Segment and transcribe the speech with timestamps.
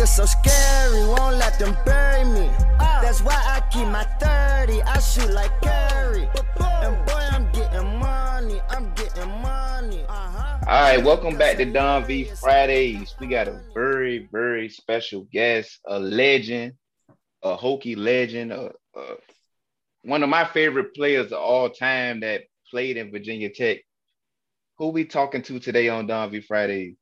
[0.00, 2.50] niggas so scary, won't let them bury me.
[2.78, 6.28] That's why I keep my 30, I shoot like Curry.
[6.82, 10.04] And boy, I'm getting money, I'm getting money.
[10.08, 10.58] Uh-huh.
[10.66, 13.14] All right, welcome back to Don V Fridays.
[13.20, 16.74] We got a very, very special guest, a legend,
[17.42, 19.02] a hokey legend, a, a,
[20.02, 23.78] one of my favorite players of all time that played in Virginia Tech.
[24.78, 26.96] Who we talking to today on Don V Fridays?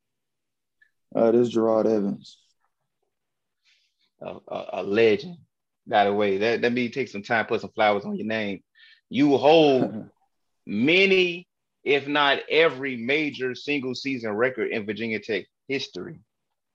[1.14, 2.38] Uh, this is Jerod Evans.
[4.20, 5.36] A, a, a legend.
[5.88, 6.38] Got away.
[6.38, 8.62] That let me take some time, put some flowers on your name.
[9.08, 10.10] You hold
[10.66, 11.48] many,
[11.84, 16.20] if not every, major single season record in Virginia Tech history.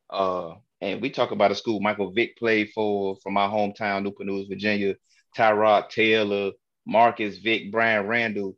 [0.09, 4.27] Uh, and we talk about a school Michael Vick played for from my hometown, Newport
[4.27, 4.95] News, Virginia.
[5.35, 6.51] Tyrod Taylor,
[6.85, 8.55] Marcus Vick, Brian Randall.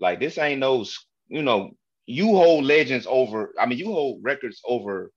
[0.00, 0.84] Like this ain't no,
[1.28, 1.70] you know,
[2.06, 3.54] you hold legends over.
[3.58, 5.10] I mean, you hold records over.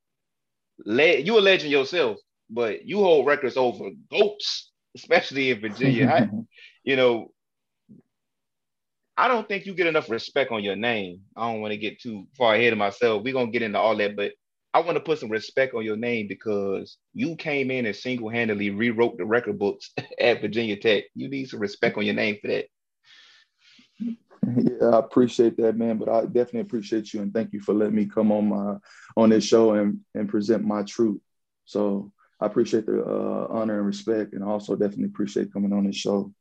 [0.85, 2.17] Le- you a legend yourself,
[2.49, 6.07] but you hold records over goats, especially in Virginia.
[6.07, 6.29] I,
[6.83, 7.31] you know,
[9.17, 11.21] I don't think you get enough respect on your name.
[11.35, 13.23] I don't want to get too far ahead of myself.
[13.23, 14.31] We're gonna get into all that, but
[14.73, 18.69] I want to put some respect on your name because you came in and single-handedly
[18.69, 21.05] rewrote the record books at Virginia Tech.
[21.15, 22.65] You need some respect on your name for that.
[24.55, 25.97] Yeah, I appreciate that, man.
[25.97, 28.75] But I definitely appreciate you and thank you for letting me come on my
[29.17, 31.19] on this show and and present my truth.
[31.65, 32.11] So
[32.41, 36.33] I appreciate the uh, honor and respect, and also definitely appreciate coming on this show.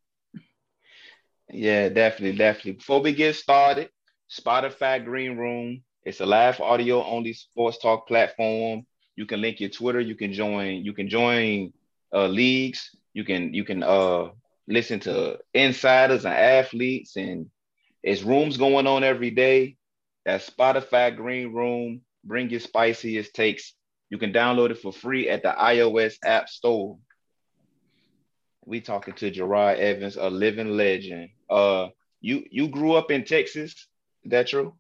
[1.50, 2.72] Yeah, definitely, definitely.
[2.72, 3.91] Before we get started,
[4.31, 5.82] Spotify Green Room.
[6.04, 8.86] It's a live audio only sports talk platform.
[9.16, 10.00] You can link your Twitter.
[10.00, 10.84] You can join.
[10.84, 11.72] You can join
[12.15, 12.94] uh, leagues.
[13.15, 14.28] You can you can uh,
[14.69, 17.47] listen to insiders and athletes, and
[18.03, 19.76] it's rooms going on every day.
[20.25, 22.03] That's Spotify Green Room.
[22.25, 23.75] Bring your spiciest takes.
[24.10, 26.98] You can download it for free at the iOS App Store.
[28.64, 31.30] We talking to Jerod Evans, a living legend.
[31.48, 31.88] Uh,
[32.20, 33.72] you you grew up in Texas.
[34.24, 34.74] Is that true?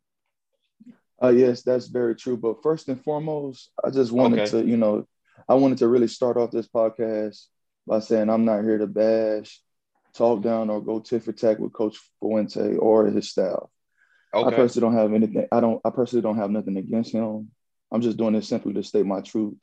[1.22, 2.36] Uh, yes, that's very true.
[2.36, 4.50] But first and foremost, I just wanted Okay.
[4.50, 5.06] to, you know,
[5.48, 7.46] I wanted to really start off this podcast
[7.86, 9.60] by saying I'm not here to bash,
[10.14, 13.64] talk down, or go tit for tat with Coach Fuente or his staff.
[14.34, 15.48] I personally don't have anything.
[15.50, 15.80] I don't.
[15.84, 17.50] I personally don't have nothing against him.
[17.90, 19.56] I'm just doing this simply to state my truth.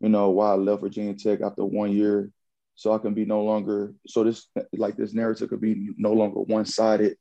[0.00, 2.30] You know why I left Virginia Tech after one year,
[2.74, 3.94] so I can be no longer.
[4.06, 7.16] So this like this narrative could be no longer one sided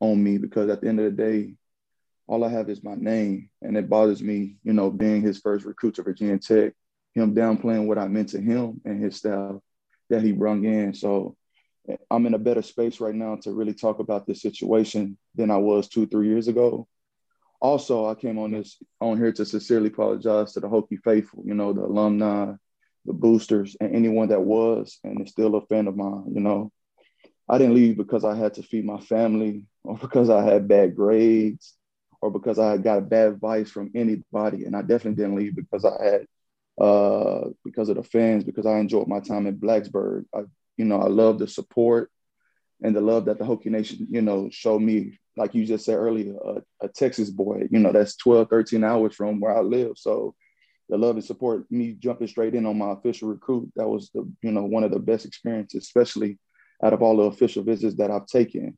[0.00, 1.54] on me because at the end of the day,
[2.26, 4.56] all I have is my name, and it bothers me.
[4.62, 6.72] You know, being his first recruit to Virginia Tech,
[7.14, 9.56] him downplaying what I meant to him and his staff
[10.08, 10.94] that he brung in.
[10.94, 11.36] So
[12.10, 15.56] I'm in a better space right now to really talk about this situation than I
[15.56, 16.86] was two, three years ago.
[17.60, 21.54] Also, I came on this on here to sincerely apologize to the Hokie faithful, you
[21.54, 22.52] know, the alumni,
[23.04, 26.24] the boosters, and anyone that was and is still a fan of mine.
[26.32, 26.72] You know,
[27.48, 30.96] I didn't leave because I had to feed my family or because I had bad
[30.96, 31.76] grades
[32.22, 34.64] or because I got bad advice from anybody.
[34.64, 36.26] And I definitely didn't leave because I had
[36.80, 40.24] uh because of the fans, because I enjoyed my time in Blacksburg.
[40.34, 40.44] I,
[40.78, 42.10] you know, I love the support
[42.82, 45.96] and the love that the Hokie Nation, you know, showed me, like you just said
[45.96, 49.92] earlier, a, a Texas boy, you know, that's 12, 13 hours from where I live.
[49.96, 50.34] So
[50.90, 54.30] the love and support, me jumping straight in on my official recruit, that was the,
[54.42, 56.38] you know, one of the best experiences, especially
[56.84, 58.76] out of all the official visits that I've taken.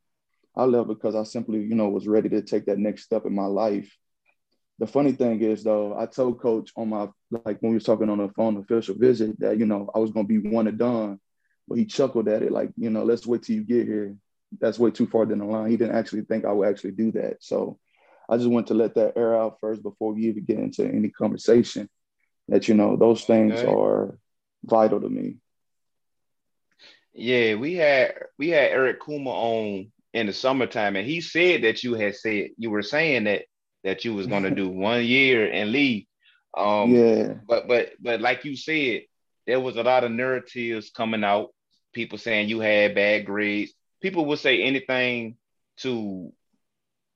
[0.55, 3.35] I love because I simply, you know, was ready to take that next step in
[3.35, 3.93] my life.
[4.79, 8.09] The funny thing is, though, I told coach on my, like when we was talking
[8.09, 10.79] on the phone official visit that, you know, I was going to be one and
[10.79, 11.19] done.
[11.67, 14.15] But he chuckled at it like, you know, let's wait till you get here.
[14.59, 15.69] That's way too far down the line.
[15.69, 17.37] He didn't actually think I would actually do that.
[17.43, 17.79] So
[18.29, 21.09] I just want to let that air out first before we even get into any
[21.09, 21.89] conversation
[22.47, 23.67] that, you know, those things Okay.
[23.67, 24.17] are
[24.63, 25.37] vital to me.
[27.13, 31.83] Yeah, we had we had Eric Kumah on in the summertime, and he said that
[31.83, 33.43] you had said you were saying that
[33.83, 36.05] that you was gonna do one year and leave.
[36.55, 37.33] Um, yeah.
[37.47, 39.01] But but but like you said,
[39.45, 41.49] there was a lot of narratives coming out.
[41.93, 43.73] People saying you had bad grades.
[44.03, 45.37] People would say anything
[45.77, 46.33] to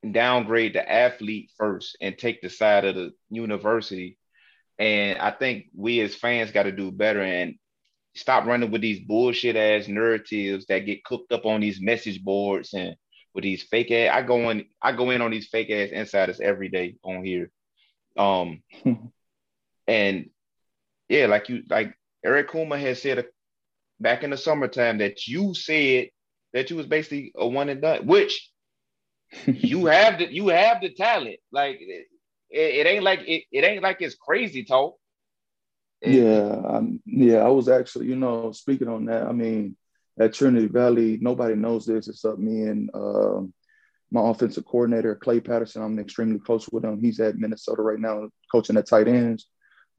[0.10, 4.18] downgrade the athlete first and take the side of the university.
[4.80, 7.56] And I think we as fans got to do better and
[8.16, 12.74] stop running with these bullshit ass narratives that get cooked up on these message boards
[12.74, 12.96] and
[13.34, 14.16] with these fake ass.
[14.16, 17.52] I go in, I go in on these fake ass insiders every day on here.
[18.18, 18.64] Um,
[19.88, 20.30] and
[21.10, 23.26] yeah, like you, like Eric Kumah has said
[24.00, 26.12] back in the summertime that you said
[26.58, 28.50] that you was basically a one and done, which
[29.46, 31.38] you have the you have the talent.
[31.52, 32.08] Like it,
[32.50, 34.96] it ain't like it, it ain't like it's crazy talk.
[36.02, 37.38] yeah, um, yeah.
[37.38, 39.28] I was actually, you know, speaking on that.
[39.28, 39.76] I mean,
[40.20, 43.42] at Trinity Valley, nobody knows this except me and uh,
[44.12, 45.84] my offensive coordinator, Clay Patterson.
[45.84, 47.00] I'm extremely close with him.
[47.00, 49.46] He's at Minnesota right now, coaching the tight ends.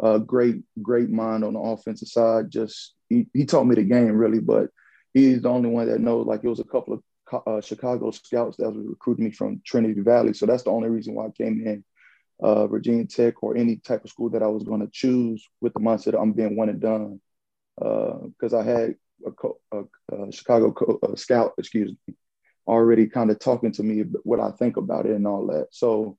[0.01, 2.51] Uh, great, great mind on the offensive side.
[2.51, 4.71] Just he, he taught me the game really, but
[5.19, 6.27] he's the only one that knows.
[6.27, 7.03] Like it was a couple of
[7.47, 10.33] uh, Chicago scouts that was recruiting me from Trinity Valley.
[10.33, 11.85] So that's the only reason why I came in
[12.41, 15.75] uh, Virginia Tech or any type of school that I was going to choose with
[15.75, 17.21] the mindset I'm being one and done.
[17.77, 18.95] Because uh, I had
[19.27, 19.83] a, co- a,
[20.15, 22.15] a Chicago co- a scout, excuse me,
[22.67, 25.69] already kind of talking to me what I think about it and all that.
[25.71, 26.17] So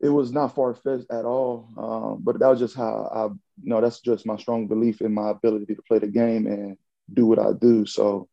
[0.00, 1.68] it was not far fetched at all.
[1.76, 5.14] Um, but that was just how I, you know, that's just my strong belief in
[5.14, 6.76] my ability to play the game and
[7.12, 7.86] do what I do.
[7.86, 8.28] So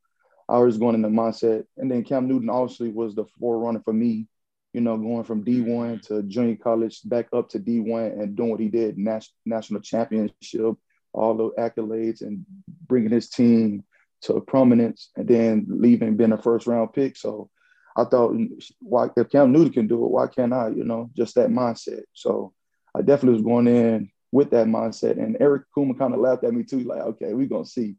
[0.47, 1.65] I was going in the mindset.
[1.77, 4.27] And then Cam Newton obviously was the forerunner for me,
[4.73, 8.59] you know, going from D1 to junior college back up to D1 and doing what
[8.59, 10.75] he did, national championship,
[11.13, 12.45] all the accolades and
[12.87, 13.83] bringing his team
[14.21, 17.15] to prominence and then leaving being a first round pick.
[17.15, 17.49] So
[17.95, 18.35] I thought,
[18.79, 20.69] why if Cam Newton can do it, why can't I?
[20.69, 22.03] You know, just that mindset.
[22.13, 22.53] So
[22.95, 25.17] I definitely was going in with that mindset.
[25.17, 27.95] And Eric Kumah kind of laughed at me too, like, okay, we're gonna see.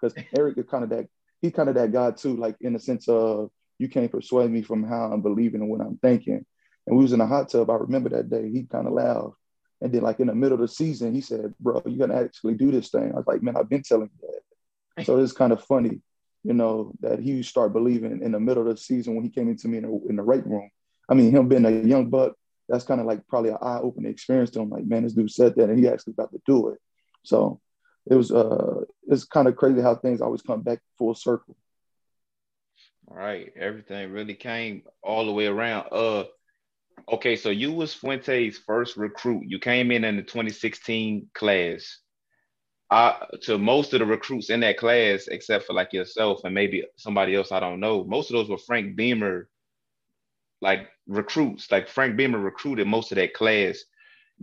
[0.00, 1.08] Because Eric is kind of that
[1.40, 4.62] he's kind of that guy too, like in the sense of you can't persuade me
[4.62, 6.44] from how I'm believing and what I'm thinking.
[6.86, 7.68] And we was in a hot tub.
[7.70, 8.50] I remember that day.
[8.50, 9.34] He kind of laughed.
[9.80, 12.54] And then like in the middle of the season, he said, bro, you're gonna actually
[12.54, 13.12] do this thing.
[13.12, 14.28] I was like, man, I've been telling you
[14.96, 15.04] that.
[15.04, 16.00] So it's kind of funny,
[16.42, 19.48] you know, that he start believing in the middle of the season when he came
[19.50, 20.70] into me in the, in the room.
[21.08, 22.32] I mean, him being a young buck,
[22.68, 24.70] that's kind of like probably an eye-opening experience to him.
[24.70, 26.78] Like, man, this dude said that and he actually got to do it.
[27.24, 27.60] So
[28.10, 31.56] it was uh it's kind of crazy how things always come back full circle.
[33.08, 35.88] All right, everything really came all the way around.
[35.92, 36.24] Uh
[37.12, 39.44] okay, so you was Fuente's first recruit.
[39.46, 41.98] You came in in the 2016 class.
[42.88, 46.84] Uh, to most of the recruits in that class, except for like yourself and maybe
[46.96, 49.48] somebody else I don't know, most of those were Frank Beamer
[50.60, 51.70] like recruits.
[51.70, 53.78] Like Frank Beamer recruited most of that class.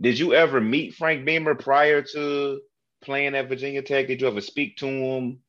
[0.00, 2.60] Did you ever meet Frank Beamer prior to
[3.04, 4.06] playing at Virginia Tech?
[4.06, 5.40] Did you ever speak to him,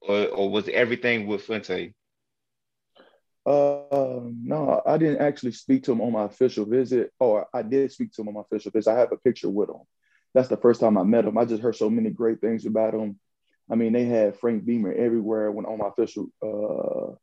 [0.00, 1.94] or, or was everything with Fuente?
[3.46, 7.90] Uh, no, I didn't actually speak to him on my official visit, or I did
[7.92, 8.90] speak to him on my official visit.
[8.90, 9.80] I have a picture with him.
[10.34, 11.38] That's the first time I met him.
[11.38, 13.18] I just heard so many great things about him.
[13.70, 17.14] I mean, they had Frank Beamer everywhere when on my official uh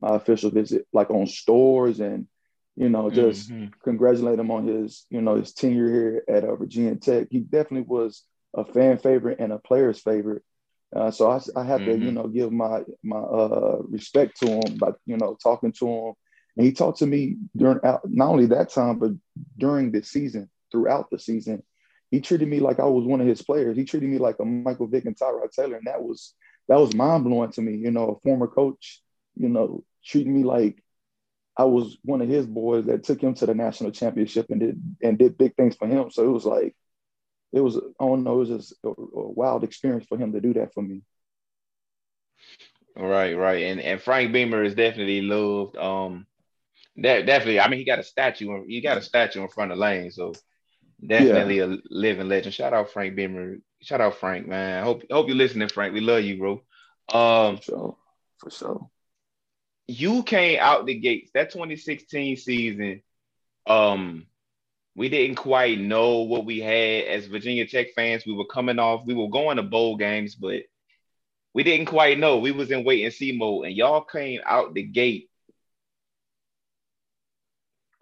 [0.00, 2.26] my official visit, like on stores and
[2.76, 3.66] you know, just mm-hmm.
[3.84, 7.28] congratulate him on his, you know, his tenure here at uh, Virginia Tech.
[7.30, 8.22] He definitely was
[8.54, 10.42] a fan favorite and a player's favorite.
[10.94, 11.90] Uh, so I, I have mm-hmm.
[11.90, 12.14] to, you mm-hmm.
[12.14, 16.14] know, give my my uh, respect to him by, you know, talking to him.
[16.56, 19.12] And he talked to me during not only that time, but
[19.56, 21.62] during the season, throughout the season.
[22.10, 23.76] He treated me like I was one of his players.
[23.76, 26.34] He treated me like a Michael Vick and Tyrod Taylor, and that was
[26.68, 27.76] that was mind blowing to me.
[27.76, 29.00] You know, a former coach,
[29.36, 30.82] you know, treating me like
[31.56, 34.82] I was one of his boys that took him to the national championship and did
[35.02, 36.10] and did big things for him.
[36.10, 36.74] So it was like
[37.52, 40.40] it was I don't know, it was just a, a wild experience for him to
[40.40, 41.02] do that for me.
[42.96, 45.76] Right, right, and and Frank Beamer is definitely loved.
[45.76, 46.26] Um,
[46.96, 47.60] that definitely.
[47.60, 48.64] I mean, he got a statue.
[48.66, 50.34] He got a statue in front of Lane, so
[51.04, 51.64] definitely yeah.
[51.64, 52.54] a living legend.
[52.54, 53.56] Shout out Frank Beamer.
[53.80, 54.84] Shout out Frank, man.
[54.84, 55.94] Hope hope you're listening, Frank.
[55.94, 56.62] We love you, bro.
[57.12, 57.96] Um, for sure,
[58.38, 58.90] for sure.
[59.86, 63.02] You came out the gates that 2016 season.
[63.66, 64.26] Um,
[64.94, 68.26] we didn't quite know what we had as Virginia Tech fans.
[68.26, 70.62] We were coming off, we were going to bowl games, but
[71.54, 72.38] we didn't quite know.
[72.38, 75.28] We was in wait and see mode, and y'all came out the gate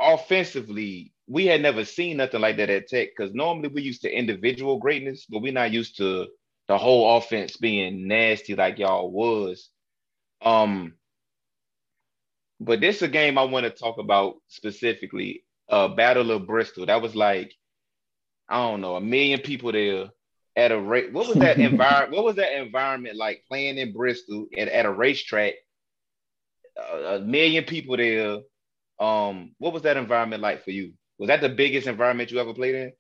[0.01, 1.13] offensively.
[1.27, 4.79] We had never seen nothing like that at Tech because normally we're used to individual
[4.79, 6.29] greatness, but we're not used to
[6.69, 9.69] the whole offense being nasty like y'all was.
[10.43, 10.95] Um,
[12.61, 15.45] but this is a game I want to talk about specifically.
[15.69, 16.87] Uh, Battle of Bristol.
[16.87, 17.53] That was like,
[18.49, 20.09] I don't know, a million people there
[20.57, 21.13] at a rate.
[21.13, 22.13] What was that environment?
[22.13, 25.55] What was that environment like playing in Bristol at, at a racetrack?
[26.77, 28.39] Uh, a million people there.
[29.01, 30.95] Um, what was that environment like for you?
[31.19, 32.93] Was that the biggest environment you ever played in?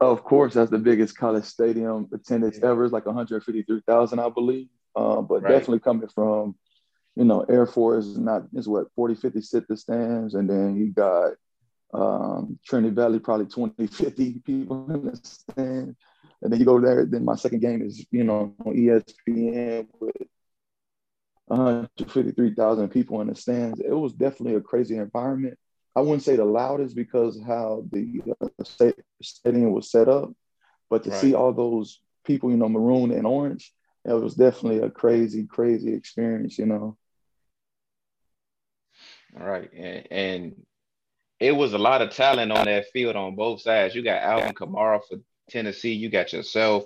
[0.00, 2.84] Of course, that's the biggest college stadium attendance ever.
[2.84, 4.68] It's like 153,000, I believe.
[4.94, 5.50] Uh, but right.
[5.50, 6.54] definitely coming from,
[7.16, 10.92] you know, Air Force not is what 40, 50 sit the stands, and then you
[10.92, 11.32] got
[11.92, 15.96] um, Trinity Valley, probably 20, 50 people in the stand.
[16.40, 17.04] And then you go there.
[17.04, 20.16] Then my second game is, you know, on ESPN with
[21.46, 23.80] 153,000 people in the stands.
[23.80, 25.58] It was definitely a crazy environment.
[25.96, 28.64] I wouldn't say the loudest because how the uh,
[29.20, 30.30] stadium was set up,
[30.88, 31.18] but to right.
[31.18, 33.72] see all those people, you know, maroon and orange,
[34.04, 36.96] it was definitely a crazy, crazy experience, you know.
[39.38, 40.62] All right, and, and
[41.40, 43.94] it was a lot of talent on that field on both sides.
[43.94, 45.18] You got Alvin Kamara for
[45.48, 45.92] Tennessee.
[45.92, 46.84] You got yourself.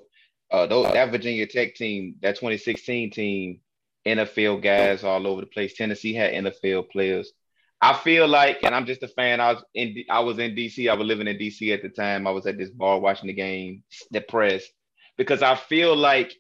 [0.51, 3.61] Uh, those, that Virginia Tech team, that 2016 team,
[4.07, 5.75] NFL guys all over the place.
[5.75, 7.33] Tennessee had NFL players.
[7.81, 9.41] I feel like, and I'm just a fan.
[9.41, 10.89] I was in I was in DC.
[10.89, 12.27] I was living in DC at the time.
[12.27, 13.83] I was at this bar watching the game,
[14.13, 14.71] depressed
[15.17, 16.33] because I feel like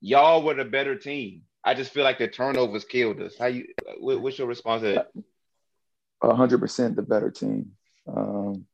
[0.00, 1.42] y'all were the better team.
[1.64, 3.36] I just feel like the turnovers killed us.
[3.36, 3.66] How you?
[3.98, 5.10] What's your response to that?
[6.22, 7.72] Hundred percent the better team.
[8.06, 8.66] Um,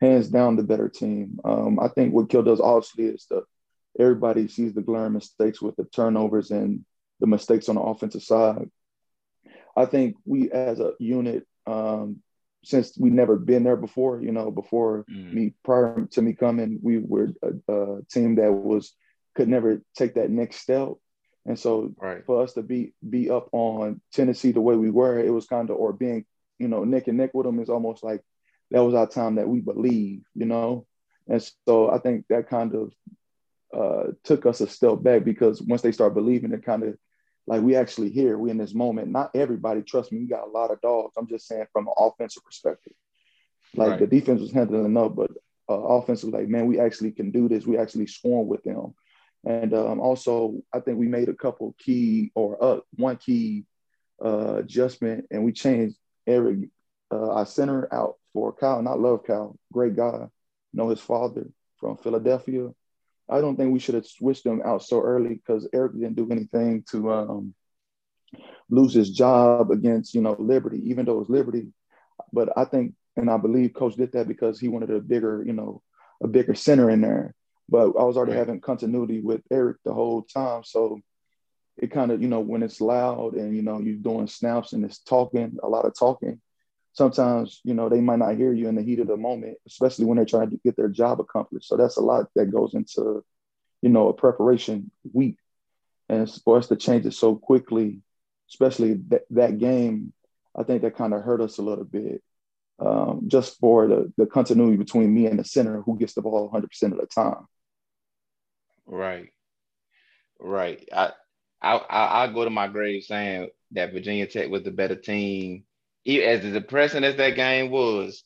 [0.00, 1.40] hands down the better team.
[1.44, 3.42] Um, I think what killed us obviously is the
[3.98, 6.84] everybody sees the glaring mistakes with the turnovers and
[7.20, 8.70] the mistakes on the offensive side.
[9.76, 12.18] I think we as a unit, um,
[12.64, 15.32] since we never been there before, you know, before mm.
[15.32, 18.92] me prior to me coming, we were a, a, team that was
[19.34, 20.92] could never take that next step.
[21.46, 22.24] And so right.
[22.26, 25.70] for us to be be up on Tennessee the way we were, it was kind
[25.70, 26.24] of or being,
[26.58, 28.22] you know, neck and neck with them is almost like
[28.70, 30.86] that was our time that we believe, you know.
[31.28, 32.92] And so I think that kind of
[33.74, 36.96] uh, took us a step back because once they start believing, it kind of
[37.46, 39.08] like we actually here, we in this moment.
[39.08, 41.14] Not everybody, trust me, we got a lot of dogs.
[41.16, 42.92] I'm just saying from an offensive perspective.
[43.74, 44.00] Like right.
[44.00, 45.30] the defense was handling enough, but
[45.68, 47.66] uh, offensive, like man, we actually can do this.
[47.66, 48.94] We actually swarm with them,
[49.44, 53.64] and um, also I think we made a couple key or uh, one key
[54.24, 55.96] uh, adjustment, and we changed
[56.28, 56.68] Eric,
[57.10, 58.78] uh, our center, out for Kyle.
[58.78, 60.26] And I love Kyle, great guy.
[60.72, 61.46] Know his father
[61.78, 62.70] from Philadelphia.
[63.28, 66.30] I don't think we should have switched him out so early because Eric didn't do
[66.30, 67.54] anything to um,
[68.70, 71.68] lose his job against, you know, Liberty, even though it was Liberty.
[72.32, 75.52] But I think, and I believe Coach did that because he wanted a bigger, you
[75.52, 75.82] know,
[76.22, 77.34] a bigger center in there.
[77.68, 78.38] But I was already right.
[78.38, 80.64] having continuity with Eric the whole time.
[80.64, 81.00] So
[81.78, 84.84] it kind of, you know, when it's loud and, you know, you're doing snaps and
[84.84, 86.40] it's talking, a lot of talking,
[86.98, 90.04] sometimes you know they might not hear you in the heat of the moment especially
[90.04, 91.68] when they're trying to get their job accomplished.
[91.68, 93.24] So that's a lot that goes into
[93.82, 95.36] you know a preparation week.
[96.08, 98.00] And for us to change it so quickly
[98.50, 100.12] especially that, that game
[100.56, 102.22] i think that kind of hurt us a little bit
[102.80, 106.48] um, just for the, the continuity between me and the center who gets the ball
[106.50, 107.46] 100% of the time.
[108.86, 109.30] Right.
[110.38, 110.88] Right.
[110.92, 111.12] I
[111.62, 115.64] i i go to my grave saying that virginia tech was the better team
[116.16, 118.24] as depressing as that game was,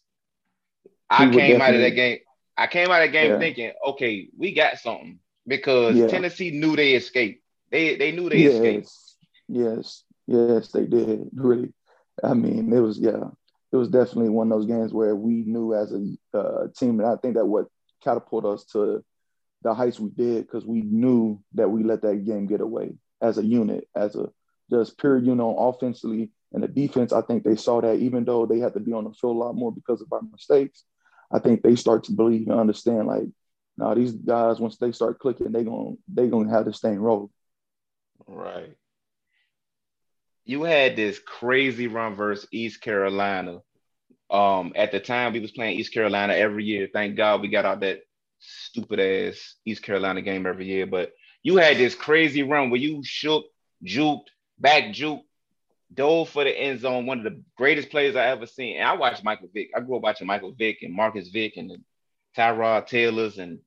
[1.11, 2.19] I came out of that game.
[2.57, 3.39] I came out of that game yeah.
[3.39, 6.07] thinking, okay, we got something because yeah.
[6.07, 7.43] Tennessee knew they escaped.
[7.71, 8.55] They they knew they yes.
[8.55, 8.91] escaped.
[9.49, 11.29] Yes, yes, they did.
[11.35, 11.73] Really,
[12.23, 13.25] I mean, it was yeah,
[13.73, 17.09] it was definitely one of those games where we knew as a uh, team, and
[17.09, 17.67] I think that what
[18.05, 19.05] catapulted us to
[19.63, 23.39] the heights we did because we knew that we let that game get away as
[23.39, 24.29] a unit, as a
[24.71, 28.47] just pure, you know, offensively and the defense, I think they saw that even though
[28.47, 30.85] they had to be on the field a lot more because of our mistakes,
[31.31, 33.25] I think they start to believe and understand like,
[33.79, 37.31] now these guys once they start clicking, they gonna they gonna have this thing roll.
[38.27, 38.77] Right.
[40.45, 43.61] You had this crazy run versus East Carolina.
[44.31, 46.89] Um, at the time we was playing East Carolina every year.
[46.93, 48.01] Thank God we got out that
[48.41, 50.87] stupid ass East Carolina game every year.
[50.87, 51.13] But
[51.43, 53.45] you had this crazy run where you shook,
[53.85, 55.25] juked, back juked,
[55.93, 58.77] dove for the end zone, one of the greatest players I ever seen.
[58.77, 59.71] And I watched Michael Vick.
[59.75, 61.79] I grew up watching Michael Vick and Marcus Vick and the
[62.37, 63.39] Tyrod Taylors.
[63.39, 63.59] And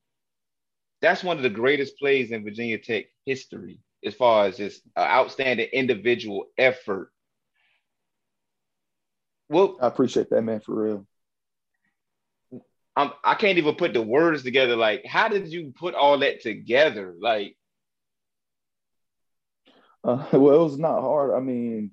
[1.00, 5.00] that's one of the greatest plays in Virginia Tech history as far as just uh,
[5.00, 7.10] outstanding individual effort.
[9.48, 11.06] Well, I appreciate that, man, for real.
[12.96, 14.74] I'm, I can't even put the words together.
[14.74, 17.14] Like, how did you put all that together?
[17.20, 17.56] Like,
[20.06, 21.34] uh, well, it was not hard.
[21.34, 21.90] I mean,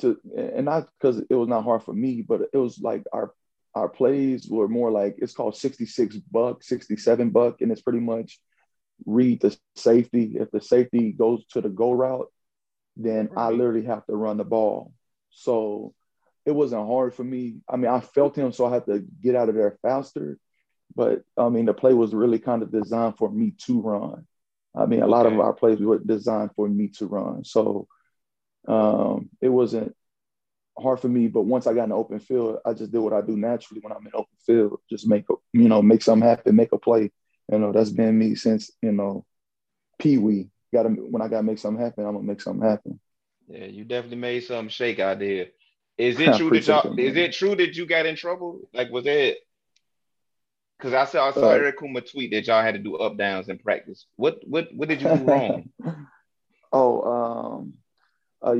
[0.00, 3.32] to and not because it was not hard for me, but it was like our
[3.74, 8.40] our plays were more like it's called 66 buck, 67 buck, and it's pretty much
[9.06, 10.36] read the safety.
[10.38, 12.30] If the safety goes to the go route,
[12.96, 13.46] then right.
[13.46, 14.92] I literally have to run the ball.
[15.30, 15.94] So
[16.44, 17.58] it wasn't hard for me.
[17.68, 20.38] I mean, I felt him, so I had to get out of there faster.
[20.96, 24.26] But I mean, the play was really kind of designed for me to run.
[24.74, 27.44] I mean, a lot of our plays were designed for me to run.
[27.44, 27.88] So
[28.68, 29.96] um, it wasn't
[30.78, 31.28] hard for me.
[31.28, 33.80] But once I got in the open field, I just did what I do naturally
[33.80, 34.80] when I'm in open field.
[34.88, 37.10] Just make a, you know, make something happen, make a play.
[37.50, 39.24] You know, that's been me since, you know,
[39.98, 40.50] Pee Wee.
[40.72, 43.00] Gotta when I gotta make something happen, I'm gonna make something happen.
[43.48, 45.48] Yeah, you definitely made something shake out there.
[45.98, 48.60] Is it true that y'all, is it true that you got in trouble?
[48.72, 49.38] Like was it
[50.80, 53.48] because I saw I saw Eric Kumah tweet that y'all had to do up downs
[53.48, 54.06] in practice.
[54.16, 55.68] What what what did you do wrong?
[56.72, 57.74] oh, um,
[58.42, 58.56] uh,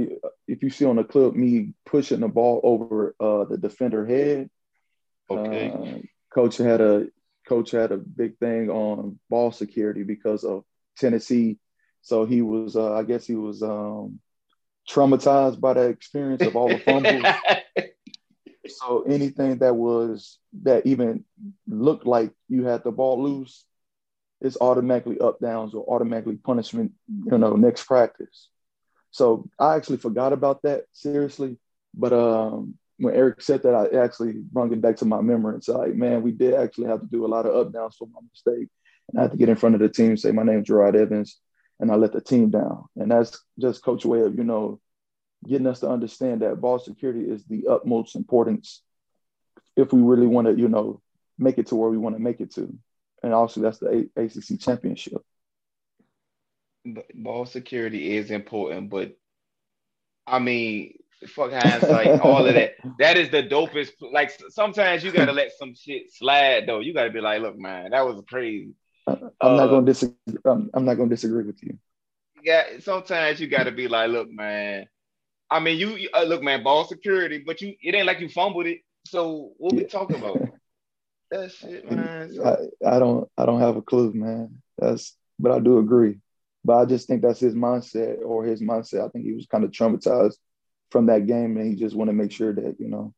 [0.46, 4.50] if you see on the clip, me pushing the ball over uh, the defender head.
[5.30, 5.70] Okay.
[5.70, 5.98] Uh,
[6.32, 7.06] coach had a
[7.48, 10.64] coach had a big thing on ball security because of
[10.98, 11.58] Tennessee,
[12.02, 14.20] so he was uh, I guess he was um,
[14.88, 17.24] traumatized by that experience of all the fumbles.
[18.68, 21.24] so anything that was that even
[21.66, 23.64] looked like you had the ball loose,
[24.40, 26.92] it's automatically up downs or automatically punishment.
[27.08, 28.48] You know, next practice.
[29.10, 31.58] So I actually forgot about that seriously.
[31.94, 35.56] But um, when Eric said that, I actually brought it back to my memory.
[35.56, 38.08] It's like, man, we did actually have to do a lot of up downs for
[38.12, 38.68] my mistake.
[39.08, 41.38] And I had to get in front of the team, say, my name's Jerod Evans,
[41.80, 42.84] and I let the team down.
[42.96, 44.80] And that's just coach way of, you know,
[45.46, 48.82] getting us to understand that ball security is the utmost importance
[49.76, 51.00] if we really want to, you know,
[51.38, 52.72] make it to where we want to make it to.
[53.22, 55.22] And also that's the ACC championship
[57.14, 59.16] ball security is important, but
[60.26, 62.74] I mean, fuck hindsight, all of that.
[62.98, 63.90] That is the dopest.
[64.00, 66.80] Like sometimes you gotta let some shit slide though.
[66.80, 68.74] You gotta be like, look, man, that was crazy.
[69.06, 70.16] I'm uh, not gonna disagree.
[70.44, 71.78] I'm, I'm not gonna disagree with you.
[72.42, 74.86] Yeah, sometimes you gotta be like, look, man.
[75.50, 78.66] I mean, you uh, look, man, ball security, but you it ain't like you fumbled
[78.66, 78.80] it.
[79.06, 79.80] So what yeah.
[79.80, 80.40] we talking about?
[81.30, 82.32] that shit, man.
[82.44, 84.62] I, I don't I don't have a clue, man.
[84.78, 86.18] That's but I do agree.
[86.64, 89.04] But I just think that's his mindset or his mindset.
[89.04, 90.36] I think he was kind of traumatized
[90.90, 93.14] from that game, and he just wanted to make sure that you know.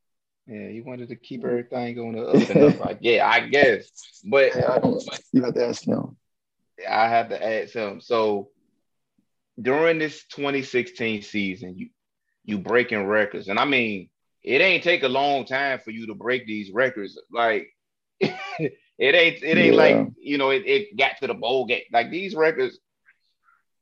[0.47, 2.81] Yeah, he wanted to keep everything going up and up.
[2.81, 3.91] Like, yeah, I guess.
[4.25, 4.81] But yeah, I
[5.33, 6.17] you have to ask him.
[6.89, 8.01] I have to ask him.
[8.01, 8.49] So
[9.61, 11.89] during this 2016 season, you
[12.45, 14.09] you breaking records, and I mean,
[14.43, 17.19] it ain't take a long time for you to break these records.
[17.33, 17.69] Like.
[18.21, 19.81] it ain't it ain't yeah.
[19.81, 22.79] like you know it, it got to the bowl game like these records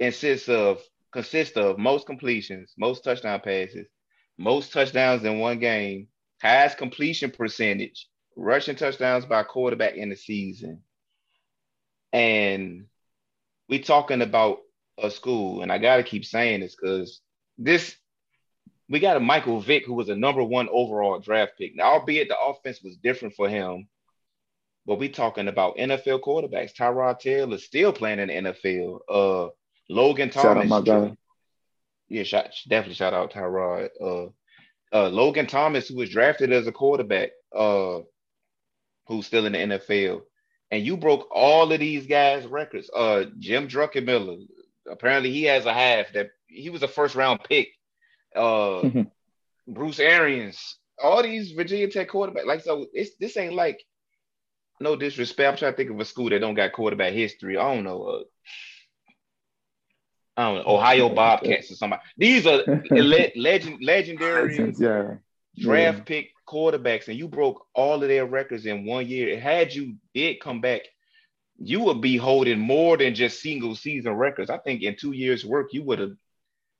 [0.00, 0.80] consists of
[1.12, 3.86] consists of most completions, most touchdown passes,
[4.38, 6.08] most touchdowns in one game,
[6.40, 10.82] highest completion percentage, rushing touchdowns by quarterback in the season.
[12.12, 12.86] And
[13.68, 14.58] we talking about
[14.98, 17.20] a school, and I gotta keep saying this because
[17.58, 17.96] this
[18.90, 21.76] we got a Michael Vick who was a number one overall draft pick.
[21.76, 23.88] Now, albeit the offense was different for him,
[24.84, 26.74] but we talking about NFL quarterbacks.
[26.74, 28.98] Tyrod Taylor is still playing in the NFL.
[29.08, 29.50] Uh,
[29.88, 30.42] Logan Thomas.
[30.42, 31.16] Shout out my guy.
[32.08, 33.90] Yeah, shout, definitely shout out Tyrod.
[34.00, 34.26] Uh,
[34.92, 38.00] uh, Logan Thomas, who was drafted as a quarterback, uh,
[39.06, 40.22] who's still in the NFL,
[40.72, 42.90] and you broke all of these guys' records.
[42.92, 44.44] Uh, Jim Druckenmiller,
[44.90, 47.68] apparently he has a half that he was a first round pick.
[48.34, 48.40] Uh,
[48.82, 49.02] mm-hmm.
[49.72, 52.46] Bruce Arians, all these Virginia Tech quarterbacks.
[52.46, 53.82] Like so, it's this ain't like
[54.80, 55.48] no disrespect.
[55.48, 57.56] I'm trying to think of a school that don't got quarterback history.
[57.56, 58.02] I don't know.
[58.02, 58.22] Uh,
[60.36, 62.02] I don't know, Ohio Bobcats or somebody.
[62.16, 65.14] These are le- legend, legendary yeah.
[65.58, 66.04] draft yeah.
[66.04, 69.38] pick quarterbacks, and you broke all of their records in one year.
[69.38, 70.82] Had you did come back,
[71.58, 74.48] you would be holding more than just single season records.
[74.48, 76.12] I think in two years' work, you would have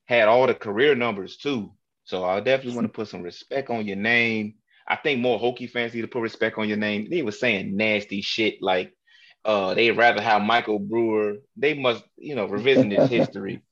[0.05, 1.73] had all the career numbers too.
[2.03, 4.55] So I definitely want to put some respect on your name.
[4.87, 7.07] I think more Hokie fans need to put respect on your name.
[7.09, 8.93] They were saying nasty shit like
[9.45, 11.35] uh, they'd rather have Michael Brewer.
[11.55, 13.63] They must, you know, revision his history.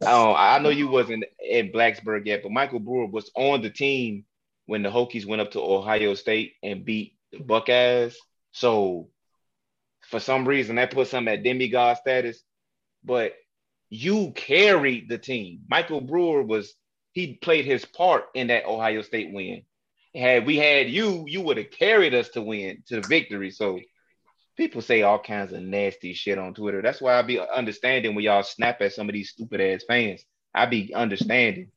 [0.00, 4.24] Um, I know you wasn't at Blacksburg yet, but Michael Brewer was on the team
[4.66, 8.16] when the Hokies went up to Ohio State and beat the Buckeyes.
[8.52, 9.08] So
[10.02, 12.42] for some reason that puts him at demigod status.
[13.04, 13.32] But
[13.92, 15.60] you carried the team.
[15.68, 16.72] Michael Brewer was
[17.12, 19.64] he played his part in that Ohio State win.
[20.14, 23.50] had we had you, you would have carried us to win to victory.
[23.50, 23.78] So
[24.56, 26.80] people say all kinds of nasty shit on Twitter.
[26.80, 30.24] That's why I be understanding when y'all snap at some of these stupid ass fans.
[30.54, 31.68] I be understanding.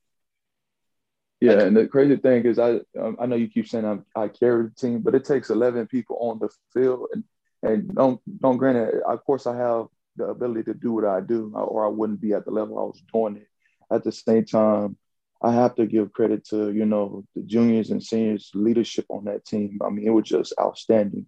[1.38, 4.28] Yeah, and the crazy thing is, I um, I know you keep saying I'm, I
[4.28, 7.24] carry the team, but it takes eleven people on the field, and
[7.62, 9.02] and don't don't grant it.
[9.06, 12.32] Of course, I have the ability to do what I do, or I wouldn't be
[12.32, 13.48] at the level I was doing it.
[13.90, 14.96] At the same time,
[15.42, 19.44] I have to give credit to you know the juniors and seniors leadership on that
[19.44, 19.78] team.
[19.84, 21.26] I mean, it was just outstanding.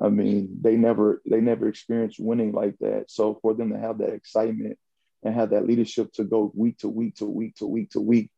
[0.00, 3.10] I mean, they never they never experienced winning like that.
[3.10, 4.78] So for them to have that excitement
[5.22, 8.30] and have that leadership to go week to week to week to week to week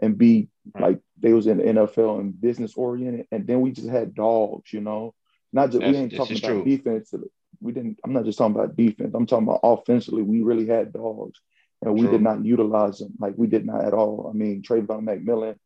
[0.00, 0.82] and be mm-hmm.
[0.82, 4.72] like they was in the NFL and business oriented, and then we just had dogs,
[4.72, 5.14] you know.
[5.52, 6.64] Not just That's- we ain't talking about true.
[6.64, 7.12] defense.
[7.60, 7.98] We didn't.
[8.04, 9.14] I'm not just talking about defense.
[9.14, 10.22] I'm talking about offensively.
[10.22, 11.40] We really had dogs,
[11.82, 12.10] and we True.
[12.10, 14.30] did not utilize them like we did not at all.
[14.32, 15.56] I mean, Travon McMillian,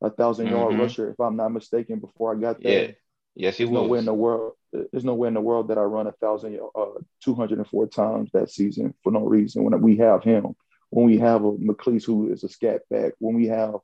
[0.00, 0.80] a thousand yard Mhm.
[0.80, 1.98] rusher, if I'm not mistaken.
[1.98, 2.94] Before I got there, Yeah.
[3.36, 4.52] Yes, he there's no way in the world.
[4.72, 6.86] There's no way in the world that I run a thousand, uh,
[7.20, 9.64] 204 times that season for no reason.
[9.64, 10.54] When we have him,
[10.90, 13.74] when we have a McClease who is a scat back, when we have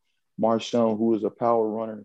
[0.40, 2.04] Marshawn who is a power runner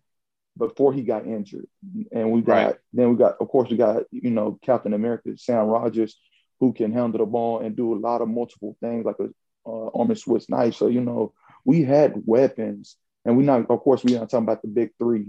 [0.58, 1.68] before he got injured,
[2.12, 2.76] and we got Right.
[2.94, 6.18] then we got of course we got you know Captain America Sam Rogers
[6.60, 9.28] who can handle the ball and do a lot of multiple things like a
[9.70, 10.76] uh, arm and Swiss knife.
[10.76, 11.34] So you know
[11.66, 15.28] we had weapons, and we not of course we not talking about the big three.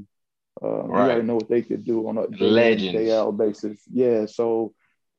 [0.63, 1.11] Uh, We Right.
[1.11, 2.93] already know what they could do on a day Legends.
[2.93, 3.83] day out basis.
[3.93, 4.75] Yeah, so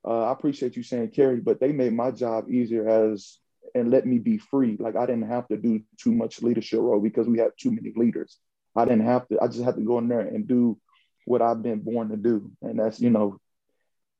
[0.07, 3.39] uh, I appreciate you saying Kerry, but they made my job easier as
[3.75, 4.77] and let me be free.
[4.79, 7.91] Like I didn't have to do too much leadership role because we had too many
[7.95, 8.39] leaders.
[8.77, 9.39] I didn't have to.
[9.41, 10.77] I just had to go in there and do
[11.25, 13.39] what I've been born to do, and that's you know,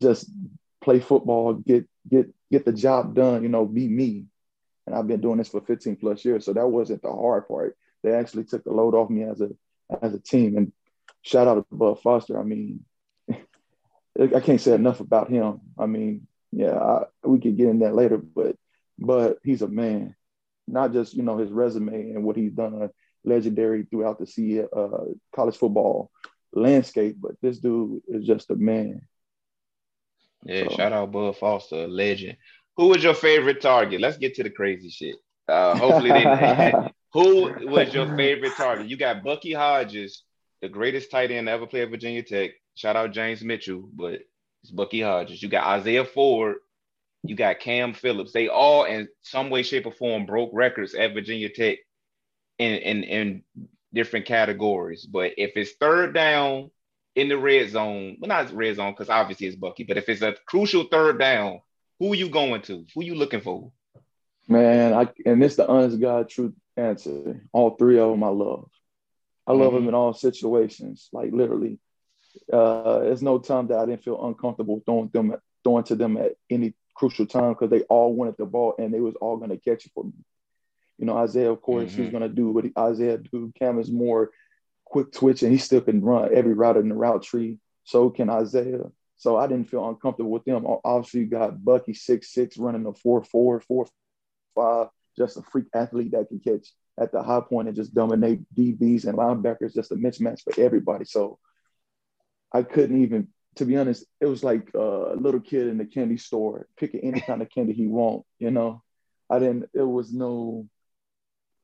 [0.02, 0.30] just
[0.84, 3.44] play football, get get get the job done.
[3.44, 4.26] You know, be me.
[4.86, 7.78] And I've been doing this for 15 plus years, so that wasn't the hard part.
[8.04, 9.50] They actually took the load off me as a
[10.02, 10.58] as a team.
[10.58, 10.72] And
[11.22, 12.40] shout out to Bud Foster.
[12.40, 12.86] I mean,
[13.30, 15.60] I can't say enough about him.
[15.78, 18.56] I mean, yeah, I, we could get in that later, but
[18.98, 20.16] but he's a man.
[20.68, 22.90] Not just you know his resume and what he's done,
[23.28, 24.88] legendary throughout the C, uh,
[25.36, 26.10] college football
[26.54, 29.02] landscape, but this dude is just a man.
[30.44, 32.38] Yeah, So- shout out Bud Foster, a legend.
[32.78, 34.02] Who was your favorite target?
[34.02, 35.16] Let's get to the crazy shit.
[35.48, 36.74] Uh, hopefully, they,
[37.14, 38.88] who was your favorite target?
[38.88, 40.24] You got Bucky Hodges,
[40.62, 42.52] the greatest tight end to ever play at Virginia Tech.
[42.76, 44.20] Shout out James Mitchell, but
[44.62, 45.42] it's Bucky Hodges.
[45.42, 46.58] You got Isaiah Ford.
[47.24, 48.32] You got Cam Phillips.
[48.32, 51.80] They all, in some way, shape, or form, broke records at Virginia Tech
[52.60, 53.44] in in, in
[53.94, 55.06] different categories.
[55.06, 56.72] But if it's third down
[57.16, 60.22] in the red zone, well, not red zone because obviously it's Bucky, but if it's
[60.22, 61.62] a crucial third down,
[62.00, 62.86] who are you going to?
[62.94, 63.72] Who are you looking for?
[64.48, 67.42] Man, I and this the honest God truth answer.
[67.52, 68.70] All three of them I love.
[69.46, 69.90] I love them Mhm.
[69.90, 71.10] in all situations.
[71.12, 71.80] Like literally,
[72.52, 76.36] uh, there's no time that I didn't feel uncomfortable throwing them throwing to them at
[76.50, 79.58] any crucial time because they all wanted the ball and they was all going to
[79.58, 80.14] catch it for me.
[80.98, 82.12] You know, Isaiah, of course, he's Mhm.
[82.12, 83.52] going to do what Isaiah do.
[83.60, 84.32] Cam is more
[84.86, 87.60] quick twitch and he still can run every route in the route tree.
[87.84, 88.92] So can Isaiah.
[89.18, 90.66] So I didn't feel uncomfortable with them.
[90.84, 93.88] Obviously, you got Bucky six six running a four four four
[94.56, 98.42] five, just a freak athlete that can catch at the high point and just dominate
[98.56, 101.06] DBs and linebackers, just a mismatch for everybody.
[101.06, 101.40] So
[102.52, 106.18] I couldn't even, to be honest, it was like a little kid in the candy
[106.18, 108.82] store picking any kind of candy he want, you know.
[109.30, 110.68] I didn't, it was no,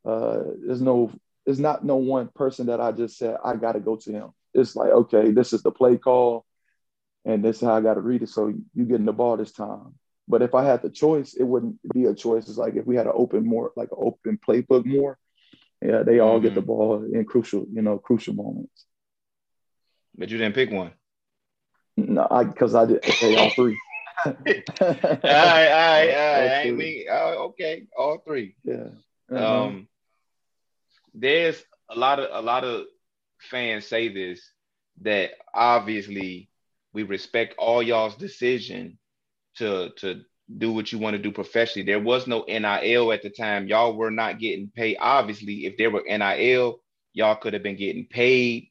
[0.05, 1.11] uh, there's no,
[1.45, 4.29] there's not no one person that I just said, I got to go to him.
[4.53, 6.45] It's like, okay, this is the play call
[7.25, 8.29] and this is how I got to read it.
[8.29, 9.95] So you getting the ball this time.
[10.27, 12.47] But if I had the choice, it wouldn't be a choice.
[12.47, 15.17] It's like if we had an open more, like an open playbook more,
[15.81, 18.85] yeah, they all get the ball in crucial, you know, crucial moments.
[20.17, 20.93] But you didn't pick one.
[21.97, 23.77] No, I because I did okay, all three.
[24.25, 26.69] all right, all right, all right.
[26.69, 27.07] All we?
[27.11, 28.55] Oh, okay, all three.
[28.63, 28.87] Yeah.
[29.29, 29.63] Uh-huh.
[29.63, 29.87] Um,
[31.13, 32.85] there's a lot of a lot of
[33.39, 34.41] fans say this
[35.01, 36.49] that obviously
[36.93, 38.97] we respect all y'all's decision
[39.55, 40.21] to to
[40.57, 41.85] do what you want to do professionally.
[41.85, 43.67] There was no NIL at the time.
[43.67, 44.97] Y'all were not getting paid.
[44.99, 46.79] Obviously, if there were NIL,
[47.13, 48.69] y'all could have been getting paid,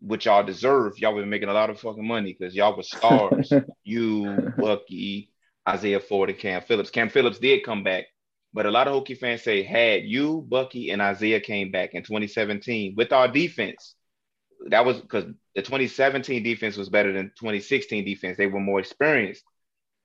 [0.00, 0.98] which y'all deserve.
[0.98, 3.52] Y'all were making a lot of fucking money because y'all were stars.
[3.84, 5.30] you, Bucky,
[5.68, 6.90] Isaiah Ford, and Cam Phillips.
[6.90, 8.06] Cam Phillips did come back,
[8.54, 12.04] but a lot of Hokie fans say had you, Bucky, and Isaiah came back in
[12.04, 13.96] 2017 with our defense.
[14.68, 15.24] That was because
[15.56, 18.38] the 2017 defense was better than 2016 defense.
[18.38, 19.42] They were more experienced.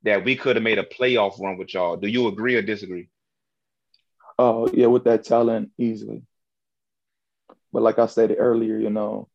[0.04, 1.98] That we could have made a playoff run with y'all.
[1.98, 3.10] Do you agree or disagree?
[4.40, 6.24] Oh yeah, with that talent easily.
[7.72, 9.28] But like I stated earlier, you know,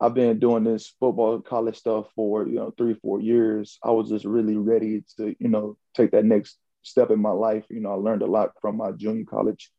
[0.00, 3.78] I've been doing this football college stuff for you know three four years.
[3.82, 7.64] I was just really ready to you know take that next step in my life.
[7.68, 9.70] You know, I learned a lot from my junior college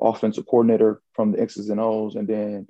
[0.00, 2.68] offensive coordinator from the X's and O's, and then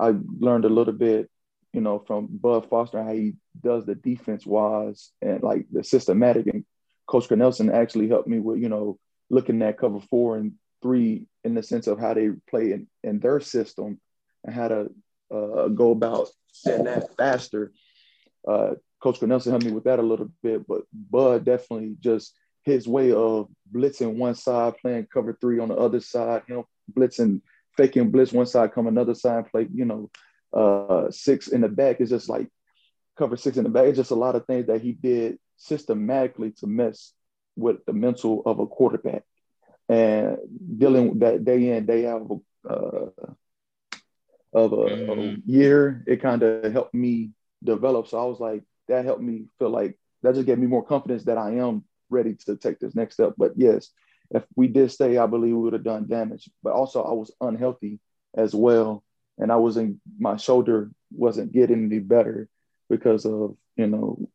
[0.00, 1.30] I learned a little bit,
[1.72, 6.46] you know, from Bud Foster how he does the defense wise and like the systematic.
[6.46, 6.64] And
[7.06, 8.98] Coach Cornelsen actually helped me with you know
[9.30, 10.52] looking at cover four and
[10.82, 14.00] three in the sense of how they play in, in their system
[14.44, 14.90] and how to
[15.34, 17.72] uh, go about setting that faster.
[18.46, 22.34] Uh, Coach Cornelsen helped me with that a little bit, but Bud definitely just
[22.68, 26.68] his way of blitzing one side, playing cover three on the other side, you know,
[26.92, 27.40] blitzing,
[27.76, 30.10] faking blitz one side, come another side, play, you know,
[30.52, 32.48] uh, six in the back is just like
[33.16, 33.86] cover six in the back.
[33.86, 37.12] It's just a lot of things that he did systematically to mess
[37.56, 39.24] with the mental of a quarterback
[39.88, 40.38] and
[40.76, 43.06] dealing with that day in, day out uh,
[44.52, 45.20] of a, mm-hmm.
[45.20, 47.30] a year, it kind of helped me
[47.62, 48.08] develop.
[48.08, 51.24] So I was like, that helped me feel like that just gave me more confidence
[51.24, 53.34] that I am ready to take this next step.
[53.36, 53.90] But yes,
[54.30, 56.48] if we did stay, I believe we would have done damage.
[56.62, 58.00] But also, I was unhealthy
[58.36, 59.04] as well,
[59.38, 60.00] and I wasn't.
[60.18, 62.48] My shoulder wasn't getting any better
[62.90, 64.28] because of you know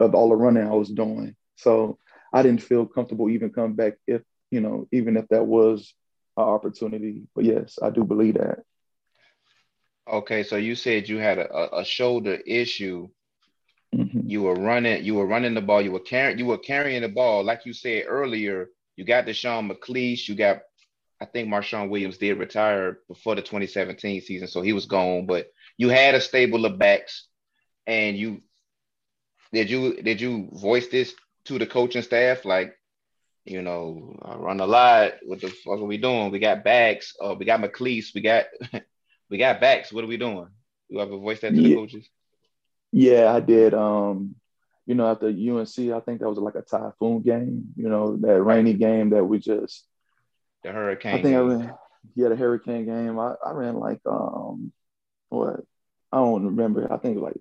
[0.00, 1.34] of all the running I was doing.
[1.56, 1.98] So
[2.32, 5.94] I didn't feel comfortable even coming back if you know even if that was
[6.36, 7.22] an opportunity.
[7.34, 8.60] But yes, I do believe that.
[10.08, 13.08] Okay, so you said you had a, a shoulder issue.
[13.94, 14.28] Mm-hmm.
[14.28, 17.08] You were running, you were running the ball, you were carrying, you were carrying the
[17.08, 17.44] ball.
[17.44, 20.62] Like you said earlier, you got Deshaun McClease, you got,
[21.20, 25.50] I think Marshawn Williams did retire before the 2017 season, so he was gone, but
[25.78, 27.26] you had a stable of backs,
[27.86, 28.42] and you
[29.52, 32.76] did you did you voice this to the coaching staff like
[33.46, 35.12] you know, I run a lot.
[35.24, 36.32] What the fuck are we doing?
[36.32, 37.14] We got backs.
[37.22, 38.12] Uh, we got McClease.
[38.12, 38.46] We got
[39.30, 39.92] we got backs.
[39.92, 40.48] What are we doing?
[40.88, 41.68] You ever voice that to yeah.
[41.68, 42.08] the coaches?
[42.96, 43.74] Yeah, I did.
[43.74, 44.36] Um,
[44.86, 47.74] you know, after UNC, I think that was like a typhoon game.
[47.76, 49.84] You know, that rainy game that we just
[50.64, 51.18] the hurricane.
[51.18, 51.36] I think.
[51.36, 51.74] I ran.
[52.14, 53.18] Yeah, the hurricane game.
[53.18, 54.72] I, I ran like um,
[55.28, 55.60] what?
[56.10, 56.90] I don't remember.
[56.90, 57.36] I think like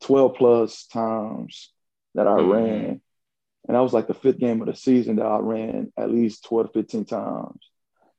[0.00, 1.70] twelve plus times
[2.16, 2.50] that I mm-hmm.
[2.50, 3.00] ran,
[3.68, 6.42] and that was like the fifth game of the season that I ran at least
[6.42, 7.60] twelve to fifteen times,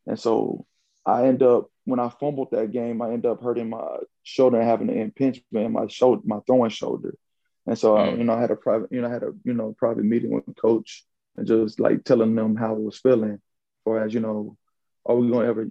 [0.05, 0.65] and so
[1.07, 4.67] I end up when I fumbled that game, I end up hurting my shoulder and
[4.67, 7.15] having an impingement in my shoulder, my throwing shoulder.
[7.65, 8.17] And so, mm.
[8.17, 10.31] you know, I had a private, you know, I had a, you know, private meeting
[10.31, 11.05] with the coach
[11.37, 13.39] and just like telling them how I was feeling.
[13.85, 14.57] Or as, you know,
[15.05, 15.69] are we going to ever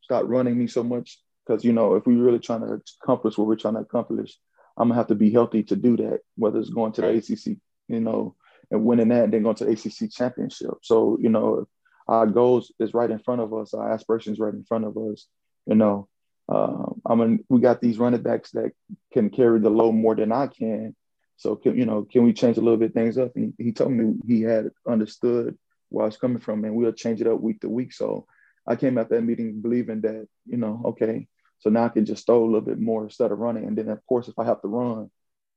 [0.00, 1.18] stop running me so much?
[1.46, 4.38] Because, you know, if we're really trying to accomplish what we're trying to accomplish,
[4.78, 7.58] I'm gonna have to be healthy to do that, whether it's going to the ACC,
[7.88, 8.36] you know,
[8.70, 10.70] and winning that and then going to the ACC championship.
[10.82, 11.66] So, you know,
[12.08, 15.26] our goals is right in front of us, our aspirations right in front of us.
[15.66, 16.08] You know,
[16.48, 18.72] uh, I mean, we got these running backs that
[19.12, 20.96] can carry the load more than I can.
[21.36, 23.36] So, can, you know, can we change a little bit things up?
[23.36, 25.56] And he told me he had understood
[25.90, 27.92] where I was coming from, and we'll change it up week to week.
[27.92, 28.26] So,
[28.66, 31.26] I came out that meeting believing that, you know, okay,
[31.60, 33.88] so now I can just throw a little bit more instead of running, and then
[33.88, 35.10] of course, if I have to run,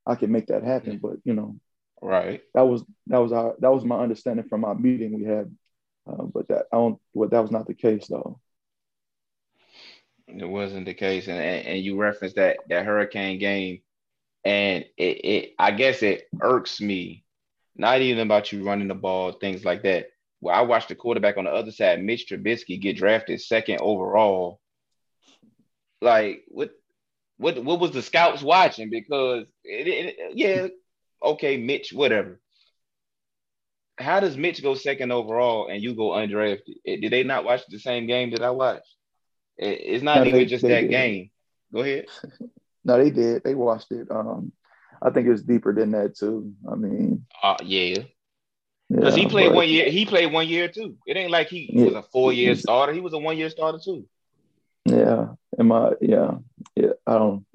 [0.05, 0.99] I can make that happen.
[1.01, 1.57] But you know,
[2.01, 2.41] right?
[2.53, 5.55] That was that was our that was my understanding from our meeting we had,
[6.07, 6.99] uh, but that I don't.
[7.13, 8.39] Well, that was not the case though.
[10.27, 13.81] It wasn't the case, and, and, and you referenced that that hurricane game,
[14.43, 17.23] and it, it I guess it irks me,
[17.75, 20.07] not even about you running the ball, things like that.
[20.39, 24.59] Well, I watched the quarterback on the other side, Mitch Trubisky, get drafted second overall.
[26.01, 26.71] Like what
[27.37, 28.89] what what was the scouts watching?
[28.89, 30.67] Because it, it, yeah,
[31.23, 32.39] okay, Mitch, whatever.
[34.01, 36.75] How does Mitch go second overall and you go undrafted?
[36.85, 38.95] Did they not watch the same game that I watched?
[39.57, 40.89] It's not no, even they, just they that did.
[40.89, 41.29] game.
[41.73, 42.05] Go ahead.
[42.83, 43.43] no, they did.
[43.43, 44.09] They watched it.
[44.09, 44.51] Um,
[45.01, 46.53] I think it's deeper than that too.
[46.69, 48.03] I mean, uh, yeah,
[48.89, 49.89] because yeah, he played but, one year.
[49.89, 50.97] He played one year too.
[51.07, 52.93] It ain't like he yeah, was a four year starter.
[52.93, 54.05] He was a one year starter too.
[54.85, 55.27] Yeah,
[55.59, 55.91] am I?
[56.01, 56.37] Yeah,
[56.75, 56.93] yeah.
[57.07, 57.45] I don't.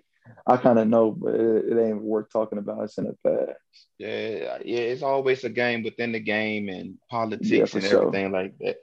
[0.47, 2.85] I kind of know, but it, it, ain't worth talking about.
[2.85, 3.59] It's in the past.
[3.99, 4.79] Yeah, yeah.
[4.79, 8.03] It's always a game within the game and politics yeah, and sure.
[8.03, 8.77] everything like that.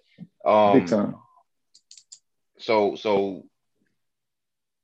[0.45, 1.15] Um, Big time
[2.63, 3.43] so so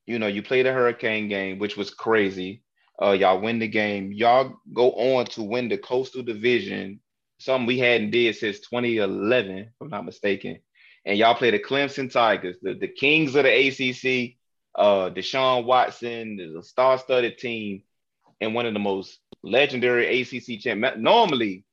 [0.06, 2.62] you know you play the hurricane game which was crazy
[3.02, 7.00] uh y'all win the game y'all go on to win the coastal division
[7.40, 10.60] something we hadn't did since 2011 if i'm not mistaken
[11.06, 14.36] and y'all play the clemson tigers the, the kings of the acc
[14.80, 17.84] uh deshaun watson is a star-studded team
[18.42, 21.64] and one of the most legendary acc champ normally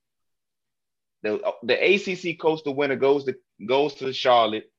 [1.22, 3.34] the, the acc coastal winner goes to
[3.66, 4.70] goes to charlotte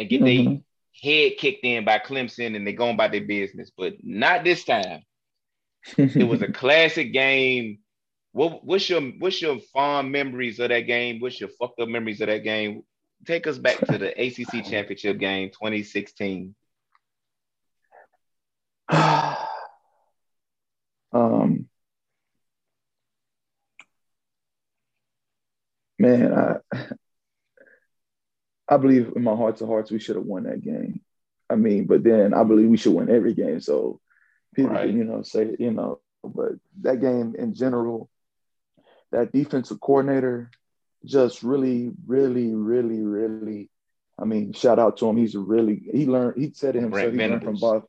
[0.00, 0.54] and get mm-hmm.
[1.02, 5.02] head kicked in by Clemson and they're going by their business, but not this time.
[5.96, 7.78] it was a classic game.
[8.32, 11.20] What, what's your what's your fond memories of that game?
[11.20, 12.82] What's your fucked up memories of that game?
[13.26, 16.54] Take us back to the ACC championship game 2016.
[21.12, 21.66] um,
[25.98, 26.56] man, I
[28.68, 31.00] I believe in my hearts of hearts we should have won that game.
[31.50, 33.60] I mean, but then I believe we should win every game.
[33.60, 34.00] So
[34.54, 34.88] people right.
[34.88, 38.08] can, you know, say, you know, but that game in general,
[39.10, 40.50] that defensive coordinator
[41.04, 43.70] just really, really, really, really,
[44.18, 45.16] I mean, shout out to him.
[45.16, 47.84] He's really he learned, he said to himself, he learned from Bob.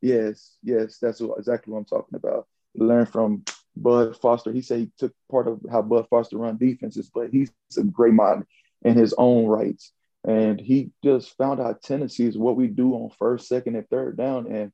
[0.00, 2.46] Yes, yes, that's what, exactly what I'm talking about.
[2.74, 3.44] Learn from
[3.76, 4.52] Bud Foster.
[4.52, 8.14] He said he took part of how Bud Foster run defenses, but he's a great
[8.14, 8.44] mind
[8.82, 9.92] in his own rights.
[10.24, 14.50] And he just found our tendencies, what we do on first, second, and third down.
[14.50, 14.72] And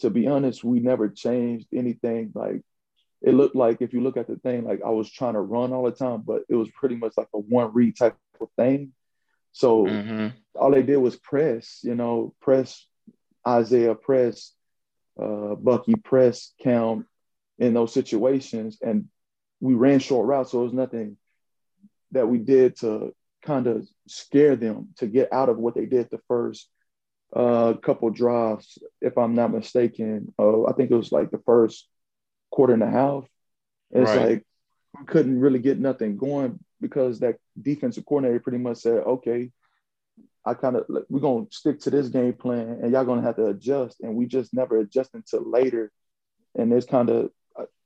[0.00, 2.32] to be honest, we never changed anything.
[2.34, 2.62] Like
[3.22, 5.72] it looked like if you look at the thing, like I was trying to run
[5.72, 8.92] all the time, but it was pretty much like a one read type of thing.
[9.52, 10.28] So mm-hmm.
[10.54, 12.84] all they did was press, you know, press
[13.46, 14.52] Isaiah, press
[15.20, 17.06] uh, Bucky, press count
[17.58, 19.08] in those situations, and
[19.60, 20.52] we ran short routes.
[20.52, 21.16] So it was nothing
[22.12, 26.08] that we did to kind of scare them to get out of what they did
[26.10, 26.68] the first
[27.34, 30.32] uh, couple drives, if I'm not mistaken.
[30.38, 31.86] Uh, I think it was like the first
[32.50, 33.24] quarter and a half.
[33.90, 34.28] It's right.
[34.28, 34.46] like
[34.98, 39.50] we couldn't really get nothing going because that defensive coordinator pretty much said, "Okay,
[40.48, 43.46] I kind of we're gonna stick to this game plan, and y'all gonna have to
[43.46, 45.92] adjust." And we just never adjust until later,
[46.56, 47.30] and it's kind of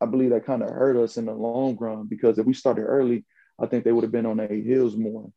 [0.00, 2.82] I believe that kind of hurt us in the long run because if we started
[2.82, 3.24] early,
[3.60, 5.30] I think they would have been on their heels more.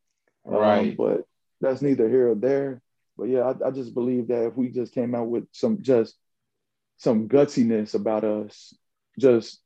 [0.47, 0.89] Um, right.
[0.89, 1.21] Um, but
[1.61, 2.81] that's neither here or there.
[3.17, 6.15] But yeah, I, I, just believe that if we just came out with some just
[6.97, 8.73] some gutsiness about us,
[9.17, 9.61] just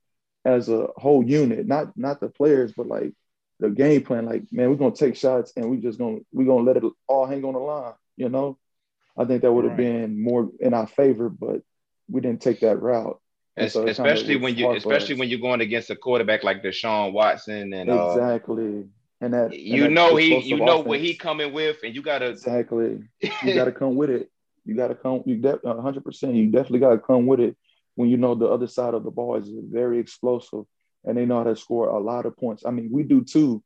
[0.45, 3.13] as a whole unit, not not the players, but like
[3.60, 4.26] the game plan.
[4.26, 7.26] Like, man, we're gonna take shots and we just gonna we're gonna let it all
[7.26, 7.93] hang on the line.
[8.17, 8.58] You know,
[9.17, 9.78] I think that would have right.
[9.78, 11.62] been more in our favor, but
[12.10, 13.19] we didn't take that route.
[13.67, 17.89] So especially when you especially when you're going against a quarterback like Deshaun Watson and
[17.89, 18.80] uh, exactly.
[18.80, 18.84] Uh,
[19.22, 20.88] and that you and know he you know offense.
[20.88, 24.30] what he coming with, and you gotta exactly you gotta come with it.
[24.65, 25.24] You gotta come.
[25.26, 26.06] You de- 100.
[26.06, 27.58] percent You definitely gotta come with it
[27.95, 30.63] when you know the other side of the ball is very explosive,
[31.06, 32.64] and they know how to score a lot of points.
[32.66, 33.64] I mean, we do too,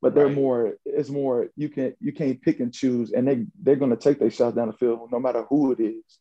[0.00, 0.34] but they're right.
[0.34, 0.74] more.
[0.84, 4.30] It's more you can you can't pick and choose, and they they're gonna take their
[4.30, 6.18] shots down the field no matter who it is.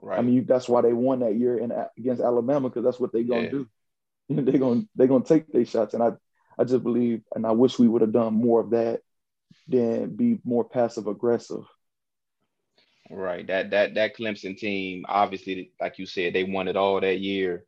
[0.00, 0.18] Right.
[0.18, 3.24] I mean, that's why they won that year in against Alabama because that's what they're
[3.24, 3.50] gonna yeah.
[3.50, 3.68] do.
[4.28, 6.12] they're gonna they're gonna take their shots, and I
[6.58, 9.00] I just believe, and I wish we would have done more of that
[9.68, 11.64] than be more passive aggressive.
[13.10, 13.46] Right.
[13.46, 17.64] That that that Clemson team, obviously, like you said, they won it all that year,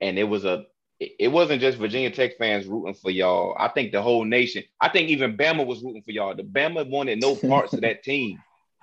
[0.00, 0.66] and it was a.
[1.00, 3.56] It wasn't just Virginia Tech fans rooting for y'all.
[3.58, 4.62] I think the whole nation.
[4.80, 6.34] I think even Bama was rooting for y'all.
[6.34, 8.38] The Bama wanted no parts of that team.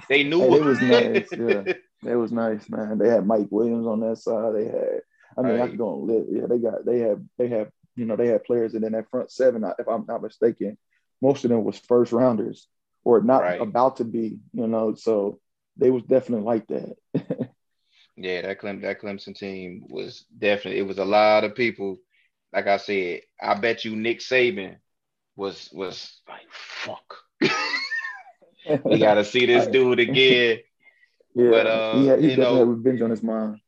[0.10, 1.28] They knew hey, it was nice.
[1.32, 2.98] Yeah, it was nice, man.
[2.98, 4.56] They had Mike Williams on that side.
[4.56, 5.02] They had.
[5.38, 5.62] I mean, right.
[5.62, 6.26] I could go and live.
[6.30, 6.86] Yeah, they got.
[6.86, 7.22] They have.
[7.38, 10.22] They have you know, they had players, and then that front seven, if I'm not
[10.22, 10.78] mistaken,
[11.22, 12.68] most of them was first rounders
[13.04, 13.62] or not right.
[13.62, 14.96] about to be, you know.
[14.96, 15.40] So
[15.78, 16.96] they was definitely like that.
[18.24, 21.98] yeah, that Clem that Clemson team was definitely it was a lot of people.
[22.54, 24.78] Like I said, I bet you Nick Saban
[25.36, 27.16] was was like fuck.
[28.86, 30.60] we gotta see this dude again.
[31.34, 33.62] Yeah, but uh, he, had, he definitely know, had revenge on his mind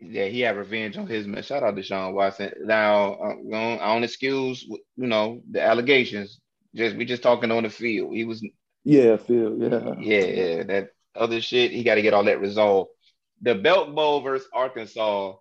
[0.00, 1.42] yeah, he had revenge on his man.
[1.42, 2.52] Shout out to Sean Watson.
[2.64, 6.40] Now, uh, on, on excuse, you know, the allegations.
[6.74, 8.14] Just we just talking on the field.
[8.14, 8.46] He was
[8.84, 10.62] yeah, field, yeah, yeah, yeah.
[10.64, 12.90] That other shit, he got to get all that resolved.
[13.42, 15.34] The Belk Bowl versus Arkansas.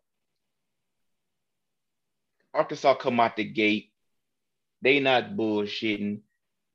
[2.53, 3.91] Arkansas come out the gate.
[4.81, 6.21] They not bullshitting.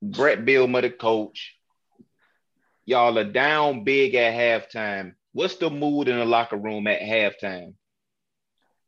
[0.01, 1.55] Brett Bielema, the coach.
[2.85, 5.13] Y'all are down big at halftime.
[5.31, 7.75] What's the mood in the locker room at halftime?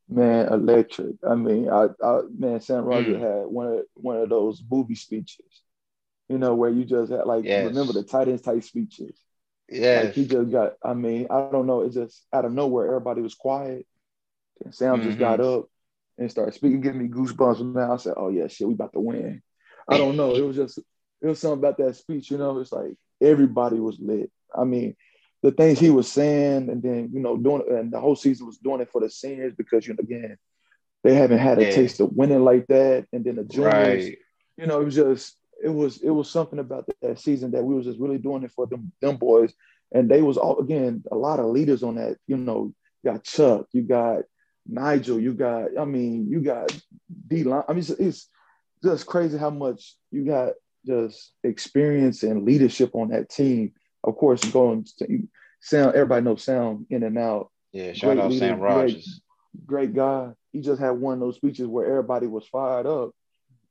[0.08, 1.16] Man, electric.
[1.28, 3.20] I mean, I, I man, Sam Roger mm.
[3.20, 5.62] had one of one of those booby speeches,
[6.30, 7.66] you know, where you just had like yes.
[7.66, 9.18] remember the Titans type speeches.
[9.70, 10.74] Yeah, like he just got.
[10.84, 11.82] I mean, I don't know.
[11.82, 13.86] It's just out of nowhere, everybody was quiet.
[14.64, 15.08] And Sam mm-hmm.
[15.08, 15.60] just got mm-hmm.
[15.60, 15.70] up
[16.18, 17.74] and started speaking, giving me goosebumps.
[17.74, 19.42] Now I said, "Oh yeah, shit, we about to win."
[19.90, 20.36] I don't know.
[20.36, 22.32] It was just it was something about that speech.
[22.32, 24.32] You know, it's like everybody was lit.
[24.56, 24.96] I mean,
[25.42, 28.58] the things he was saying, and then you know doing and the whole season was
[28.58, 30.38] doing it for the seniors because you know again
[31.04, 31.72] they haven't had a yeah.
[31.72, 34.18] taste of winning like that, and then the juniors, right.
[34.58, 37.76] you know, it was just it was it was something about that season that we
[37.76, 39.54] was just really doing it for them them boys,
[39.94, 42.18] and they was all again a lot of leaders on that.
[42.28, 44.24] You know, you got Chuck, you got
[44.68, 46.76] Nigel, you got I mean, you got
[47.28, 47.64] D line.
[47.68, 48.30] I mean, it's, it's
[48.84, 50.54] just crazy how much you got
[50.86, 53.74] just experience and leadership on that team.
[54.04, 55.28] Of course, going to,
[55.62, 57.50] sound everybody knows sound in and out.
[57.72, 59.22] Yeah, shout out leader, Sam Rogers.
[59.66, 60.32] Great, great, guy.
[60.52, 63.12] He just had one of those speeches where everybody was fired up.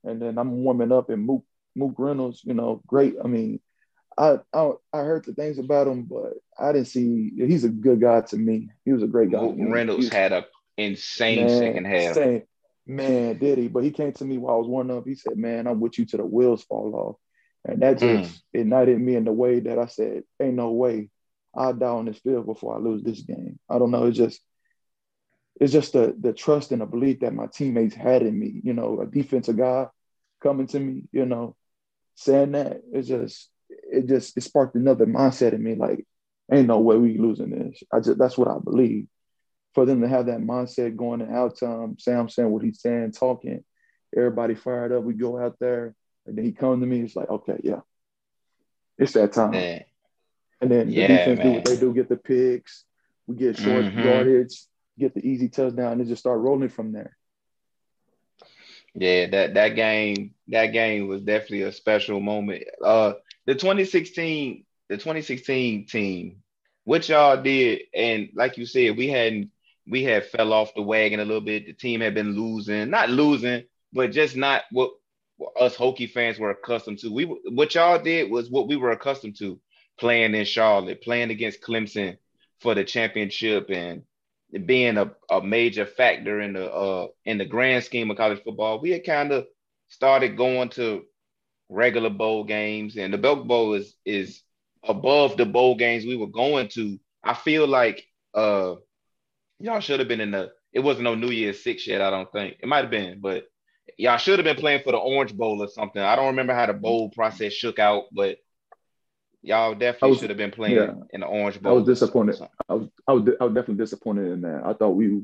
[0.03, 1.45] And then I'm warming up and Mook
[1.75, 3.14] Mook Reynolds, you know, great.
[3.22, 3.61] I mean,
[4.16, 8.01] I, I I heard the things about him, but I didn't see he's a good
[8.01, 8.70] guy to me.
[8.85, 9.41] He was a great guy.
[9.41, 10.47] Mook Reynolds had a
[10.77, 12.16] insane man, second half.
[12.16, 12.43] Insane.
[12.87, 13.68] Man, did he?
[13.68, 15.07] But he came to me while I was warming up.
[15.07, 17.16] He said, Man, I'm with you till the wheels fall off.
[17.66, 18.43] And that just mm.
[18.53, 21.09] ignited me in the way that I said, Ain't no way
[21.55, 23.59] I'll die on this field before I lose this game.
[23.70, 24.07] I don't know.
[24.07, 24.41] It's just
[25.61, 28.61] it's just the the trust and the belief that my teammates had in me.
[28.62, 29.87] You know, a defensive guy
[30.43, 31.57] coming to me, you know,
[32.15, 35.75] saying that it just it just it sparked another mindset in me.
[35.75, 36.07] Like,
[36.53, 37.83] ain't no way we losing this.
[37.93, 39.07] I just that's what I believe.
[39.75, 43.65] For them to have that mindset going to halftime, Sam saying what he's saying, talking,
[44.17, 45.03] everybody fired up.
[45.03, 45.95] We go out there,
[46.27, 47.01] and then he come to me.
[47.01, 47.81] It's like, okay, yeah,
[48.99, 49.51] it's that time.
[49.51, 49.85] Man.
[50.61, 51.47] And then yeah, the defense man.
[51.47, 52.85] do what they do, get the picks.
[53.27, 54.01] We get short mm-hmm.
[54.01, 54.62] yardage,
[54.99, 57.17] get the easy touchdown, and just start rolling from there.
[58.95, 62.64] Yeah, that that game that game was definitely a special moment.
[62.82, 63.14] Uh,
[63.47, 66.42] the 2016 the 2016 team,
[66.84, 69.51] what y'all did, and like you said, we hadn't
[69.86, 71.66] we had fell off the wagon a little bit.
[71.66, 74.92] The team had been losing, not losing, but just not what
[75.59, 77.12] us Hokie fans were accustomed to.
[77.12, 79.59] We what y'all did was what we were accustomed to
[79.99, 82.16] playing in Charlotte, playing against Clemson
[82.61, 84.03] for the championship, and
[84.59, 88.80] being a, a major factor in the uh, in the grand scheme of college football.
[88.80, 89.46] We had kind of
[89.88, 91.05] started going to
[91.68, 94.42] regular bowl games, and the Belk Bowl is is
[94.82, 96.98] above the bowl games we were going to.
[97.22, 98.76] I feel like uh,
[99.59, 100.52] y'all should have been in the.
[100.72, 102.00] It wasn't no New Year's Six yet.
[102.00, 103.46] I don't think it might have been, but
[103.96, 106.02] y'all should have been playing for the Orange Bowl or something.
[106.02, 108.38] I don't remember how the bowl process shook out, but
[109.45, 111.72] Y'all definitely was, should have been playing yeah, in the Orange Bowl.
[111.72, 112.40] I was disappointed.
[112.66, 114.62] I was, I was, I was definitely disappointed in that.
[114.64, 115.22] I thought we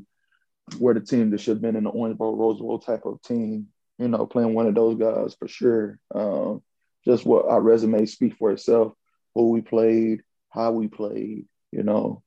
[0.79, 3.19] were the team that should have been in the Orange Bowl, Rose Bowl type of
[3.23, 3.69] team.
[3.97, 5.97] You know, playing one of those guys for sure.
[6.13, 6.61] Um,
[7.03, 8.93] just what our resume speak for itself.
[9.33, 11.47] Who we played, how we played.
[11.71, 12.21] You know,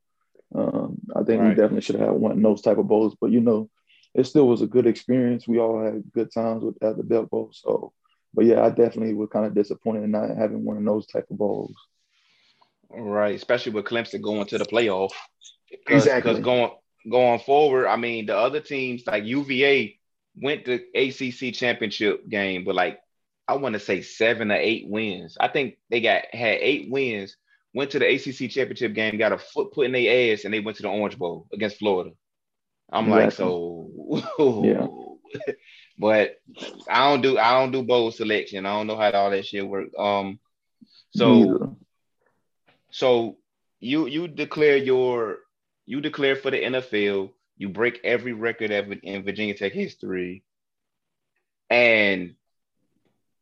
[0.52, 1.50] um, I think right.
[1.50, 3.16] we definitely should have had one those type of bowls.
[3.20, 3.70] But you know,
[4.14, 5.46] it still was a good experience.
[5.46, 7.50] We all had good times with at the Belk Bowl.
[7.52, 7.92] So
[8.34, 11.26] but yeah, I definitely was kind of disappointed in not having one of those type
[11.30, 11.74] of bowls.
[12.90, 15.10] Right, especially with Clemson going to the playoff.
[15.86, 16.32] Cause, exactly.
[16.32, 16.70] Because going
[17.10, 19.98] going forward, I mean, the other teams like UVA
[20.36, 22.98] went to ACC championship game, but like
[23.46, 25.36] I want to say seven or eight wins.
[25.38, 27.36] I think they got had eight wins.
[27.74, 30.60] Went to the ACC championship game, got a foot put in their ass, and they
[30.60, 32.10] went to the Orange Bowl against Florida.
[32.92, 33.44] I'm exactly.
[34.08, 35.52] like, so yeah.
[35.98, 36.40] But
[36.88, 38.66] I don't do I don't do bowl selection.
[38.66, 39.88] I don't know how all that shit work.
[39.98, 40.38] Um,
[41.14, 41.76] so
[42.90, 43.36] so
[43.80, 45.38] you you declare your
[45.86, 47.30] you declare for the NFL.
[47.56, 50.42] You break every record ever in Virginia Tech history,
[51.70, 52.34] and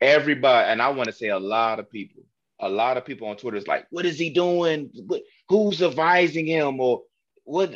[0.01, 2.23] everybody and I want to say a lot of people,
[2.61, 4.91] a lot of people on Twitter is like, "What is he doing?
[5.49, 7.03] Who's advising him?" Or
[7.45, 7.75] what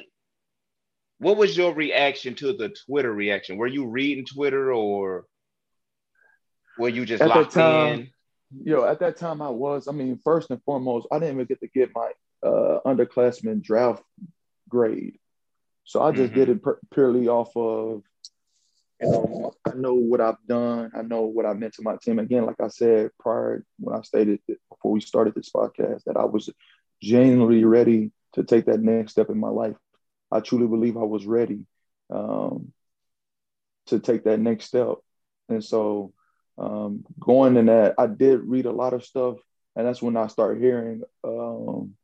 [1.18, 3.56] what was your reaction to the Twitter reaction?
[3.56, 5.26] Were you reading Twitter or
[6.78, 8.10] were you just at locked time, in?
[8.64, 9.88] Yo, at that time I was.
[9.88, 12.10] I mean, first and foremost, I didn't even get to get my
[12.42, 14.02] uh, underclassmen draft
[14.68, 15.18] grade,
[15.84, 16.40] so I just mm-hmm.
[16.40, 18.02] did it per- purely off of.
[19.00, 20.90] You know, I know what I've done.
[20.96, 22.18] I know what I meant to my team.
[22.18, 26.24] Again, like I said prior when I stated before we started this podcast, that I
[26.24, 26.48] was
[27.02, 29.76] genuinely ready to take that next step in my life.
[30.30, 31.66] I truly believe I was ready
[32.10, 32.72] um,
[33.86, 34.96] to take that next step.
[35.48, 36.12] And so
[36.58, 39.36] um, going in that, I did read a lot of stuff,
[39.74, 41.94] and that's when I started hearing, um,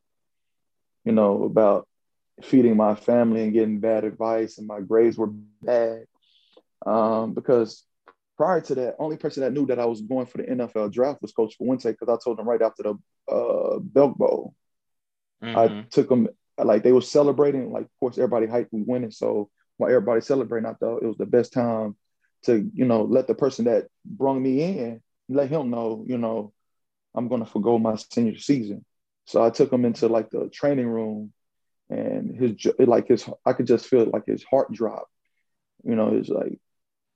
[1.05, 1.89] you know, about
[2.43, 5.31] feeding my family and getting bad advice, and my grades were
[5.63, 6.05] bad.
[6.85, 7.85] Um, because
[8.37, 11.23] prior to that, only person that knew that I was going for the NFL draft
[11.23, 14.55] was Coach Fuente, because I told him right after the uh, Belk Bowl.
[15.43, 15.59] Mm-hmm.
[15.59, 16.29] I took him
[16.59, 17.73] like they were celebrating.
[17.73, 19.11] Like, of course, everybody hyped we winning.
[19.11, 21.97] So while everybody celebrating, I thought it was the best time
[22.45, 26.53] to, you know, let the person that brung me in, let him know, you know,
[27.15, 28.85] I'm gonna forego my senior season.
[29.27, 31.33] So I took him into like the training room,
[31.91, 35.09] and his like his I could just feel like his heart drop.
[35.85, 36.59] You know, it's like,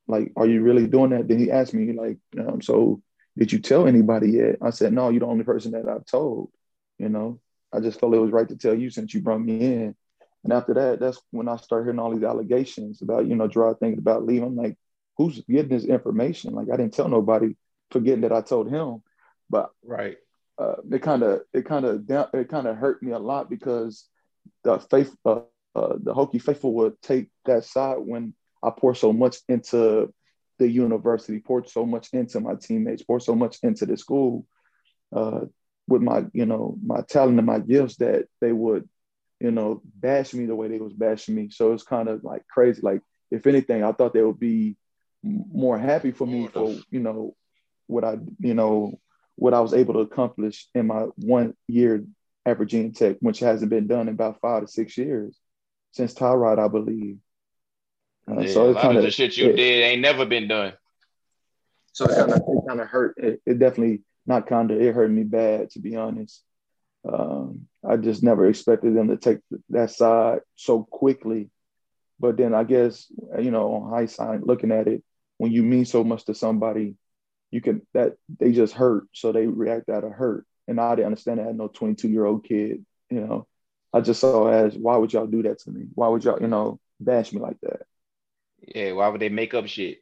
[0.09, 1.29] like, are you really doing that?
[1.29, 3.01] Then he asked me like, um, so
[3.37, 4.57] did you tell anybody yet?
[4.63, 6.51] I said, no, you're the only person that I've told.
[6.99, 7.41] You know,
[7.77, 9.95] I just felt it was right to tell you since you brought me in.
[10.45, 13.81] And after that, that's when I started hearing all these allegations about, you know, Jerod
[13.81, 14.49] thinking about leaving.
[14.49, 14.77] I'm like,
[15.17, 16.55] who's getting this information?
[16.55, 17.57] Like I didn't tell nobody,
[17.91, 19.03] forgetting that I told him.
[19.51, 20.17] But right,
[20.59, 22.05] uh, it kind of it kind of
[22.35, 24.07] it kind of hurt me a lot because
[24.65, 25.41] the faith uh,
[25.75, 30.13] uh, the Hokie faithful would take that side when I pour so much into
[30.59, 34.47] the university, pour so much into my teammates, poured so much into the school
[35.15, 35.41] uh,
[35.89, 38.89] with my you know my talent and my gifts that they would
[39.41, 41.49] you know bash me the way they was bashing me.
[41.51, 42.81] So it's kind of like crazy.
[42.83, 44.77] Like if anything, I thought they would be
[45.23, 47.35] more happy for me for you know
[47.87, 48.99] what I you know
[49.35, 52.05] what I was able to accomplish in my one year
[52.47, 55.37] at Virginia Tech, which hasn't been done in about five to six years
[55.93, 57.19] since Tyrod, I believe.
[58.29, 60.73] Uh, yeah, so it kind of the shit you it, did ain't never been done.
[61.93, 63.15] So it kind of it kind of hurt.
[63.19, 66.43] It, it, definitely not kind of it hurt me bad to be honest.
[67.09, 69.39] Um, I just never expected them to take
[69.71, 71.51] that side so quickly.
[72.19, 73.07] But then I guess
[73.39, 75.03] you know on hindsight, looking at it,
[75.39, 76.97] when you mean so much to somebody,
[77.51, 80.47] you can that they just hurt, so they react out of hurt.
[80.69, 81.45] And I didn't understand that.
[81.45, 83.47] I had no 22 year old kid, you know.
[83.93, 85.87] I just saw as why would y'all do that to me?
[85.95, 87.83] Why would y'all, you know, bash me like that?
[88.63, 89.99] Yeah, why would they make up shit?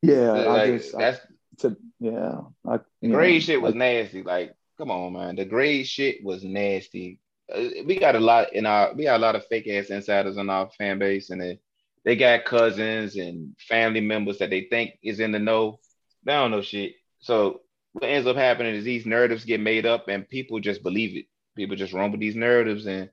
[0.00, 1.22] Yeah, like, I just that's I,
[1.58, 2.40] to yeah.
[2.66, 4.22] I, the grade know, shit was like, nasty.
[4.22, 5.36] Like, come on, man.
[5.36, 7.20] The grade shit was nasty.
[7.52, 10.36] Uh, we got a lot in our we got a lot of fake ass insiders
[10.36, 11.60] in our fan base, and they,
[12.04, 15.78] they got cousins and family members that they think is in the know.
[16.24, 16.94] They don't know shit.
[17.20, 17.60] So
[17.92, 21.26] what ends up happening is these narratives get made up, and people just believe it.
[21.56, 23.10] People just run with these narratives, and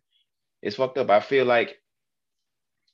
[0.62, 1.10] it's fucked up.
[1.10, 1.78] I feel like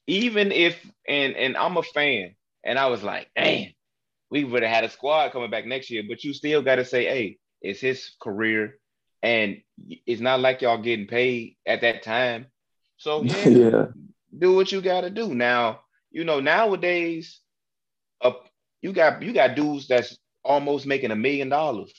[0.07, 3.71] even if and and I'm a fan, and I was like, damn,
[4.35, 6.83] we would have had a squad coming back next year, but you still got to
[6.83, 8.77] say, hey, it's his career,
[9.23, 9.61] and
[10.05, 12.47] it's not like y'all getting paid at that time.
[12.97, 13.85] So yeah, yeah.
[14.37, 15.33] do what you got to do.
[15.33, 15.79] Now,
[16.11, 17.39] you know, nowadays,
[18.21, 18.33] uh,
[18.81, 21.93] you got you got dudes that's almost making a million dollars.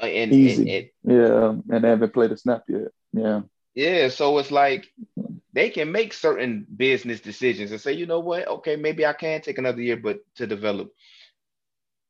[0.00, 0.76] Uh, and, Easy.
[0.76, 2.88] And, and, yeah, and they haven't played a snap yet.
[3.12, 3.42] Yeah.
[3.74, 4.86] Yeah, so it's like
[5.52, 9.40] they can make certain business decisions and say, you know what, okay, maybe I can
[9.40, 10.92] take another year, but to develop.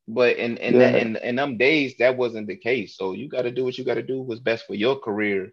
[0.07, 0.97] But in in yeah.
[0.97, 2.97] in, in them days, that wasn't the case.
[2.97, 4.21] So you got to do what you got to do.
[4.21, 5.53] What's best for your career,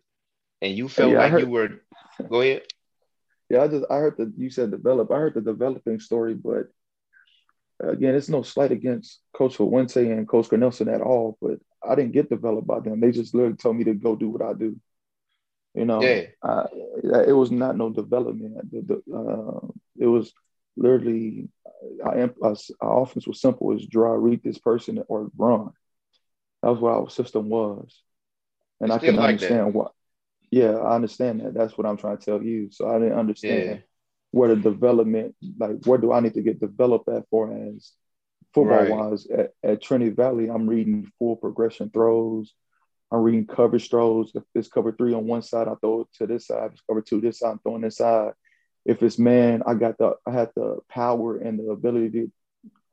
[0.61, 1.69] and you felt yeah, like heard, you were.
[2.29, 2.63] Go ahead.
[3.49, 5.11] Yeah, I just I heard that you said develop.
[5.11, 6.67] I heard the developing story, but
[7.81, 11.37] again, it's no slight against Coach Fuente and Coach Cornelsen at all.
[11.41, 13.01] But I didn't get developed by them.
[13.01, 14.79] They just literally told me to go do what I do.
[15.73, 16.27] You know, yeah.
[16.41, 16.65] I,
[17.27, 18.71] it was not no development.
[18.71, 19.67] The, the, uh,
[19.99, 20.31] it was
[20.77, 21.49] literally
[22.03, 22.33] our,
[22.81, 25.71] our offense was simple: is draw, read this person, or run.
[26.61, 28.01] That was what our system was,
[28.79, 29.73] and I can like understand that.
[29.73, 29.91] what.
[30.51, 31.53] Yeah, I understand that.
[31.53, 32.69] That's what I'm trying to tell you.
[32.71, 33.77] So I didn't understand yeah.
[34.31, 37.93] where the development, like, where do I need to get developed at for as
[38.53, 38.91] football right.
[38.91, 40.49] wise at, at Trinity Valley?
[40.49, 42.53] I'm reading full progression throws.
[43.13, 44.33] I'm reading coverage throws.
[44.35, 46.65] If it's cover three on one side, I throw it to this side.
[46.65, 48.33] If it's cover two this side, I'm throwing this side.
[48.85, 52.31] If it's man, I got the I had the power and the ability to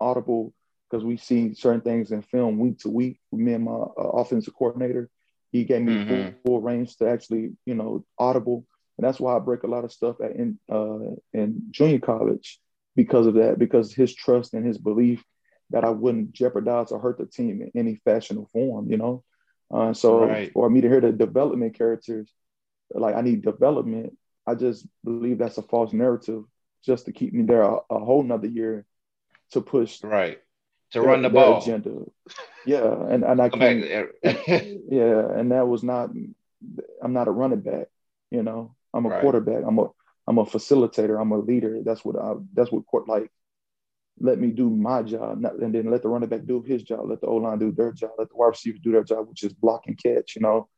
[0.01, 0.53] audible
[0.89, 3.20] because we see certain things in film week to week.
[3.32, 5.11] Me and my uh, offensive coordinator,
[5.53, 6.09] he gave me mm-hmm.
[6.09, 8.66] full, full, range to actually, you know, audible,
[8.97, 12.59] and that's why I break a lot of stuff at in uh, in junior college
[12.95, 13.59] because of that.
[13.59, 15.24] Because his trust and his belief
[15.70, 19.22] that I wouldn't jeopardize or hurt the team in any fashion or form, you know.
[19.70, 20.51] Uh, so right.
[20.53, 22.32] for me to hear the development characters,
[22.91, 24.16] like I need development,
[24.49, 26.44] I just believe that's a false narrative
[26.84, 28.86] just to keep me there a, a whole nother year
[29.53, 30.38] to push right
[30.92, 32.05] to run the ball agenda.
[32.64, 33.61] Yeah, and and I can
[34.22, 36.11] yeah, and that was not.
[37.03, 37.86] I'm not a running back.
[38.30, 39.20] You know, I'm a right.
[39.20, 39.62] quarterback.
[39.66, 39.88] I'm a
[40.26, 41.20] I'm a facilitator.
[41.20, 41.80] I'm a leader.
[41.84, 42.34] That's what I.
[42.55, 43.30] That's what court like
[44.20, 47.09] let me do my job, not, and then let the running back do his job,
[47.09, 49.44] let the O line do their job, let the wide receiver do their job, which
[49.44, 50.34] is block and catch.
[50.36, 50.68] You know,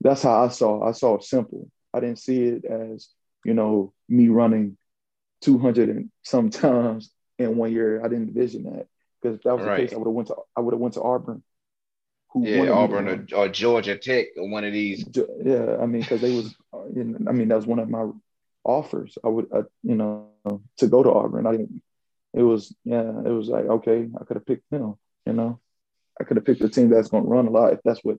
[0.00, 0.86] that's how I saw.
[0.86, 1.68] I saw it simple.
[1.96, 3.08] I didn't see it as
[3.44, 4.76] you know me running
[5.42, 8.00] 200 and sometimes in one year.
[8.04, 8.86] I didn't envision that
[9.20, 9.76] because if that was right.
[9.76, 11.42] the case, I would have went to I would have went to Auburn.
[12.34, 15.04] yeah, Auburn or, or, Georgia Tech or one of these.
[15.44, 18.10] Yeah, I mean, because they was, I mean, that was one of my
[18.64, 19.16] offers.
[19.24, 20.28] I would, uh, you know,
[20.78, 21.46] to go to Auburn.
[21.46, 21.82] I didn't
[22.36, 24.94] it was yeah, it was like okay, I could have picked him.
[25.24, 25.58] You know,
[26.20, 28.18] I could have picked a team that's going to run a lot if that's what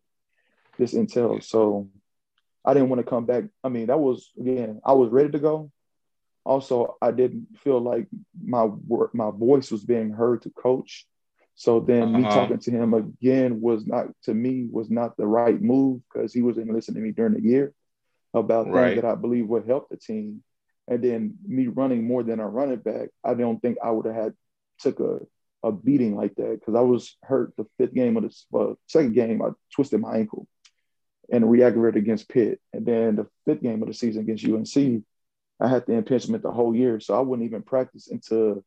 [0.77, 1.47] this entails.
[1.47, 1.87] So
[2.67, 3.45] I didn't want to come back.
[3.63, 5.71] I mean, that was again, I was ready to go.
[6.43, 8.07] Also, I didn't feel like
[8.41, 11.07] my work, my voice was being heard to coach.
[11.55, 12.17] So then uh-huh.
[12.17, 16.33] me talking to him again was not to me was not the right move because
[16.33, 17.73] he wasn't listening to me during the year.
[18.33, 18.89] about Right.
[18.89, 20.43] things that I believe would help the team.
[20.89, 24.15] And then me running more than a running back, I don't think I would have
[24.15, 24.33] had
[24.79, 25.19] took a,
[25.63, 29.13] a beating like that because I was hurt the fifth game of the uh, second
[29.13, 29.41] game.
[29.41, 30.47] I twisted my ankle
[31.31, 32.59] and re-aggravated against Pitt.
[32.73, 35.03] And then the fifth game of the season against UNC,
[35.59, 36.99] I had the impingement the whole year.
[36.99, 38.63] So I wouldn't even practice until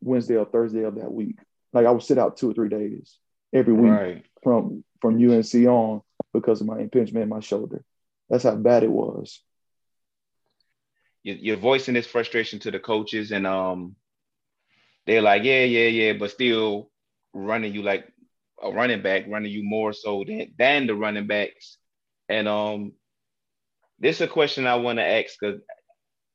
[0.00, 1.36] Wednesday or Thursday of that week.
[1.72, 3.16] Like I would sit out two or three days
[3.52, 4.26] every week Right.
[4.42, 7.84] from from UNC on because of my impingement in my shoulder.
[8.28, 9.40] That's how bad it was.
[11.22, 13.96] You- You're voicing this frustration to the coaches, and um,
[15.06, 16.90] they're like, yeah, yeah, yeah, but still
[17.32, 18.12] running you like
[18.62, 21.78] a running back, running you more so than than the running backs.
[22.28, 22.92] And um,
[23.98, 25.60] this is a question I want to ask because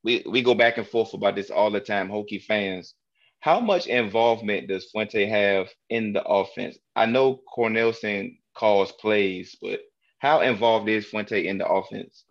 [0.04, 2.94] we we go back and forth about this all the time, Hokie fans.
[3.40, 6.78] How much involvement does Fuente have in the offense?
[6.96, 9.82] I know Cornelsen calls plays, but
[10.20, 12.24] how involved is Fuente in the offense?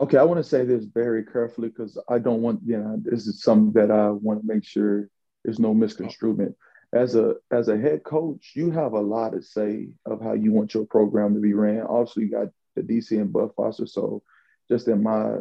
[0.00, 3.26] Okay, I want to say this very carefully because I don't want, you know, this
[3.26, 5.08] is something that I want to make sure
[5.44, 6.56] there's no misconstruement.
[6.92, 10.52] As a as a head coach, you have a lot to say of how you
[10.52, 11.82] want your program to be ran.
[11.82, 14.22] Obviously, you got the DC and Bud Foster, so
[14.70, 15.36] just in my,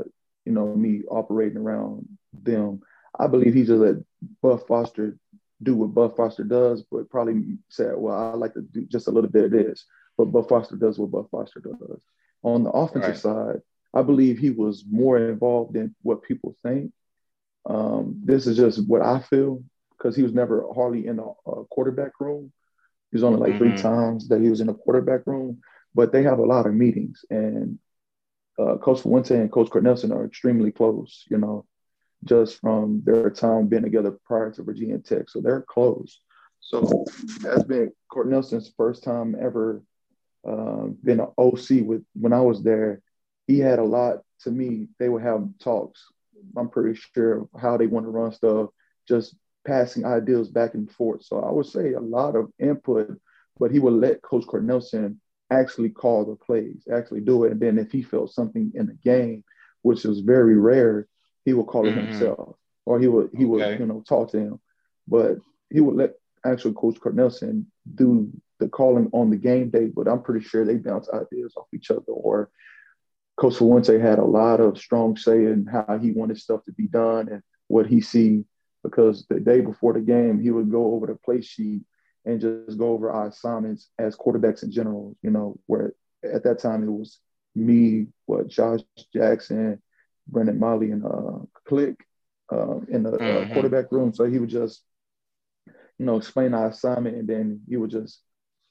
[0.46, 2.82] you know, me operating around them,
[3.18, 3.96] I believe he just let
[4.42, 5.18] Bud Foster
[5.64, 9.12] do what Bud Foster does, but probably said, well, I like to do just a
[9.12, 9.86] little bit of this,
[10.18, 12.02] but Bud Foster does what Bud Foster does.
[12.44, 13.18] On the offensive Right.
[13.18, 13.62] side,
[13.94, 16.92] I believe he was more involved than what people think.
[17.66, 19.64] Um, this is just what I feel
[19.98, 22.52] because he was never hardly in a, a quarterback room.
[23.12, 23.82] He was only like three Mhm.
[23.82, 25.62] times that he was in a quarterback room,
[25.96, 27.26] but they have a lot of meetings.
[27.30, 27.80] And
[28.60, 31.66] uh, Coach Fuente and Coach Cornelsen are extremely close, you know,
[32.24, 35.30] just from their time being together prior to Virginia Tech.
[35.30, 36.22] So they're close.
[36.60, 37.06] So
[37.42, 39.84] that's been Cornelsen's first time ever
[40.48, 43.02] uh, been an OC with when I was there.
[43.48, 44.88] He had a lot to me.
[45.00, 46.04] They would have talks.
[46.58, 48.70] I'm pretty sure how they want to run stuff,
[49.08, 49.36] just
[49.68, 51.24] passing ideas back and forth.
[51.24, 53.20] So I would say a lot of input,
[53.60, 55.18] but he would let Coach Cornelsen
[55.52, 57.52] actually call the plays, actually do it.
[57.54, 59.44] And then if he felt something in the game,
[59.84, 61.08] which was very rare,
[61.46, 62.02] he would call it Mhm.
[62.02, 62.56] himself,
[62.86, 64.60] or he would he would you know talk to him.
[65.08, 65.38] But
[65.70, 66.16] he would let
[66.46, 67.66] actual Coach Cornelsen
[67.96, 69.88] do the calling on the game day.
[69.88, 72.50] But I'm pretty sure they bounce ideas off each other, or
[73.38, 76.88] Coach Fuente had a lot of strong say in how he wanted stuff to be
[76.88, 78.46] done and what he see.
[78.90, 81.82] Because the day before the game, he would go over the play sheet
[82.26, 85.16] and just go over our assignments as quarterbacks in general.
[85.22, 87.20] You know, where at that time it was
[87.56, 88.82] me, what Josh
[89.14, 89.82] Jackson,
[90.28, 91.96] Brendan Motley, and uh, Click
[92.52, 93.54] uh, in the uh, Mhm.
[93.54, 94.14] quarterback room.
[94.14, 94.84] So he would just,
[95.98, 98.22] you know, explain our assignment, and then he would just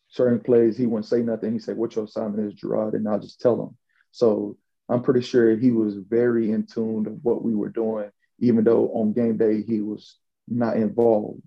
[0.08, 0.76] certain plays.
[0.76, 1.52] He wouldn't say nothing.
[1.52, 3.76] He said, "What your assignment is, Jerod," and I'll just tell him.
[4.12, 4.56] So
[4.88, 8.10] I'm pretty sure he was very in tune of what we were doing,
[8.40, 10.16] even though on game day he was
[10.48, 11.42] not involved.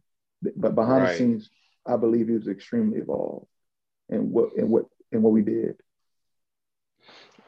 [0.55, 1.11] But behind Right.
[1.11, 1.49] the scenes,
[1.85, 3.47] I believe he was extremely involved
[4.09, 5.75] in what in what in what we did.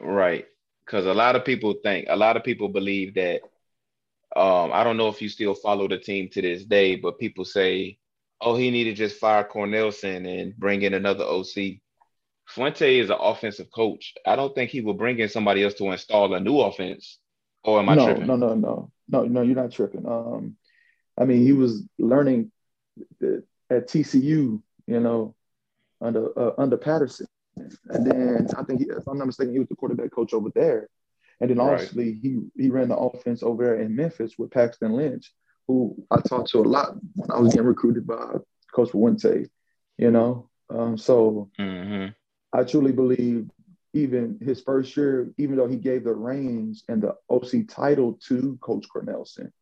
[0.00, 0.46] Right.
[0.84, 3.42] Because a lot of people think, a lot of people believe that,
[4.36, 7.44] um, I don't know if you still follow the team to this day, but people
[7.44, 7.98] say,
[8.40, 11.80] oh, he needed just fire Cornelsen and bring in another OC.
[12.46, 14.14] Fuente is an offensive coach.
[14.26, 17.18] I don't think he will bring in somebody else to install a new offense.
[17.64, 18.26] Or am I no, tripping?
[18.26, 19.42] no, no, no, no, no.
[19.42, 20.06] You're not tripping.
[20.06, 20.56] Um,
[21.18, 22.50] I mean, he was learning
[23.20, 25.34] the, at TCU, you know,
[26.00, 27.26] under uh, under Patterson,
[27.56, 30.50] and then I think, he, if I'm not mistaken, he was the quarterback coach over
[30.54, 30.88] there.
[31.40, 31.72] And then Right.
[31.72, 35.32] obviously he he ran the offense over there in Memphis with Paxton Lynch,
[35.66, 38.34] who I talked to a lot when I was getting recruited by
[38.74, 39.46] Coach Fuente,
[39.98, 40.48] you know.
[40.70, 42.06] Um, so hmm
[42.52, 43.48] I truly believe
[43.94, 48.58] even his first year, even though he gave the reins and the OC title to
[48.60, 49.52] Coach Cornelsen,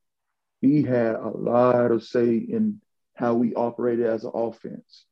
[0.60, 2.80] he had a lot of say in
[3.14, 5.04] how we operated as an offense.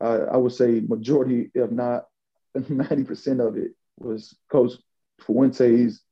[0.00, 2.06] I, I would say majority, if not
[2.56, 4.72] 90% of it, was Coach
[5.20, 6.02] Fuente's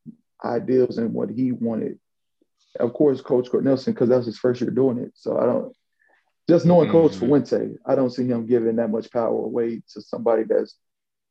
[0.45, 1.99] ideals and what he wanted.
[2.79, 5.13] Of course, Coach Cornelsen, because that was his first year doing it.
[5.15, 5.75] So I don't
[6.49, 7.19] just knowing Coach Mhm.
[7.19, 10.77] Fuente, I don't see him giving that much power away to somebody that's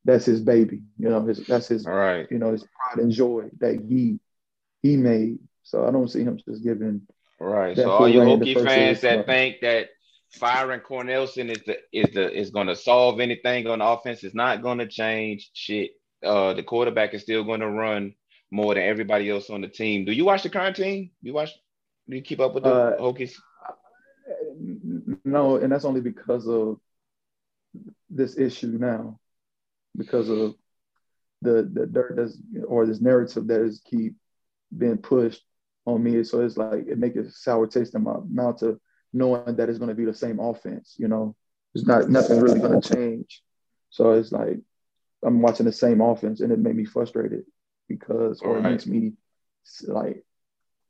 [0.08, 0.80] that's his baby.
[0.98, 2.26] You know, his that's his All right.
[2.30, 4.18] you know his pride and joy that he
[4.82, 5.38] he made.
[5.64, 7.02] So I don't see him just giving.
[7.38, 7.76] Right.
[7.76, 9.90] that So all you Hokie fans that think that
[10.30, 14.62] firing Cornelsen is the is the is going to solve anything on offense is not
[14.62, 15.90] going to change shit.
[16.24, 18.14] Uh, the quarterback is still going to run
[18.50, 20.06] more than everybody else on the team.
[20.06, 21.10] Do you watch the current team?
[21.20, 21.50] You watch?
[22.08, 23.34] Do you keep up with the Uh, Hokies?
[25.24, 26.80] No, and that's only because of
[28.08, 29.20] this issue now,
[29.96, 30.54] because of
[31.42, 34.14] the the dirt that's or this narrative that is keep
[34.76, 35.42] being pushed
[35.86, 36.22] on me.
[36.24, 38.80] So it's like it makes a sour taste in my mouth to
[39.12, 40.96] knowing that it's going to be the same offense.
[40.98, 41.36] You know,
[41.74, 43.42] it's not nothing really going to change.
[43.90, 44.58] So it's like
[45.24, 47.44] I'm watching the same offense, and it made me frustrated
[47.88, 48.66] because, or right.
[48.66, 49.12] it makes me
[49.86, 50.24] like,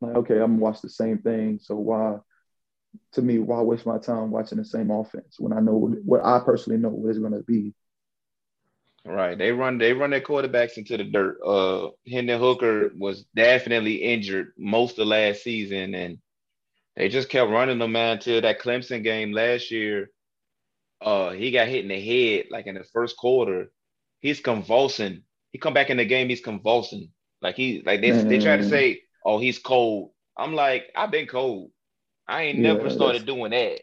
[0.00, 1.60] like okay, I'm gonna watch the same thing.
[1.62, 2.16] So why,
[3.12, 6.40] to me, why waste my time watching the same offense when I know what I
[6.40, 7.74] personally know what it's going to be
[9.08, 9.38] Right.
[9.38, 11.38] They run they run their quarterbacks into the dirt.
[11.42, 16.18] Uh Hendon Hooker was definitely injured most of last season and
[16.94, 20.10] they just kept running them man until that Clemson game last year.
[21.00, 23.70] Uh he got hit in the head like in the first quarter.
[24.20, 25.22] He's convulsing.
[25.52, 27.10] He come back in the game, he's convulsing.
[27.40, 28.28] Like he like they mm.
[28.28, 30.10] they try to say, oh, he's cold.
[30.36, 31.70] I'm like, I've been cold.
[32.28, 33.80] I ain't yeah, never started doing that.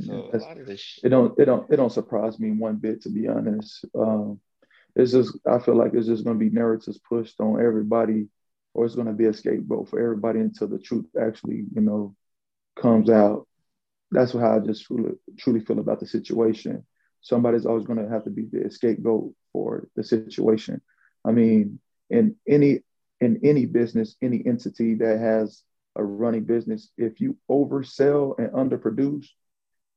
[0.00, 0.30] So
[1.02, 3.84] it don't it don't it don't surprise me one bit to be honest.
[3.94, 4.40] Um,
[4.96, 8.28] it's just I feel like it's just going to be narratives pushed on everybody,
[8.72, 12.14] or it's going to be a scapegoat for everybody until the truth actually you know
[12.76, 13.46] comes out.
[14.10, 16.84] That's how I just truly truly feel about the situation.
[17.20, 20.80] Somebody's always going to have to be the scapegoat for the situation.
[21.24, 21.80] I mean,
[22.10, 22.80] in any
[23.20, 25.62] in any business, any entity that has
[25.96, 29.26] a running business, if you oversell and underproduce,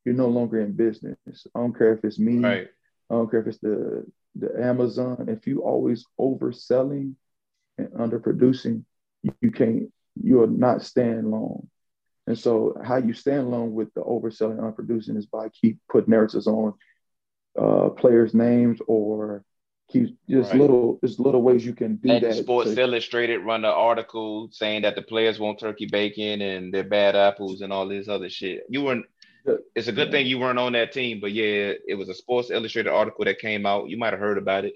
[0.08, 1.18] you're no longer in business.
[1.53, 2.38] I don't care if it's me.
[2.38, 2.68] Right.
[3.10, 4.05] I don't care if it's the
[4.36, 5.26] the Amazon.
[5.28, 7.16] If you always overselling
[7.78, 8.86] and underproducing,
[9.22, 9.91] you, you can't.
[10.24, 11.68] You'll not stand long.
[12.26, 16.12] And so, how you stand long with the overselling and underproducing is by keep putting
[16.12, 16.74] narratives on
[17.62, 19.43] uh, players' names or
[19.91, 20.62] keep just right.
[20.62, 22.36] little just little ways you can do and that.
[22.36, 26.86] Sports to, Illustrated run an article saying that the players want turkey bacon and they're
[26.86, 28.64] bad apples and all this other shit.
[28.70, 29.05] You weren't
[29.76, 32.50] it's a good thing you weren't on that team, but yeah, it was a Sports
[32.52, 33.89] Illustrated article that came out.
[33.89, 34.74] You might have heard about it,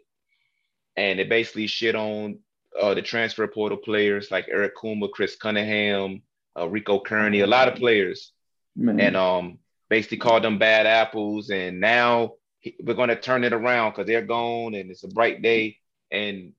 [0.95, 2.39] and it basically shit on
[2.79, 6.21] uh, the transfer portal players like Eric Kumah, Chris Cunningham,
[6.57, 8.31] uh, Rico Kearney, a lot of players,
[8.75, 8.99] Man.
[8.99, 9.59] and um,
[9.89, 11.49] basically called them bad apples.
[11.49, 12.33] And now
[12.81, 15.77] we're going to turn it around because they're gone, and it's a bright day,
[16.11, 16.53] and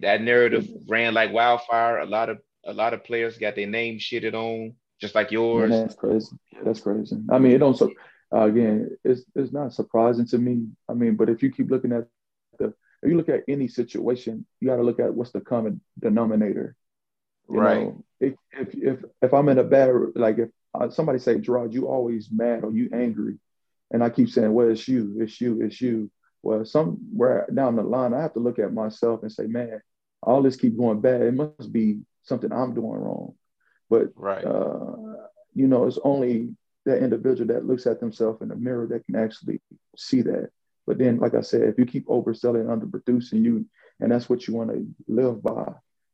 [0.00, 1.98] that narrative ran like wildfire.
[1.98, 5.70] A lot of a lot of players got their name shitted on just like yours.
[5.70, 6.36] that's crazy.
[6.62, 7.16] That's crazy.
[7.30, 7.76] I mean, it don't.
[7.76, 7.90] So
[8.32, 10.68] uh, again, it's it's not surprising to me.
[10.88, 12.06] I mean, but if you keep looking at
[12.58, 12.66] the,
[13.02, 16.76] if you look at any situation, you got to look at what's the common denominator.
[17.48, 17.80] You right.
[17.80, 21.72] Know, if, if if if I'm in a bad like if uh, somebody say Jerod,
[21.72, 23.38] you always mad or you angry,
[23.90, 26.10] and I keep saying, well, it's you, it's you, it's you.
[26.42, 29.82] Well, somewhere down the line, I have to look at myself and say, man,
[30.22, 31.22] all this keep going bad.
[31.22, 33.34] It must be something I'm doing wrong.
[33.90, 34.44] But right.
[34.44, 34.96] uh,
[35.54, 36.54] you know, it's only
[36.86, 39.60] that individual that looks at themselves in the mirror that can actually
[39.96, 40.50] see that.
[40.86, 43.66] But then, like I said, if you keep overselling, underproducing, you
[44.00, 45.72] and that's what you want to live by.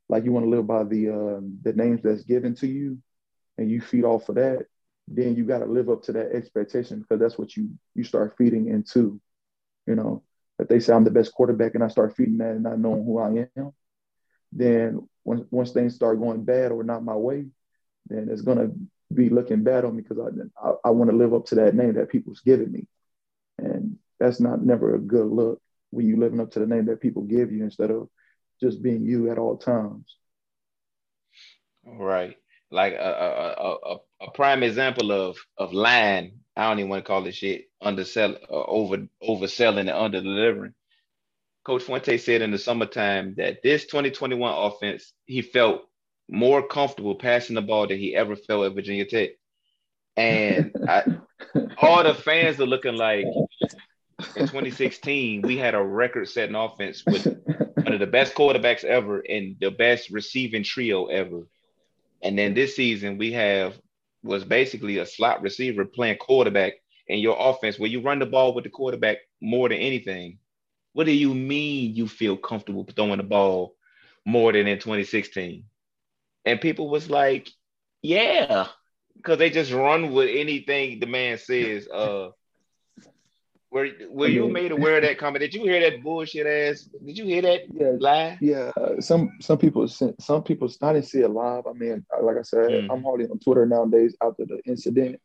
[0.09, 2.97] Like you want to live by the uh, the names that's given to you,
[3.57, 4.65] and you feed off of that.
[5.07, 8.35] Then you got to live up to that expectation because that's what you you start
[8.37, 9.21] feeding into.
[9.85, 10.23] You know,
[10.59, 13.05] if they say I'm the best quarterback and I start feeding that and not knowing
[13.05, 13.71] who I am,
[14.51, 17.47] then once once things start going bad or not my way,
[18.09, 18.69] then it's gonna
[19.13, 21.75] be looking bad on me because I I, I want to live up to that
[21.75, 22.87] name that people's giving me,
[23.57, 27.01] and that's not never a good look when you're living up to the name that
[27.01, 28.09] people give you instead of
[28.59, 30.15] just being you at all times.
[31.85, 32.35] Right,
[32.71, 36.39] like a a, a, a prime example of of lying.
[36.55, 40.73] I don't even want to call this shit undersell, uh, over overselling and under delivering.
[41.63, 45.86] Coach Fuente said in the summertime that this 2021 offense, he felt
[46.29, 49.29] more comfortable passing the ball than he ever felt at Virginia Tech.
[50.15, 51.03] And I,
[51.81, 53.25] all the fans are looking like
[54.35, 57.25] in 2016, we had a record setting offense with
[57.75, 61.47] one of the best quarterbacks ever and the best receiving trio ever.
[62.23, 63.79] And then this season, we have
[64.23, 66.73] was basically a slot receiver playing quarterback
[67.07, 70.39] in your offense where you run the ball with the quarterback more than anything.
[70.93, 73.75] What do you mean you feel comfortable throwing the ball
[74.25, 75.63] more than in 2016?
[76.47, 77.49] And people was like,
[78.01, 78.67] yeah,
[79.15, 81.87] because they just run with anything the man says.
[81.87, 82.29] Uh,
[83.69, 85.41] were were you made aware of that comment?
[85.41, 86.83] Did you hear that bullshit ass?
[87.05, 88.37] Did you hear that yeah, lie?
[88.39, 91.67] Yeah, some some people some people I didn't see it live.
[91.67, 92.87] I mean, like I said, mm.
[92.89, 95.19] I'm hardly on Twitter nowadays after the incident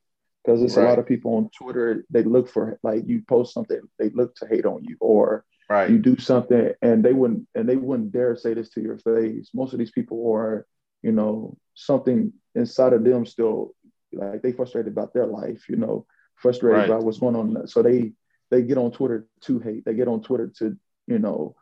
[0.45, 0.87] because there's right.
[0.87, 2.05] a lot of people on Twitter.
[2.11, 5.89] They look for like you post something, they look to hate on you, or right.
[5.89, 9.51] you do something and they wouldn't and they wouldn't dare say this to your face.
[9.55, 10.67] Most of these people are
[11.03, 13.75] you know, something inside of them still
[14.13, 16.89] like they frustrated about their life, you know, frustrated right.
[16.89, 17.67] about what's going on.
[17.67, 18.13] So they
[18.51, 19.85] they get on Twitter to hate.
[19.85, 20.77] They get on Twitter to
[21.07, 21.55] you know,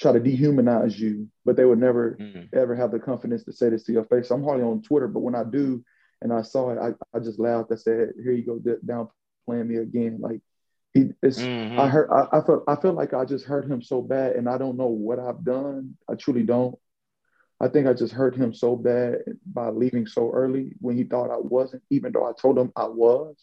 [0.00, 2.56] try to dehumanize you, but they would never mm-hmm.
[2.56, 4.30] ever have the confidence to say this to your face.
[4.30, 5.84] I'm hardly on Twitter, but when I do,
[6.20, 7.72] and I saw it, I, I just laughed.
[7.72, 9.08] I said, "Here you go, down
[9.46, 10.40] playing me again." Like
[10.92, 11.78] he, it's, mm-hmm.
[11.78, 14.48] I heard, I, I felt, I feel like I just hurt him so bad, and
[14.48, 15.96] I don't know what I've done.
[16.08, 16.76] I truly don't.
[17.62, 21.30] I think I just hurt him so bad by leaving so early when he thought
[21.30, 23.36] I wasn't, even though I told him I was.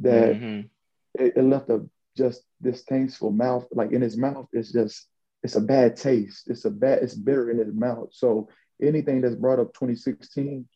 [0.00, 1.22] That mm-hmm.
[1.22, 4.48] it, it left a just distasteful mouth, like in his mouth.
[4.52, 5.06] It's just
[5.44, 6.50] it's a bad taste.
[6.50, 8.08] It's a bad, it's bitter in his mouth.
[8.12, 8.48] So
[8.82, 10.66] anything that's brought up 2016,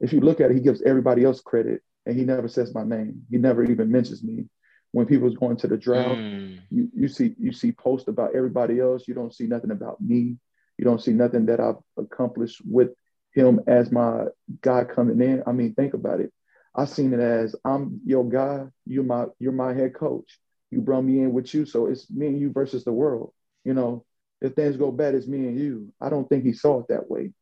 [0.00, 2.84] if you look at it, he gives everybody else credit and he never says my
[2.84, 3.22] name.
[3.30, 4.46] He never even mentions me.
[4.90, 6.60] When people was going to the drought, mm.
[6.70, 9.08] you, you see you see posts about everybody else.
[9.08, 10.36] You don't see nothing about me.
[10.78, 12.90] You don't see nothing that I've accomplished with
[13.32, 14.26] him as my
[14.60, 15.42] guy coming in.
[15.46, 16.32] I mean, think about it.
[16.74, 20.38] I seen it as I'm your guy, you're my you're my head coach.
[20.70, 23.32] You brought me in with you, so it's me and you versus the world
[23.64, 24.04] you know,
[24.40, 25.92] if things go bad, it's me and you.
[26.00, 27.32] I don't think he saw it that way.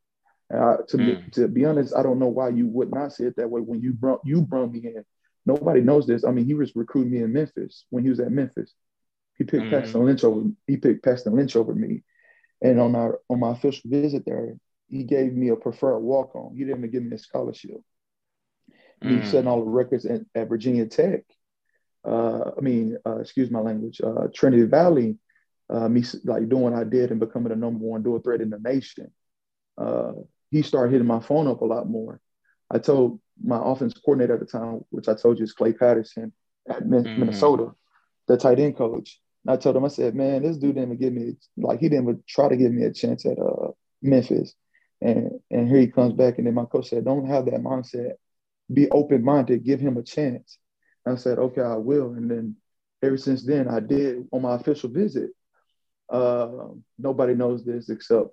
[0.52, 1.24] Uh, to mm.
[1.24, 3.60] be to be honest, I don't know why you would not see it that way
[3.60, 5.04] when you brought you brought me in.
[5.44, 6.24] Nobody knows this.
[6.24, 8.72] I mean, he was recruiting me in Memphis when he was at Memphis.
[9.36, 9.70] He picked mm.
[9.70, 10.48] Paxton Lynch over.
[10.66, 12.02] He picked Paxton Lynch over me,
[12.62, 14.56] and on our on my official visit there,
[14.88, 16.54] he gave me a preferred walk on.
[16.54, 17.80] He didn't even give me a scholarship.
[19.02, 19.22] Mm.
[19.22, 21.24] He set all the records at, at Virginia Tech.
[22.04, 24.00] Uh, I mean, uh, excuse my language.
[24.00, 25.18] Uh, Trinity Valley
[25.72, 28.50] uh, me like doing what I did and becoming the number one dual threat in
[28.50, 29.10] the nation,
[29.78, 30.12] uh,
[30.50, 32.20] he started hitting my phone up a lot more.
[32.70, 36.32] I told my offense coordinator at the time, which I told you is Clay Patterson
[36.68, 37.20] at mm-hmm.
[37.20, 37.72] Minnesota,
[38.28, 39.18] the tight end coach.
[39.44, 41.88] And I told him, I said, man, this dude didn't even give me like he
[41.88, 43.68] didn't even try to give me a chance at uh,
[44.00, 44.54] Memphis.
[45.00, 46.38] And and here he comes back.
[46.38, 48.12] And then my coach said, don't have that mindset.
[48.72, 49.64] Be open minded.
[49.64, 50.58] Give him a chance.
[51.04, 52.12] And I said, okay, I will.
[52.12, 52.56] And then
[53.02, 55.30] ever since then, I did on my official visit.
[56.08, 56.68] Uh,
[56.98, 58.28] nobody knows this except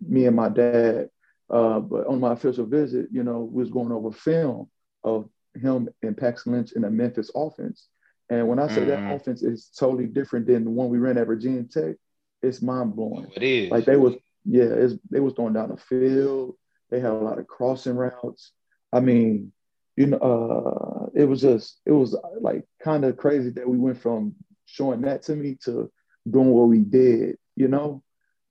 [0.00, 1.08] me and my dad.
[1.48, 4.68] Uh, but on my official visit, you know, we was going over film
[5.04, 7.88] of him and Pax Lynch in the Memphis offense.
[8.32, 9.08] And when I say mm-hmm.
[9.08, 11.96] that offense is totally different than the one we ran at Virginia Tech,
[12.40, 13.30] it's mind blowing.
[13.36, 13.70] It is.
[13.70, 14.14] Like they was,
[14.46, 16.56] yeah, it's, they was throwing down the field.
[16.90, 18.52] They had a lot of crossing routes.
[18.90, 19.52] I mean,
[19.96, 24.00] you know, uh, it was just, it was like kind of crazy that we went
[24.00, 25.92] from showing that to me to
[26.28, 28.02] doing what we did, you know?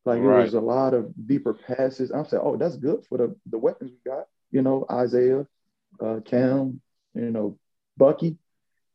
[0.05, 0.41] Like right.
[0.41, 2.11] it was a lot of deeper passes.
[2.11, 5.47] I'm saying, oh, that's good for the, the weapons we got, you know, Isaiah,
[5.99, 6.82] uh, Cam,
[7.15, 7.57] you know,
[7.97, 8.38] Bucky.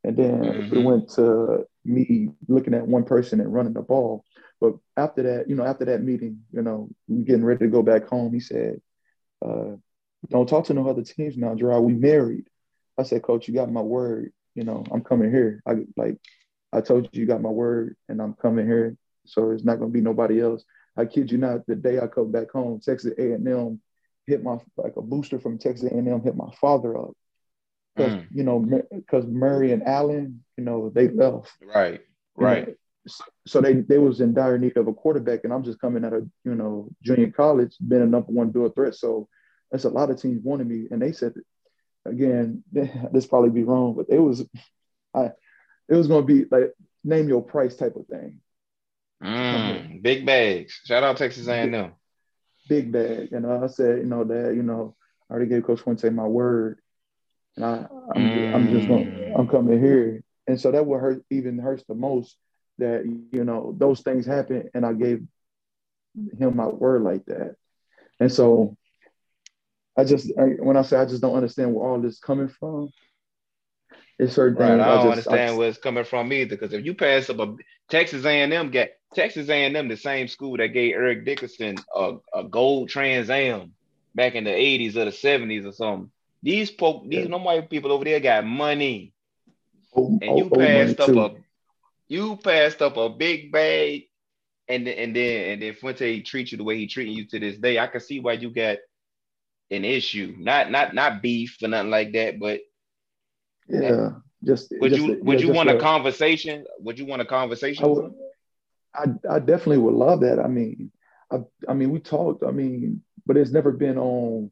[0.07, 0.77] And then mm-hmm.
[0.77, 4.23] it went to me looking at one person and running the ball.
[4.61, 7.83] But after that, you know, after that meeting, you know, we getting ready to go
[7.83, 8.79] back home, he said,
[9.45, 9.75] uh,
[10.29, 11.83] don't talk to no other teams now, Jerod.
[11.83, 12.47] We married.
[12.97, 14.31] I said, Coach, you got my word.
[14.55, 15.61] You know, I'm coming here.
[15.67, 16.17] I like
[16.71, 18.95] I told you you got my word and I'm coming here.
[19.25, 20.63] So it's not gonna be nobody else.
[20.95, 23.81] I kid you not, the day I come back home, Texas A&M
[24.25, 27.11] hit my like a booster from Texas A&M hit my father up.
[27.97, 28.27] Because mm.
[28.31, 28.59] you know,
[28.91, 31.51] because Murray and Allen, you know, they left.
[31.61, 32.01] Right.
[32.35, 32.67] Right.
[32.67, 32.73] Know,
[33.47, 36.13] so they they was in dire need of a quarterback, and I'm just coming out
[36.13, 38.95] of you know junior college, been a number one dual threat.
[38.95, 39.27] So
[39.71, 41.33] that's a lot of teams wanted me, and they said,
[42.05, 44.45] again, this probably be wrong, but it was,
[45.13, 45.31] I
[45.89, 46.73] it was gonna be like
[47.03, 48.39] name your price type of thing.
[49.23, 50.79] Mm, big bags.
[50.85, 51.93] Shout out Texas A&M.
[52.69, 53.31] Big bag.
[53.31, 54.95] And I said, you know, that, you know,
[55.29, 56.79] I already gave Coach Fuente my word.
[57.57, 57.85] And I
[58.15, 58.55] I'm, mm.
[58.55, 59.37] I'm just going mm.
[59.37, 60.23] I'm coming here.
[60.47, 62.37] And so that would hurt even hurts the most
[62.77, 65.23] that you know those things happen and I gave
[66.39, 67.55] him my word like that.
[68.19, 68.77] And so
[69.97, 72.89] I just I, when I say I just don't understand where all this coming from,
[74.19, 74.69] it's certain right.
[74.69, 74.81] things.
[74.81, 76.55] I don't I just, understand I, where it's coming from either.
[76.55, 77.55] Because if you pass up a
[77.89, 82.89] Texas A&M get Texas A&M, the same school that gave Eric Dickerson a, a gold
[82.89, 83.73] Trans Am
[84.15, 86.11] back in the 80s or the 70s or something.
[86.47, 87.27] These po- these yeah.
[87.27, 89.13] no white people over there got money.
[89.93, 91.19] Oh, and oh, you oh, passed up too.
[91.19, 91.35] a
[92.07, 94.03] you passed up a big bag
[94.69, 97.57] and and then and then Fuente treats you the way he treating you to this
[97.57, 97.77] day.
[97.77, 98.77] I can see why you got
[99.71, 100.35] an issue.
[100.39, 102.61] Not not not beef or nothing like that, but
[103.67, 106.63] yeah, just would just, you would yeah, you want a, a, conversation?
[106.79, 107.83] Would you want a conversation?
[107.83, 108.13] I, would,
[108.95, 110.39] I, I definitely would love that.
[110.39, 110.93] I mean,
[111.29, 112.45] I I mean we talked.
[112.45, 114.49] I mean, but it's never been on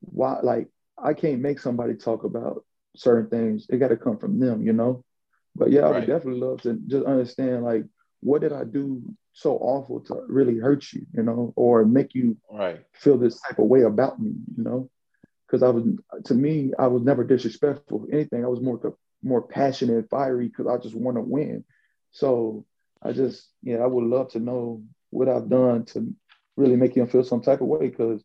[0.00, 0.40] why.
[0.42, 2.64] Like I can't make somebody talk about
[2.96, 3.66] certain things.
[3.68, 5.04] It got to come from them, you know.
[5.56, 7.84] But yeah, I would definitely love to just understand like
[8.20, 12.36] what did I do so awful to really hurt you, you know, or make you
[12.50, 12.80] right.
[12.92, 14.90] feel this type of way about me, you know
[15.46, 15.84] because I was
[16.24, 18.06] to me I was never disrespectful.
[18.12, 21.64] Anything, I was more more passionate and fiery because I just want to win.
[22.10, 22.66] So
[23.02, 26.12] I just, yeah, I would love to know what I've done to
[26.56, 28.22] really make him feel some type of way because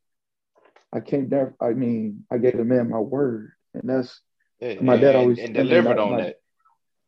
[0.92, 1.56] I came there.
[1.62, 4.22] I mean, I gave the man my word, and that's
[4.60, 6.36] Yeah, my dad always and delivered on my- that.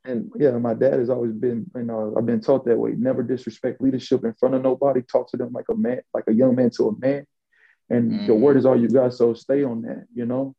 [0.04, 2.94] And yeah, my dad has always been, you know, I've been taught that way.
[2.94, 5.04] Never disrespect leadership in front of nobody.
[5.04, 7.28] Talk to them like a man, like a young man to a man.
[7.90, 8.40] And the Mhm.
[8.40, 9.14] word is all you got.
[9.14, 10.56] So stay on that, you know,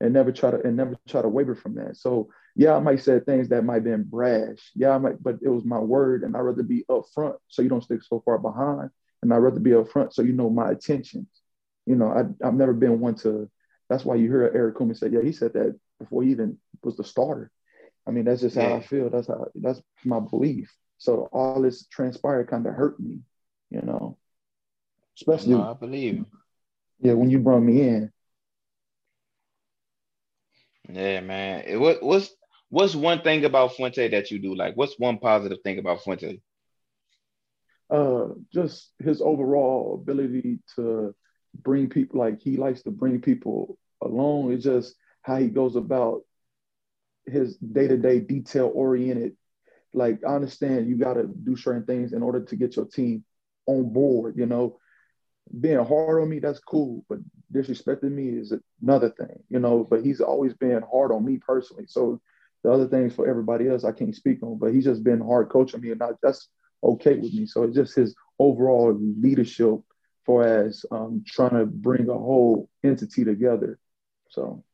[0.00, 1.96] and never try to and never try to waver from that.
[1.96, 4.70] So yeah, I might say things that might have been brash.
[4.76, 7.68] Yeah, I might, but it was my word, and I'd rather be upfront so you
[7.68, 8.90] don't stick so far behind.
[9.22, 11.28] And I'd rather be upfront so you know my intentions.
[11.86, 13.50] You know, I I've never been one to
[13.88, 16.96] that's why you hear Eric Kumah say, yeah, he said that before he even was
[16.96, 17.50] the starter.
[18.06, 19.10] I mean, that's just how I feel.
[19.10, 20.72] That's how that's my belief.
[20.98, 23.20] So all this transpired kind of hurt me,
[23.70, 24.18] you know.
[25.16, 26.24] Especially No, I believe.
[27.00, 28.12] yeah, when you brought me in.
[30.88, 31.64] Yeah, man.
[31.66, 32.30] It- What what's
[32.70, 34.54] what's one thing about Fuente that you do?
[34.54, 36.40] Like, what's one positive thing about Fuente?
[37.90, 41.14] uh just his overall ability to
[41.62, 44.52] bring people like he likes to bring people along.
[44.52, 46.22] It's just how he goes about
[47.26, 49.36] his day-to-day detail oriented
[49.92, 53.24] like i understand you got to do certain things in order to get your team
[53.66, 54.78] on board you know?
[55.60, 57.18] Being hard on me that's cool but
[57.52, 58.52] disrespecting me is
[58.82, 59.86] another thing you know?
[59.88, 61.86] But he's always been hard on me personally.
[61.88, 62.20] So
[62.62, 65.48] the other things for everybody else i can't speak on but he's just been hard
[65.48, 66.48] coaching me and I, that's
[66.84, 67.46] okay with me.
[67.46, 69.80] So it's just his overall leadership
[70.26, 73.78] for as um, trying to bring a whole entity together.
[74.30, 74.64] So,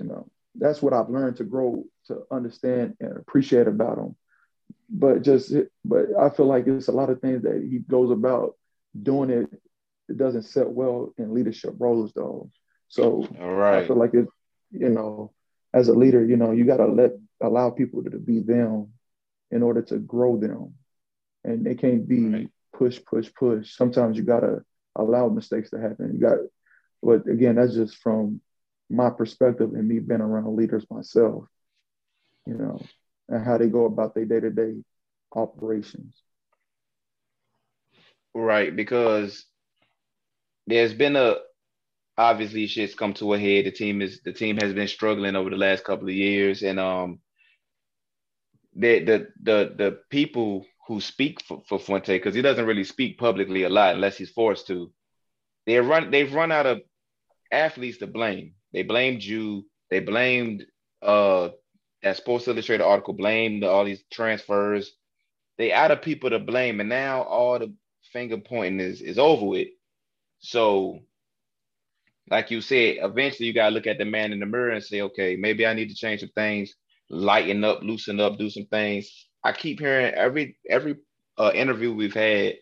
[0.00, 4.16] you know, that's what I've learned to grow to understand and appreciate about him.
[4.90, 8.56] But just, but I feel like it's a lot of things that he goes about
[9.02, 9.50] doing it.
[10.08, 12.50] It doesn't set well in leadership roles though.
[12.88, 14.28] So All I feel like it,
[14.72, 15.32] you know,
[15.74, 18.92] as a leader, you know, you got to let allow people to, to be them
[19.50, 20.74] in order to grow them,
[21.44, 22.50] and they can't be Right.
[22.74, 23.76] Push, push, push.
[23.76, 24.62] Sometimes you got to
[24.96, 26.12] allow mistakes to happen.
[26.14, 26.38] You got,
[27.02, 28.40] but again, that's just from
[28.90, 31.44] my perspective and me being around leaders myself,
[32.46, 32.80] you know,
[33.28, 34.74] and how they go about their day to day
[35.34, 36.14] operations.
[38.34, 39.44] Right, because
[40.66, 41.36] there's been a
[42.16, 43.66] obviously shit's come to a head.
[43.66, 46.78] The team is the team has been struggling over the last couple of years, and
[46.80, 47.20] um,
[48.74, 53.18] the the the the people who speak for, for Fuente because he doesn't really speak
[53.18, 54.92] publicly a lot unless he's forced to.
[55.66, 56.82] They run they've run out of
[57.50, 58.54] athletes to blame.
[58.72, 59.66] They blamed you.
[59.90, 60.64] They blamed
[61.02, 61.50] uh
[62.02, 64.92] that Sports Illustrated article blamed all these transfers.
[65.56, 67.72] They out of people to blame, and now all the
[68.12, 69.68] finger pointing is is over with.
[70.40, 71.00] So,
[72.30, 75.00] like you said, eventually you gotta look at the man in the mirror and say,
[75.02, 76.74] okay, maybe I need to change some things,
[77.08, 79.28] lighten up, loosen up, do some things.
[79.44, 80.96] I keep hearing every every
[81.36, 82.54] uh, interview we've had,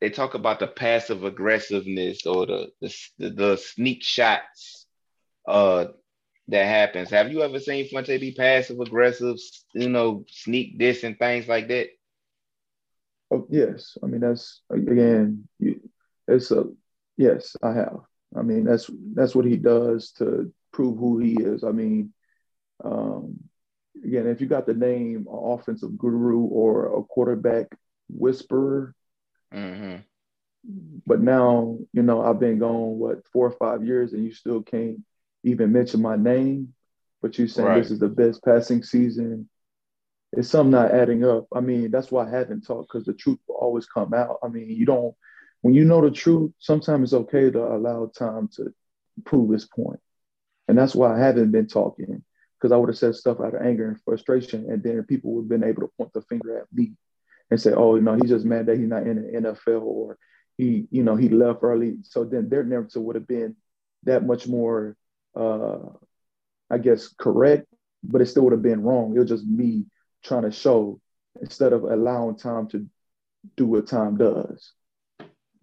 [0.00, 4.86] they talk about the passive aggressiveness or the the, the, sneak shots
[5.48, 5.86] uh
[6.48, 7.10] that happens.
[7.10, 9.36] Have you ever seen Fuente be passive aggressive,
[9.72, 11.88] you know, sneak this and things like that?
[13.30, 13.96] Oh, yes.
[14.02, 15.80] I mean, that's again, you,
[16.26, 16.64] it's a
[17.16, 17.56] yes.
[17.62, 18.00] I have.
[18.36, 21.62] I mean, that's that's what he does to prove who he is.
[21.62, 22.12] I mean,
[22.84, 23.38] um,
[24.04, 27.66] again, if you got the name offensive guru or a quarterback
[28.08, 28.94] whisperer,
[29.52, 30.04] hmm
[31.06, 34.62] but now you know I've been gone what four or five years, and you still
[34.62, 34.98] can't
[35.44, 36.74] even mention my name.
[37.22, 37.74] But you saying Right.
[37.74, 39.48] this is the best passing season.
[40.32, 41.46] It's something not adding up.
[41.54, 44.38] I mean, that's why I haven't talked because the truth will always come out.
[44.42, 45.14] I mean, you don't
[45.62, 46.52] when you know the truth.
[46.58, 48.72] Sometimes it's okay to allow time to
[49.24, 50.00] prove his point,
[50.68, 52.22] and that's why I haven't been talking
[52.60, 55.42] because I would have said stuff out of anger and frustration, and then people would
[55.42, 56.92] have been able to point the finger at me
[57.50, 60.18] and say, "Oh, you know, he's just mad that he's not in the NFL or
[60.58, 63.56] he, you know, he left early." So then their narrative would have been
[64.04, 64.96] that much more,
[65.34, 65.78] uh,
[66.68, 67.66] I guess, correct,
[68.02, 69.16] but it still would have been wrong.
[69.16, 69.86] It was just me
[70.22, 71.00] trying to show
[71.40, 72.86] instead of allowing time to
[73.56, 74.72] do what time does.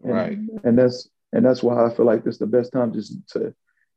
[0.03, 0.37] And, Right.
[0.63, 3.53] And that's and that's why I feel like this is the best time just to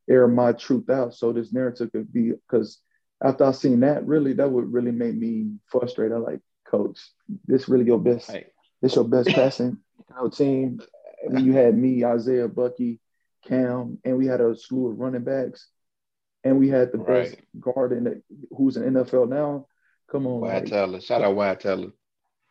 [0.08, 2.80] air my truth out so this narrative could be because
[3.22, 6.16] after I seen that, really that would really make me frustrated.
[6.16, 6.98] I'm like, coach,
[7.46, 8.46] this really your best Right.
[8.80, 10.80] this your best passing you know, team.
[11.24, 12.98] When you had me, Isaiah, Bucky,
[13.44, 15.68] Cam, and we had a slew of running backs,
[16.44, 18.22] and we had the best guard in the,
[18.56, 19.66] who's in NFL now.
[20.10, 21.00] Come on, Wyatt like, Teller.
[21.00, 21.90] Shout out Wyatt Teller.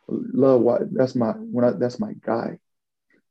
[0.08, 2.58] love why that's my when I, that's my guy.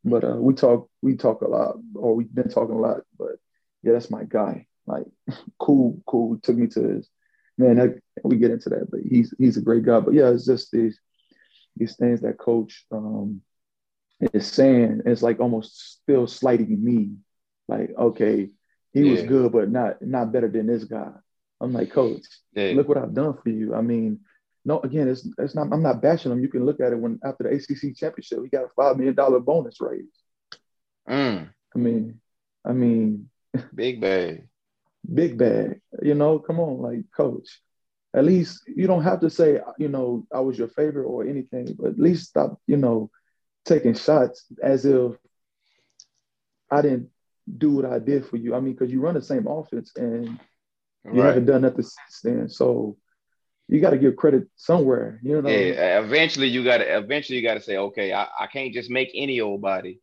[0.03, 3.01] But uh, we talk we talk a lot, or we've been talking a lot.
[3.17, 3.37] But
[3.81, 4.67] yeah, that's my guy.
[4.85, 5.05] Like
[5.57, 6.37] cool, cool.
[6.39, 7.09] Took me to his
[7.60, 7.76] man.
[7.78, 9.99] That, we get into that, but he's he's a great guy.
[9.99, 10.99] But yeah, it's just these
[11.76, 13.41] these things that coach um,
[14.34, 15.03] is saying.
[15.05, 17.12] It's like almost still slighting me.
[17.68, 18.49] Like, okay,
[18.93, 19.12] he yeah.
[19.12, 21.12] was good, but not not better than this guy.
[21.62, 22.72] I'm like, coach, yeah.
[22.76, 23.76] look what I've done for you.
[23.76, 24.22] I mean,
[24.66, 25.68] no, again, it's it's not.
[25.72, 26.41] I'm not bashing him.
[26.41, 29.16] You can look at it when after the ACC championship, he got a five million
[29.16, 30.05] dollar bonus raise.
[31.10, 31.49] Mm.
[31.76, 32.20] I mean,
[32.66, 33.30] I mean,
[33.74, 34.47] big bag,
[35.13, 35.81] big bag.
[36.01, 37.61] You know, come on, like coach.
[38.13, 41.75] At least you don't have to say, you know, I was your favorite or anything,
[41.77, 43.11] but at least stop, you know,
[43.65, 45.13] taking shots as if
[46.71, 47.09] I didn't
[47.57, 48.55] do what I did for you.
[48.55, 50.39] I mean, because you run the same offense and
[51.05, 51.27] you right.
[51.27, 52.49] haven't done nothing since then.
[52.49, 52.97] So
[53.67, 55.19] you got to give credit somewhere.
[55.21, 55.49] You know.
[55.49, 55.99] Yeah.
[55.99, 56.97] Eventually, you got to.
[56.97, 60.01] Eventually, you got to say, okay, I, I can't just make any old body.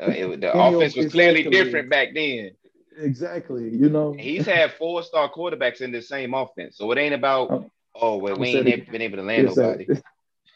[0.00, 2.50] Uh, it, the offense was clearly different back then.
[2.98, 3.68] Exactly.
[3.70, 4.14] You know.
[4.18, 8.16] He's had four star quarterbacks in the same offense, so it ain't about um, oh
[8.16, 9.86] well, we ain't been able to land nobody.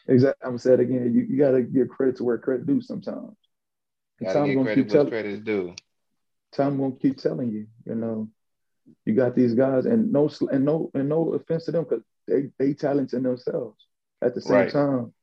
[0.07, 0.47] Exactly.
[0.47, 3.37] I'm saying again, you, you got to give credit to where credit due sometimes.
[4.23, 5.75] Time gonna keep telling credit is due.
[6.51, 8.29] Time gonna keep telling you, you know,
[9.05, 12.49] you got these guys, and no and no and no offense to them because they
[12.57, 13.77] they talented themselves.
[14.21, 14.71] At the same right.
[14.71, 15.13] time,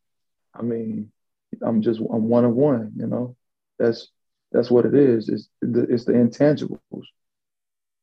[0.55, 1.12] I mean,
[1.62, 2.93] I'm just I'm one of one.
[2.97, 3.37] You know,
[3.79, 4.09] that's
[4.53, 5.28] that's what it is.
[5.28, 7.05] It's the it's the intangibles,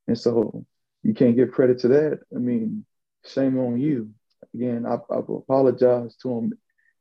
[0.07, 0.65] and so
[1.03, 2.19] you can't give credit to that.
[2.35, 2.85] I mean,
[3.25, 4.11] shame on you.
[4.53, 6.53] Again, I, I've apologized to him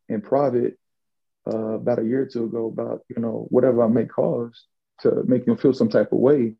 [0.08, 0.78] in private
[1.46, 4.66] uh, about a year or two ago about you know whatever I may cause
[5.00, 6.54] to make him feel some type of way.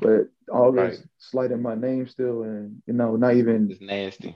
[0.00, 0.90] But all right.
[0.90, 4.34] this slighting my name still, and you know, not even it's nasty.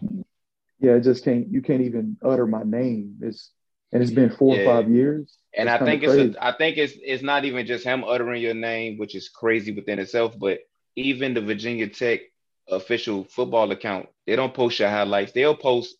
[0.78, 1.48] Yeah, it just can't.
[1.48, 3.18] You can't even utter my name.
[3.22, 3.50] It's
[3.92, 4.62] and it's been four yeah.
[4.62, 5.36] or five years.
[5.54, 8.54] And I think it's a, I think it's it's not even just him uttering your
[8.54, 10.60] name, which is crazy within itself, but
[10.96, 12.20] even the Virginia Tech
[12.68, 15.32] official football account, they don't post your highlights.
[15.32, 15.96] They'll post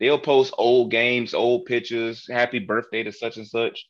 [0.00, 3.86] they'll post old games, old pictures, happy birthday to such and such.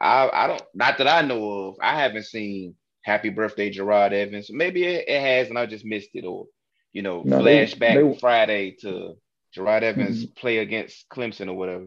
[0.00, 1.76] I I don't not that I know of.
[1.82, 4.48] I haven't seen happy birthday Jerod Evans.
[4.52, 6.46] Maybe it, it has and I just missed it or
[6.92, 9.16] you know, no, flashback they, they, Friday to
[9.56, 10.34] Jerod Evans mm-hmm.
[10.34, 11.86] play against Clemson or whatever.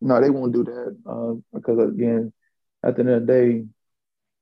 [0.00, 2.32] No, they won't do that uh, because again,
[2.84, 3.64] at the end of the day,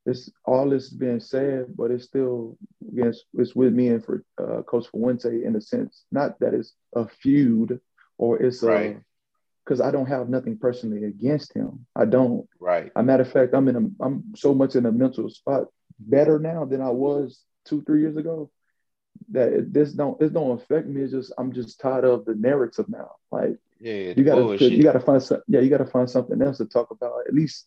[0.07, 2.57] it's all this being said, but it's still
[2.91, 6.05] against it's with me and for uh, Coach Fuente in a sense.
[6.11, 7.81] Not that it's a feud
[8.17, 8.97] or it's right.
[8.97, 9.01] a
[9.65, 11.87] because I don't have nothing personally against him.
[11.95, 12.49] I don't.
[12.59, 12.91] Right.
[12.97, 15.65] A matter of fact, I'm in a I'm so much in a mental spot
[15.99, 18.51] better now than I was two three years ago
[19.31, 21.03] that this don't this don't affect me.
[21.03, 23.13] It's just I'm just tired of the narrative now.
[23.31, 26.59] Like yeah, you gotta oh, you gotta find some yeah you gotta find something else
[26.59, 27.27] to talk about.
[27.27, 27.67] At least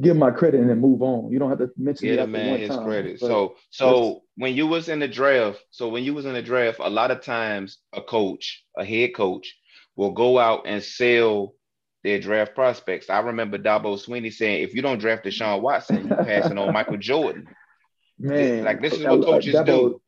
[0.00, 1.30] give my credit and then move on.
[1.30, 3.20] You don't have to mention yeah, man, his time, credit.
[3.20, 6.78] So so when you was in the draft, so when you was in the draft,
[6.80, 9.54] a lot of times a coach, a head coach,
[9.96, 11.54] will go out and sell
[12.02, 13.10] their draft prospects.
[13.10, 16.96] I remember Dabo Swinney saying, if you don't draft Deshaun Watson, you're passing on Michael
[16.96, 17.46] Jordan.
[18.18, 20.01] Man, like this is what coaches Dabo, do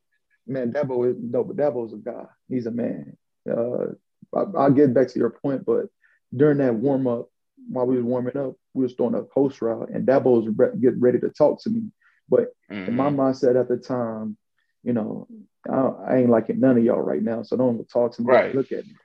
[0.47, 2.25] man, Dabo is no, but Dabo's a guy.
[2.49, 3.17] He's a man.
[3.49, 3.93] Uh,
[4.35, 5.85] I, will get back to your point, but
[6.35, 7.29] during that warm up,
[7.69, 10.79] while we was warming up, we was throwing a post route, and Dabo was re-
[10.79, 11.83] getting ready to talk to me.
[12.29, 12.89] But mm-hmm.
[12.89, 13.19] in my mm-hmm.
[13.19, 14.37] mindset at the time,
[14.83, 15.27] you know,
[15.69, 18.27] I, I, ain't liking none of y'all right now, so don't talk to me.
[18.27, 18.53] Right.
[18.53, 18.95] Look at me.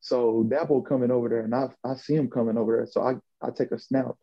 [0.00, 3.16] So Dabo coming over there, and I I see him coming over there, so I
[3.46, 4.14] I take a snap,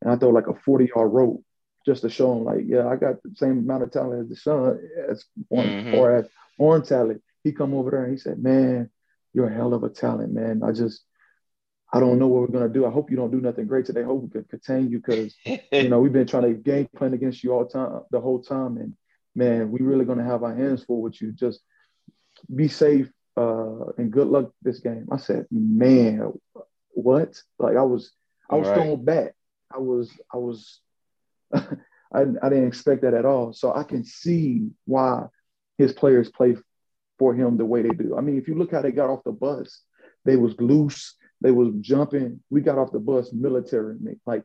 [0.00, 1.42] and I throw like a forty yard rope
[1.84, 4.78] just to show him like, yeah, I got the same amount of talent as Deshaun
[5.08, 5.94] as mm-hmm.
[5.94, 7.22] or as Horn talent.
[7.42, 8.90] He come over there and he said, man,
[9.32, 10.62] you're a hell of a talent, man.
[10.64, 11.02] I just,
[11.92, 12.86] I don't know what we're gonna do.
[12.86, 14.00] I hope you don't do nothing great today.
[14.00, 17.14] I hope we can contain you because you know we've been trying to game plan
[17.14, 18.94] against you all time the whole time, and
[19.34, 21.30] man, we really gonna have our hands full with you.
[21.30, 21.60] Just
[22.52, 25.08] be safe uh, and good luck this game.
[25.10, 26.32] I said, man,
[26.90, 27.40] what?
[27.58, 28.12] Like I was,
[28.48, 28.76] I was right.
[28.76, 29.34] thrown back.
[29.72, 30.80] I was, I was
[32.14, 33.52] I, I didn't expect that at all.
[33.52, 35.26] So I can see why
[35.78, 36.56] his players play
[37.18, 38.16] for him the way they do.
[38.16, 39.80] I mean, if you look how they got off the bus,
[40.24, 42.40] they was loose, they was jumping.
[42.50, 44.42] We got off the bus military, like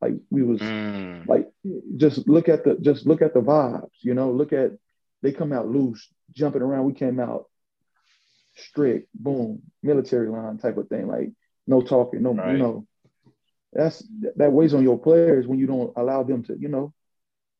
[0.00, 1.26] like we was mm.
[1.26, 1.48] like
[1.96, 4.72] just look at the just look at the vibes, you know, look at
[5.22, 6.84] they come out loose, jumping around.
[6.84, 7.46] We came out
[8.56, 11.30] strict, boom, military line type of thing, like
[11.66, 12.52] no talking, no, right.
[12.52, 12.86] you know,
[13.72, 14.02] that's
[14.36, 16.92] that weighs on your players when you don't allow them to, you know,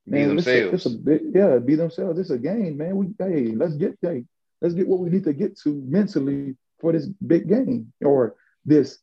[0.06, 0.74] man, be themselves.
[0.74, 2.18] It's a, it's a big, yeah, be themselves.
[2.18, 2.96] It's a game, man.
[2.96, 4.24] We hey, let's get hey,
[4.60, 8.98] let's get what we need to get to mentally for this big game or this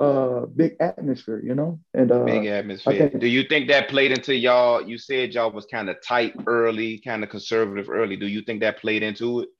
[0.00, 1.78] uh big atmosphere, you know.
[1.94, 3.10] And uh big atmosphere.
[3.10, 4.86] Think, Do you think that played into y'all?
[4.86, 8.16] You said y'all was kind of tight early, kind of conservative early.
[8.16, 9.50] Do you think that played into it?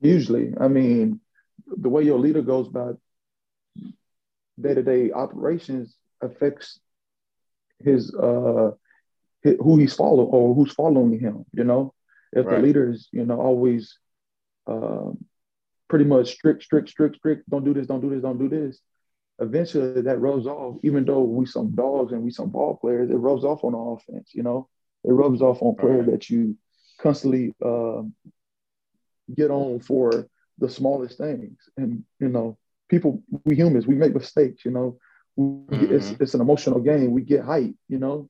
[0.00, 1.20] Usually, I mean,
[1.66, 2.98] the way your leader goes about
[4.60, 6.80] day to day operations affects
[7.84, 8.70] his uh
[9.42, 11.44] his, who he's following or who's following him.
[11.52, 11.94] You know,
[12.32, 12.56] if right.
[12.56, 13.98] the leader is you know always
[14.66, 15.24] um,
[15.88, 17.50] pretty much strict, strict, strict, strict.
[17.50, 17.86] Don't do this.
[17.86, 18.22] Don't do this.
[18.22, 18.80] Don't do this.
[19.38, 20.78] Eventually, that rubs off.
[20.82, 23.78] Even though we some dogs and we some ball players, it rubs off on the
[23.78, 24.30] offense.
[24.34, 24.68] You know,
[25.04, 26.12] it rubs off on players right.
[26.12, 26.56] that you
[26.98, 28.02] constantly uh,
[29.34, 30.28] get on for
[30.58, 31.58] the smallest things.
[31.76, 32.56] And you know,
[32.88, 34.64] people, we humans, we make mistakes.
[34.64, 34.98] You know,
[35.38, 35.94] mm-hmm.
[35.94, 37.12] it's it's an emotional game.
[37.12, 37.74] We get hype.
[37.88, 38.28] You know,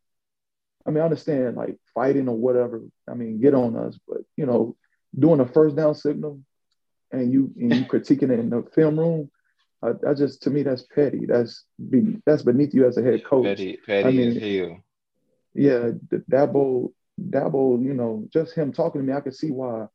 [0.87, 2.83] I mean, I understand like fighting or whatever.
[3.09, 4.77] I mean, get on us, but you know,
[5.19, 6.41] doing a first down signal
[7.11, 9.31] and you and you critiquing it in the film room,
[9.83, 11.27] I, that just to me that's petty.
[11.27, 13.45] That's be that's beneath you as a head coach.
[13.45, 14.41] Petty, petty I mean,
[15.55, 15.91] Yeah,
[16.31, 19.87] Dabo, Dabo, you know, just him talking to me, I could see why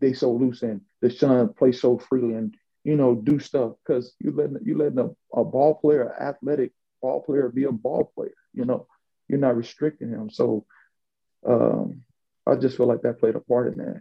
[0.00, 2.54] they so loose and Deshaun play so freely and
[2.86, 6.72] you know do stuff because you letting you letting a, a ball player, an athletic
[7.02, 8.34] ball player, be a ball player.
[8.54, 8.86] You know,
[9.28, 10.30] you're not restricting him.
[10.30, 10.66] So
[11.46, 12.02] um,
[12.46, 14.00] I just feel like that played a part in that.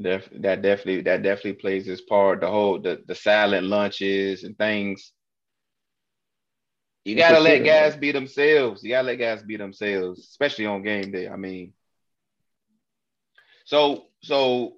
[0.00, 2.40] Def- that definitely that definitely plays its part.
[2.40, 5.12] The whole the the silent lunches and things.
[7.04, 8.82] You gotta let guys be themselves.
[8.84, 11.28] You gotta let guys be themselves, especially on game day.
[11.28, 11.74] I mean,
[13.64, 14.76] so so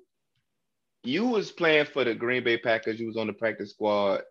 [1.04, 3.00] you was playing for the Green Bay Packers.
[3.00, 4.22] You was on the practice squad.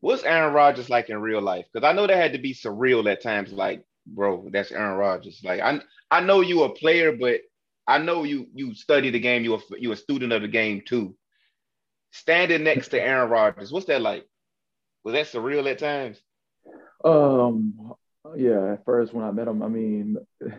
[0.00, 1.66] What's Aaron Rodgers like in real life?
[1.72, 3.52] Because I know that had to be surreal at times.
[3.52, 5.40] Like, bro, that's Aaron Rodgers.
[5.42, 7.40] Like, I I know you a player, but
[7.86, 9.44] I know you you study the game.
[9.44, 11.16] You a you a student of the game too.
[12.12, 14.26] Standing next to Aaron Rodgers, what's that like?
[15.04, 16.20] Was that surreal at times?
[17.04, 17.94] Um,
[18.36, 18.72] yeah.
[18.72, 20.16] At first, when I met him, I mean,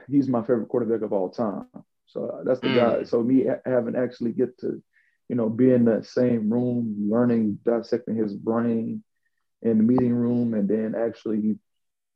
[0.09, 1.65] he's my favorite quarterback of all time.
[2.05, 2.75] So that's the mm.
[2.75, 3.03] guy.
[3.03, 4.81] So me having actually get to,
[5.29, 9.03] you know, be in that same room, learning, dissecting his brain
[9.61, 11.57] in the meeting room, and then actually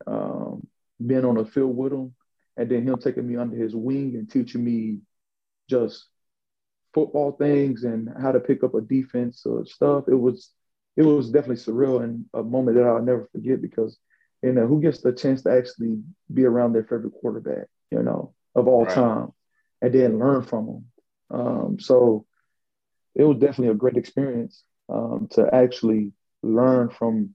[0.08, 0.66] um,
[1.06, 2.14] being on the field with him
[2.58, 5.00] and then him taking me under his wing and teaching me
[5.70, 6.08] just
[6.94, 10.06] football things and how to pick up a defense or stuff.
[10.08, 10.52] It was
[10.98, 13.98] it was definitely surreal and a moment that I'll never forget because
[14.44, 16.02] you know who gets the chance to actually
[16.34, 18.94] be around their favorite quarterback, you know, of all right.
[18.94, 19.32] time,
[19.82, 20.86] and then learn from them.
[21.30, 22.26] Um, so
[23.16, 26.12] it was definitely a great experience um, to actually
[26.44, 27.34] learn from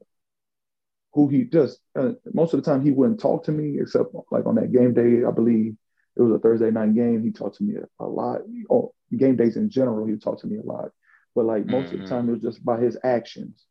[1.12, 4.46] who he just uh, most of the time he wouldn't talk to me except like
[4.46, 5.24] on that game day.
[5.26, 5.74] I believe
[6.16, 7.22] it was a Thursday night game.
[7.22, 8.40] He talked to me a, a lot.
[8.68, 10.90] Or game days in general, he talked to me a lot.
[11.34, 11.86] But like most mm-hmm.
[11.86, 12.14] of the mm-hmm.
[12.14, 13.64] time, it was just by his actions.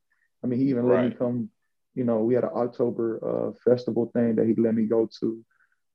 [0.44, 1.10] I mean, he even let right.
[1.10, 1.50] me come.
[1.94, 5.46] You know, we had an October uh, festival thing that he let me go to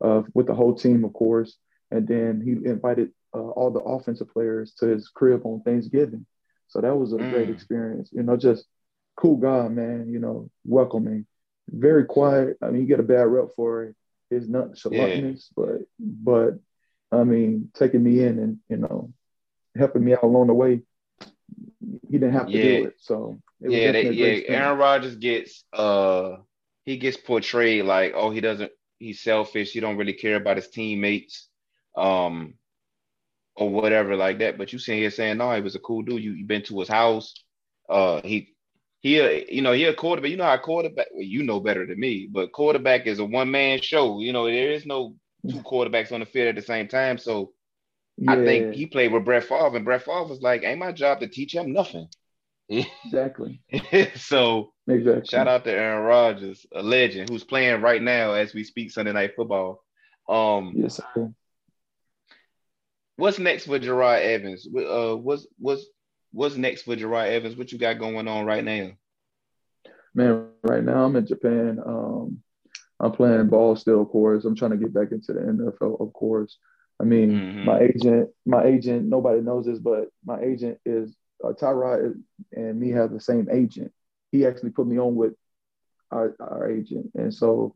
[0.03, 1.57] uh, with the whole team, of course.
[1.91, 6.27] And then he invited uh, all the offensive players to his crib on Thanksgiving.
[6.69, 7.31] So that was a mm.
[7.32, 8.11] great experience.
[8.12, 8.65] You know, just
[9.16, 10.09] cool guy, man.
[10.11, 11.27] You know, welcoming
[11.69, 12.59] very quiet.
[12.62, 13.94] I mean, you get a bad rep for
[14.28, 15.65] his nonchalantness, yeah.
[15.65, 19.12] but but I mean, taking me in and you know,
[19.77, 20.82] helping me out along the way.
[22.09, 22.62] He didn't have to yeah.
[22.62, 22.94] do it.
[22.98, 24.48] So it yeah, they, yeah.
[24.48, 26.36] Aaron Rodgers gets uh
[26.85, 29.73] he gets portrayed like oh he doesn't he's selfish.
[29.73, 31.48] He don't really care about his teammates,
[31.97, 32.55] um,
[33.61, 34.59] or whatever like that.
[34.59, 36.23] But you sitting here saying no, he was a cool dude.
[36.23, 37.35] You you been to his house.
[37.89, 38.55] Uh, he
[39.01, 40.31] he, you know, he a quarterback.
[40.31, 41.09] You know how quarterback.
[41.12, 44.20] Well, you know better than me, but quarterback is a one man show.
[44.20, 45.15] You know, there is no
[45.49, 47.19] two quarterbacks on the field at the same time.
[47.19, 47.53] So
[48.16, 48.32] yeah.
[48.32, 51.20] I think he played with Brett Favre, and Brett Favre was like, "Ain't my job
[51.20, 52.09] to teach him nothing."
[52.69, 53.61] Exactly.
[54.15, 55.27] so exactly.
[55.27, 59.12] shout out to Aaron Rodgers, a legend who's playing right now as we speak Sunday
[59.12, 59.82] Night Football.
[60.28, 61.32] Um, yes, sir.
[63.20, 64.66] What's next for Jerod Evans?
[64.66, 65.84] Uh, what's what's
[66.32, 67.55] what's next for Jerod Evans?
[67.55, 68.92] What you got going on right now?
[70.14, 71.78] Man, right now I'm in Japan.
[71.84, 72.42] Um,
[72.98, 74.47] I'm playing ball still, of course.
[74.47, 76.56] I'm trying to get back into the NFL, of course.
[76.98, 77.64] I mean, mm-hmm.
[77.66, 81.14] my agent, my agent, nobody knows this, but my agent is
[81.44, 82.14] uh, Tyrod
[82.52, 83.92] and me have the same agent.
[84.32, 85.34] He actually put me on with
[86.10, 87.10] our, our agent.
[87.14, 87.74] And so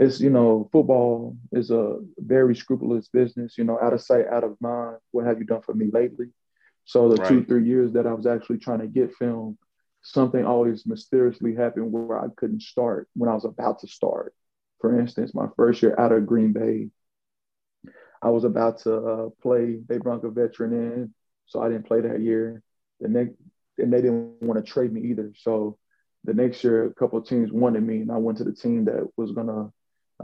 [0.00, 4.44] it's, you know, football is a very scrupulous business, you know, out of sight, out
[4.44, 4.96] of mind.
[5.10, 6.28] What have you done for me lately?
[6.86, 7.28] So the right.
[7.28, 9.58] two, three years that I was actually trying to get film,
[10.00, 14.34] something always mysteriously happened where I couldn't start when I was about to start.
[14.80, 16.88] For instance, my first year out of Green Bay,
[18.22, 19.80] I was about to uh, play.
[19.86, 21.14] They brought a veteran in,
[21.44, 22.62] so I didn't play that year.
[23.00, 23.34] The next,
[23.76, 25.34] and they didn't want to trade me either.
[25.36, 25.76] So
[26.24, 28.86] the next year, a couple of teams wanted me, and I went to the team
[28.86, 29.70] that was gonna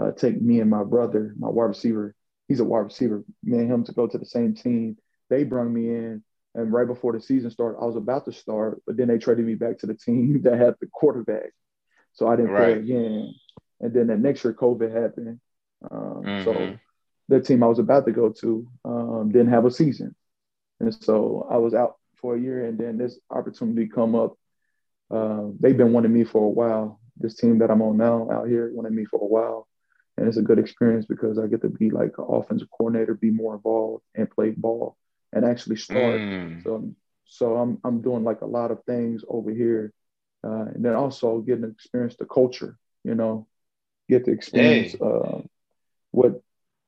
[0.01, 2.15] uh, take me and my brother, my wide receiver.
[2.49, 3.25] He's a wide receiver.
[3.43, 4.97] Me and him to go to the same team.
[5.31, 6.23] They brought me in,
[6.55, 9.47] And right before the season started, I was about to start, but then they traded
[9.47, 11.53] me back to the team that had the quarterback.
[12.13, 12.75] So I didn't right.
[12.75, 13.35] play again.
[13.81, 15.41] And then the next year, COVID happened.
[15.91, 16.45] Um, mm-hmm.
[16.45, 16.79] So
[17.29, 20.15] the team I was about to go to um, didn't have a season.
[20.81, 24.39] And so I was out for a year, and then this opportunity come up.
[25.11, 27.01] Uh, they've been wanting me for a while.
[27.17, 29.67] This team that I'm on now out here wanted me for a while,
[30.17, 33.31] and it's a good experience because I get to be like an offensive coordinator, be
[33.31, 34.97] more involved, and play ball,
[35.33, 36.21] and actually start.
[36.21, 36.63] Mm.
[36.63, 36.95] So,
[37.27, 39.93] so I'm I'm doing like a lot of things over here,
[40.45, 42.79] uh, and then also getting to experience the culture.
[43.05, 43.47] You know,
[44.09, 44.99] get to experience hey.
[45.03, 45.41] uh,
[46.11, 46.41] what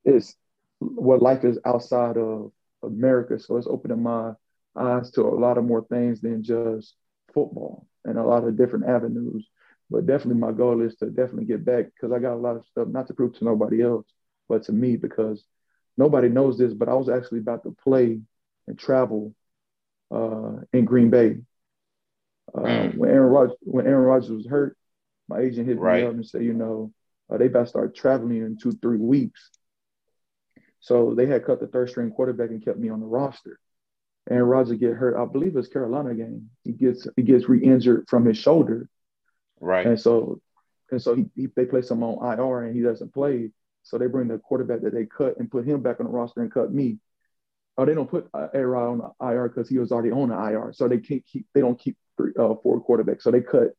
[0.05, 0.35] is
[0.79, 2.53] what life is outside of
[2.83, 3.39] America.
[3.39, 4.33] So it's opening my
[4.77, 6.95] eyes to a lot of more things than just
[7.35, 9.47] football and a lot of different avenues.
[9.91, 12.67] But definitely, my goal is to definitely get back because I got a lot of
[12.67, 14.07] stuff not to prove to nobody else,
[14.49, 15.45] but to me because
[15.97, 16.75] nobody knows this.
[16.75, 18.21] But I was actually about to play
[18.67, 19.35] and travel
[20.11, 21.39] uh, in Green Bay
[22.55, 22.97] uh, mm.
[22.97, 24.77] when Aaron Rodgers when Aaron Rodgers was hurt.
[25.29, 26.03] My agent hit right.
[26.03, 26.93] me up and said, you know,
[27.31, 29.51] uh, they about to start traveling in two three weeks.
[30.81, 33.59] So they had cut the third string quarterback and kept me on the roster.
[34.31, 35.17] Aaron Rodgers get hurt.
[35.17, 36.51] I believe it's Carolina game.
[36.65, 38.89] He gets he gets re-injured from his shoulder.
[39.61, 39.87] Right.
[39.87, 40.41] And so
[40.91, 43.51] and so he, he they place him on IR and he doesn't play.
[43.83, 46.43] So they bring the quarterback that they cut and put him back on the roster
[46.43, 46.99] and cut me.
[47.77, 50.37] Oh, they don't put uh, Aaron on the IR because he was already on the
[50.37, 50.73] IR.
[50.73, 53.23] So they can't keep they don't keep three, uh, four quarterbacks.
[53.23, 53.75] So they cut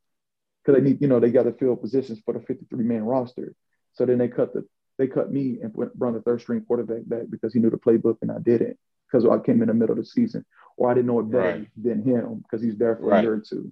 [0.63, 3.53] because they need you know they got to fill positions for the 53 man roster.
[3.93, 4.65] So then they cut the
[4.97, 7.77] they cut me and put, brought the third string quarterback back because he knew the
[7.77, 8.77] playbook and I didn't
[9.09, 10.45] because I came in the middle of the season,
[10.77, 11.67] or I didn't know it better right.
[11.81, 13.19] than him because he's there for right.
[13.19, 13.71] a year or two,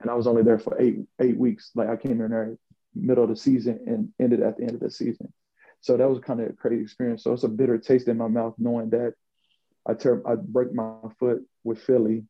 [0.00, 1.70] and I was only there for eight eight weeks.
[1.74, 2.56] Like I came in there
[2.94, 5.32] middle of the season and ended at the end of the season,
[5.80, 7.24] so that was kind of a crazy experience.
[7.24, 9.14] So it's a bitter taste in my mouth knowing that
[9.86, 12.24] I tear I break my foot with Philly,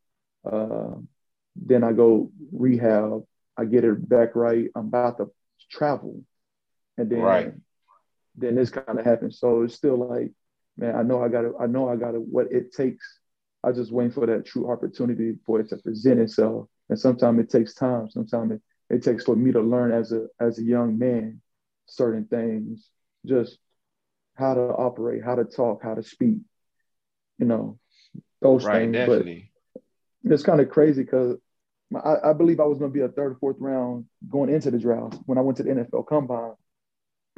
[0.51, 0.95] uh,
[1.57, 3.25] then I go rehab,
[3.57, 4.69] I get it back right.
[4.75, 5.31] I'm about to
[5.71, 6.23] travel,
[6.99, 7.53] and then right.
[8.37, 9.39] then this kind of happens.
[9.39, 10.33] So it's still like
[10.81, 13.19] man, I know I got to, I know I got to, what it takes.
[13.63, 16.69] I just waiting for that true opportunity for it to present itself.
[16.91, 18.11] And sometimes it takes time.
[18.11, 21.41] Sometimes it, it takes for me to learn as a, as a young man,
[21.87, 22.89] certain things,
[23.25, 23.59] just
[24.35, 26.39] how to operate, how to talk, how to speak,
[27.39, 27.79] you know,
[28.43, 28.93] those right, things.
[28.93, 29.53] Definitely.
[30.25, 31.39] But it's kind of crazy because
[31.95, 34.73] I, I, believe I was going to be a third or fourth round going into
[34.73, 36.55] the draft when I went to the NFL Combine.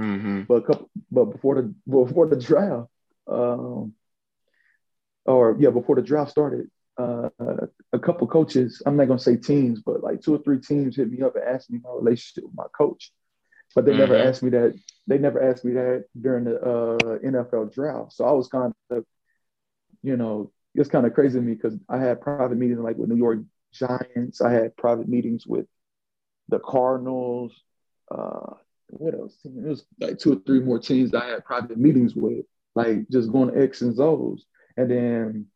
[0.00, 0.42] Mm-hmm.
[0.42, 2.88] But couple, but before the before the draft,
[3.26, 3.92] um,
[5.26, 7.28] or yeah, before the draft started, uh,
[7.92, 11.10] a couple coaches, I'm not gonna say teams, but like two or three teams hit
[11.10, 13.12] me up and asked me my relationship with my coach.
[13.74, 14.00] But they mm-hmm.
[14.00, 14.78] never asked me that.
[15.06, 18.12] They never asked me that during the uh, NFL draft.
[18.12, 19.04] So I was kind of,
[20.02, 23.08] you know, it's kind of crazy to me because I had private meetings like with
[23.08, 23.40] New York
[23.72, 24.40] Giants.
[24.40, 25.66] I had private meetings with
[26.48, 27.52] the Cardinals.
[28.10, 28.54] Uh,
[28.88, 29.36] what else?
[29.44, 32.44] It was like two or three more teams that I had private meetings with
[32.74, 34.44] like just going to X and O's.
[34.76, 35.46] And then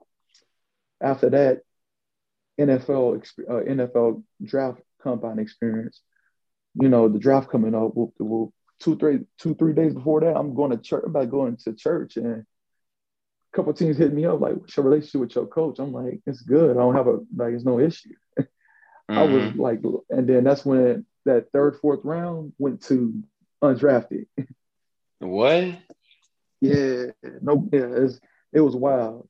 [1.01, 1.63] after that,
[2.61, 6.01] NFL uh, NFL draft combine experience.
[6.75, 7.95] You know, the draft coming up.
[7.95, 11.03] Whoop, whoop, two, three, two, three days before that, I'm going to church.
[11.05, 14.85] I'm about going to church, and a couple teams hit me up like, "What's your
[14.85, 16.77] relationship with your coach?" I'm like, "It's good.
[16.77, 17.55] I don't have a like.
[17.55, 18.43] It's no issue." mm-hmm.
[19.19, 19.61] I was mm-hmm.
[19.61, 23.23] like, and then that's when that third, fourth round went to
[23.63, 24.27] undrafted.
[25.19, 25.79] What?
[26.61, 27.07] Yeah,
[27.41, 28.07] no, yeah,
[28.53, 29.27] it was wild.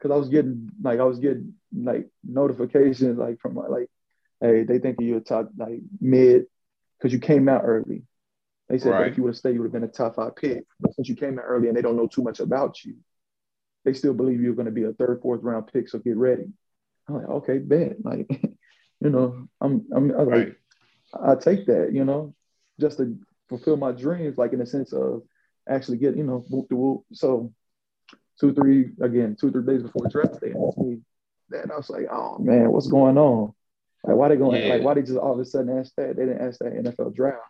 [0.00, 3.88] Cause I was getting like I was getting like notifications like from like,
[4.40, 6.44] hey, they think you're a top like mid,
[7.02, 8.04] cause you came out early.
[8.68, 9.10] They said right.
[9.10, 10.64] if you would have stayed, you would have been a top five pick.
[10.78, 12.96] But since you came out early and they don't know too much about you,
[13.84, 15.88] they still believe you're going to be a third, fourth round pick.
[15.88, 16.44] So get ready.
[17.08, 17.96] I'm like, okay, bet.
[18.04, 18.26] Like,
[19.00, 20.48] you know, I'm, I'm, I'm right.
[20.48, 20.56] like,
[21.14, 22.34] I take that, you know,
[22.78, 23.16] just to
[23.48, 25.22] fulfill my dreams, like in the sense of
[25.66, 27.04] actually get, you know, whoop the whoop.
[27.12, 27.52] So
[28.40, 31.00] two, three, again, two, three days before the draft, they asked me
[31.50, 31.70] that.
[31.70, 33.52] I was like, oh man, what's going on?
[34.04, 34.74] Like, why they going, yeah.
[34.74, 36.16] like, why they just all of a sudden ask that?
[36.16, 37.42] They didn't ask that NFL draft.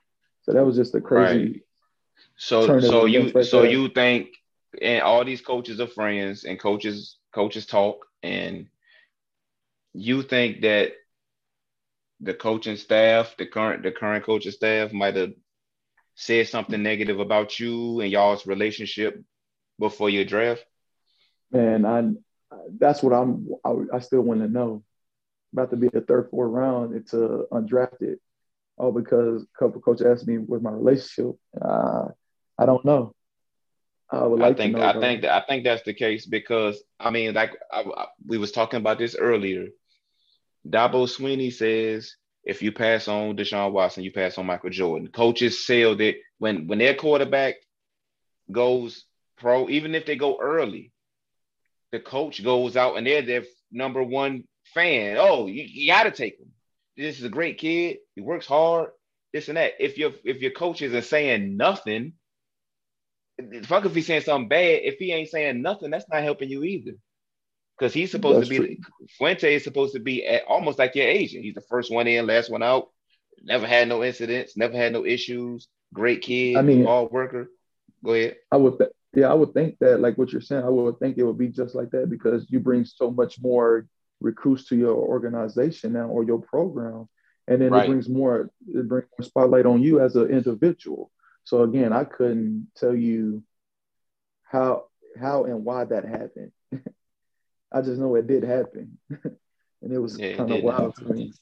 [0.42, 1.44] So that was just a crazy.
[1.44, 1.62] Right.
[2.36, 3.70] So, so you, right so there.
[3.70, 4.28] you think,
[4.80, 8.66] and all these coaches are friends and coaches, coaches talk, and
[9.92, 10.92] you think that
[12.20, 15.32] the coaching staff, the current, the current coaching staff might have
[16.14, 19.22] said something negative about you and y'all's relationship
[19.78, 20.64] before your draft?
[21.52, 22.10] Man, I
[22.78, 23.48] that's what I'm.
[23.64, 24.82] I, I still want to know.
[25.52, 26.94] About to be the third, fourth round.
[26.94, 28.16] It's uh, undrafted.
[28.78, 31.34] Oh, because a couple coaches asked me with my relationship.
[31.60, 32.08] Uh,
[32.58, 33.14] I don't know.
[34.10, 34.86] I would like I think to know.
[34.86, 35.00] I though.
[35.00, 38.52] think that I think that's the case because I mean, like I, I- we was
[38.52, 39.66] talking about this earlier.
[40.68, 42.14] Dabo Swinney says
[42.44, 45.08] if you pass on Deshaun Watson, you pass on Michael Jordan.
[45.08, 47.54] Coaches sell that when when their quarterback
[48.50, 49.04] goes
[49.38, 50.92] pro, even if they go early,
[51.92, 54.44] the coach goes out and they're their number one
[54.74, 55.16] fan.
[55.18, 56.48] Oh, you, you got to take him.
[56.96, 57.98] This is a great kid.
[58.14, 58.90] He works hard.
[59.32, 59.74] This and that.
[59.78, 62.14] If your if your coach isn't saying nothing,
[63.64, 64.80] fuck if he's saying something bad.
[64.82, 66.92] If he ain't saying nothing, that's not helping you either.
[67.78, 68.80] Because he's supposed That's to be
[69.16, 71.44] Fuente is supposed to be at, almost like your agent.
[71.44, 72.88] He's the first one in, last one out.
[73.40, 74.56] Never had no incidents.
[74.56, 75.68] Never had no issues.
[75.94, 76.56] Great kid.
[76.56, 77.48] I mean- hard worker.
[78.04, 78.36] Go ahead.
[78.50, 78.78] I would,
[79.18, 81.48] yeah, I would think that, like what you're saying, I would think it would be
[81.48, 83.86] just like that because you bring so much more
[84.20, 87.08] recruits to your organization now or your program,
[87.48, 87.84] and then Right.
[87.84, 91.10] it brings more, it brings more spotlight on you as an individual.
[91.44, 93.42] So again, I couldn't tell you
[94.44, 94.84] how,
[95.18, 96.52] how and why that happened.
[97.72, 101.14] I just know it did happen, and it was Yeah, kind of wild to happen.
[101.14, 101.34] me.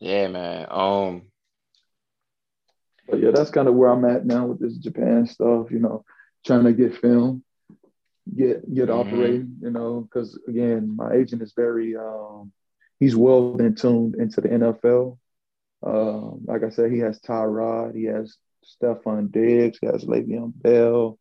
[0.00, 0.66] Yeah, man.
[0.70, 1.22] Um,
[3.08, 5.70] But yeah, that's kind of where I'm at now with this Japan stuff.
[5.70, 6.04] You know,
[6.46, 7.44] trying to get film,
[8.34, 8.98] get get Mhm.
[9.00, 9.56] operating.
[9.60, 12.52] You know, because again, my agent is very um,
[13.00, 15.18] he's well in tuned into the NFL.
[15.82, 21.18] Um, like I said, he has Tyrod, he has Stefon Diggs, he has Le'Veon Bell,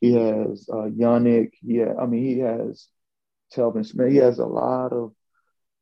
[0.00, 1.52] he has uh, Yannick.
[1.62, 2.88] Yeah, I mean, he has
[3.54, 4.10] Telvin Smith.
[4.10, 5.12] He has a lot of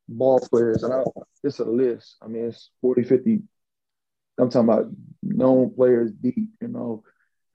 [0.09, 1.03] ball players, and I,
[1.41, 2.17] it's a list.
[2.21, 3.41] I mean, it's 40, 50
[4.37, 4.87] I'm talking about
[5.31, 7.03] known players deep, you know,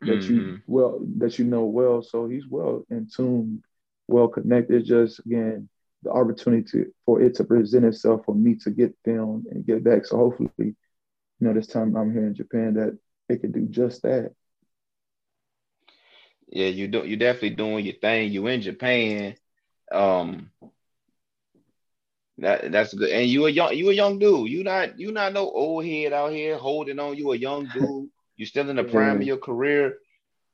[0.05, 0.63] that you mhm.
[0.67, 2.03] well that you know well.
[2.03, 3.63] So he's well in tune,
[4.09, 4.85] well connected.
[4.85, 5.69] Just again,
[6.03, 9.85] the opportunity to, for it to present itself for me to get film and get
[9.85, 10.07] back.
[10.07, 10.75] So hopefully, you
[11.41, 12.99] know, this time I'm here in Japan that
[13.29, 14.33] it can do just that.
[16.49, 17.05] yeah, you do.
[17.07, 18.33] You definitely doing your thing.
[18.33, 19.35] You in Japan.
[19.93, 20.51] Um,
[22.39, 23.11] that that's good.
[23.11, 24.51] And you a young, you a young dude.
[24.51, 27.17] You not, you not no old head out here holding on.
[27.17, 28.11] You a young dude.
[28.37, 29.99] You still in the prime of your career.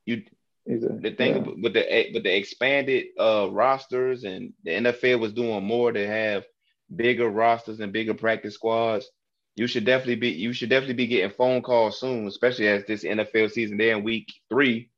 [0.06, 0.22] You
[0.68, 1.52] a, the thing yeah.
[1.60, 6.44] with the with the expanded uh rosters and the NFL was doing more to have
[6.94, 9.10] bigger rosters and bigger practice squads.
[9.56, 13.04] You should definitely be you should definitely be getting phone calls soon, especially as this
[13.04, 14.90] NFL season there in week three.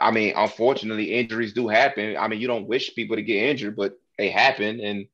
[0.00, 2.16] I mean, unfortunately, injuries do happen.
[2.16, 4.80] I mean, you don't wish people to get injured, but they happen.
[4.80, 5.06] And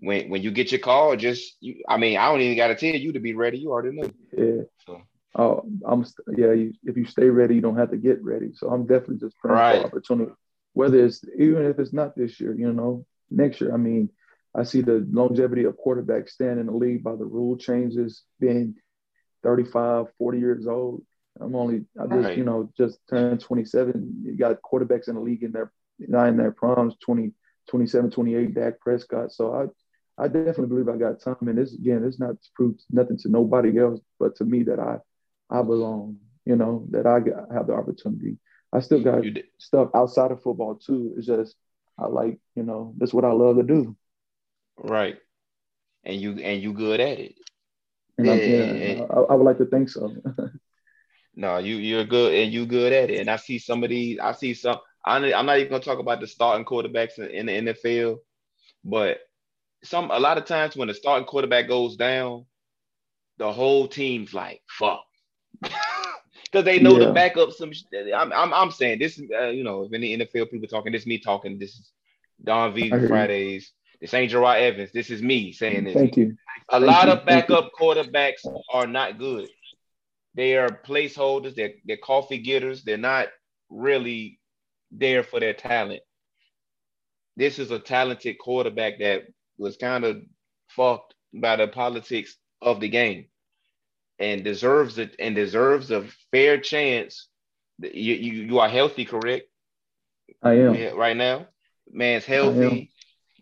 [0.00, 2.74] when when you get your call, just you, I mean, I don't even got to
[2.76, 3.58] tell you to be ready.
[3.58, 4.10] You already know.
[4.36, 4.62] yeah.
[4.86, 5.02] So
[5.34, 6.04] Oh, I'm
[6.36, 6.52] yeah.
[6.52, 8.50] You, if you stay ready, you don't have to get ready.
[8.54, 9.80] So I'm definitely just praying Right.
[9.82, 10.32] for opportunity.
[10.72, 13.72] Whether it's even if it's not this year, you know, next year.
[13.74, 14.08] I mean,
[14.54, 18.74] I see the longevity of quarterbacks staying in the league by the rule changes, being
[19.42, 21.02] 35, 40 years old.
[21.40, 22.38] I'm only, I just, Right.
[22.38, 24.22] you know, just turned 27.
[24.24, 25.70] You got quarterbacks in the league in their,
[26.00, 27.32] not in their primes, 20,
[27.68, 29.30] 27, 28, Dak Prescott.
[29.32, 29.66] So I,
[30.18, 31.36] I definitely believe I got time.
[31.42, 34.80] And this, again, it's not to prove nothing to nobody else, but to me that
[34.80, 34.98] I,
[35.50, 38.38] I belong, you know, that I got, have the opportunity.
[38.72, 39.24] I still got
[39.58, 41.14] stuff outside of football too.
[41.16, 41.56] It's just,
[41.98, 43.96] I like, you know, that's what I love to do.
[44.78, 45.16] right,
[46.04, 47.34] and you and you good at it.
[48.18, 49.04] And Yeah, yeah.
[49.10, 50.14] I, I would like to think so.
[51.34, 53.20] No, you you're good and you good at it.
[53.20, 54.18] And I see some of these.
[54.18, 54.78] I see some.
[55.04, 58.18] I'm I'm not even gonna talk about the starting quarterbacks in, in the NFL,
[58.84, 59.18] but
[59.84, 62.44] some a lot of times when the starting quarterback goes down,
[63.38, 65.04] the whole team's like fuck,
[65.62, 67.06] because they know Yeah.
[67.06, 67.52] the backup.
[67.52, 67.84] Some sh-
[68.14, 69.18] I'm I'm, I'm saying this.
[69.18, 71.58] is, Uh, you know, if any NFL people talking, this is me talking.
[71.58, 71.92] This is
[72.42, 73.08] Don V I hear you.
[73.08, 73.72] Fridays.
[74.00, 74.90] This ain't Jerod Evans.
[74.92, 75.94] This is me saying this.
[75.94, 76.36] Thank you.
[76.68, 79.48] A Thank lot you, of backup quarterbacks are not good.
[80.34, 81.56] They are placeholders.
[81.56, 82.84] They're, they're coffee getters.
[82.84, 83.26] They're not
[83.70, 84.38] really
[84.92, 86.02] there for their talent.
[87.36, 89.24] This is a talented quarterback that
[89.58, 90.22] was kind of
[90.68, 93.26] fucked by the politics of the game
[94.18, 97.28] and deserves it and deserves a fair chance.
[97.78, 99.46] You, you, you are healthy, correct?
[100.42, 100.96] I am.
[100.96, 101.46] Right now.
[101.90, 102.92] Man's healthy,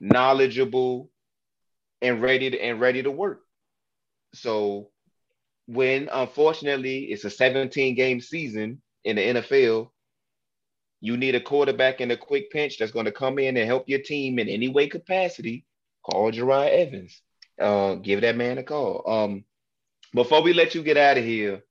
[0.01, 1.11] knowledgeable,
[2.01, 3.43] and ready to and ready to work.
[4.35, 4.91] So
[5.67, 9.91] when unfortunately it's a 17 game season in the NFL,
[11.01, 13.89] you need a quarterback in a quick pinch that's going to come in and help
[13.89, 15.65] your team in any way capacity.
[16.09, 17.21] Call Jerod Evans.
[17.61, 19.03] Uh, give that man a call.
[19.07, 19.45] Um,
[20.15, 21.63] before we let you get out of here,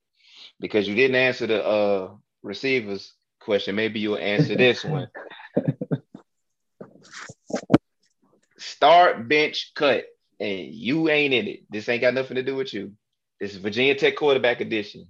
[0.59, 2.11] because you didn't answer the uh
[2.43, 5.07] receivers question, maybe you'll answer this one.
[8.57, 10.05] Start, bench, cut,
[10.39, 11.59] and you ain't in it.
[11.69, 12.91] This ain't got nothing to do with you.
[13.39, 15.07] This is Virginia Tech quarterback edition.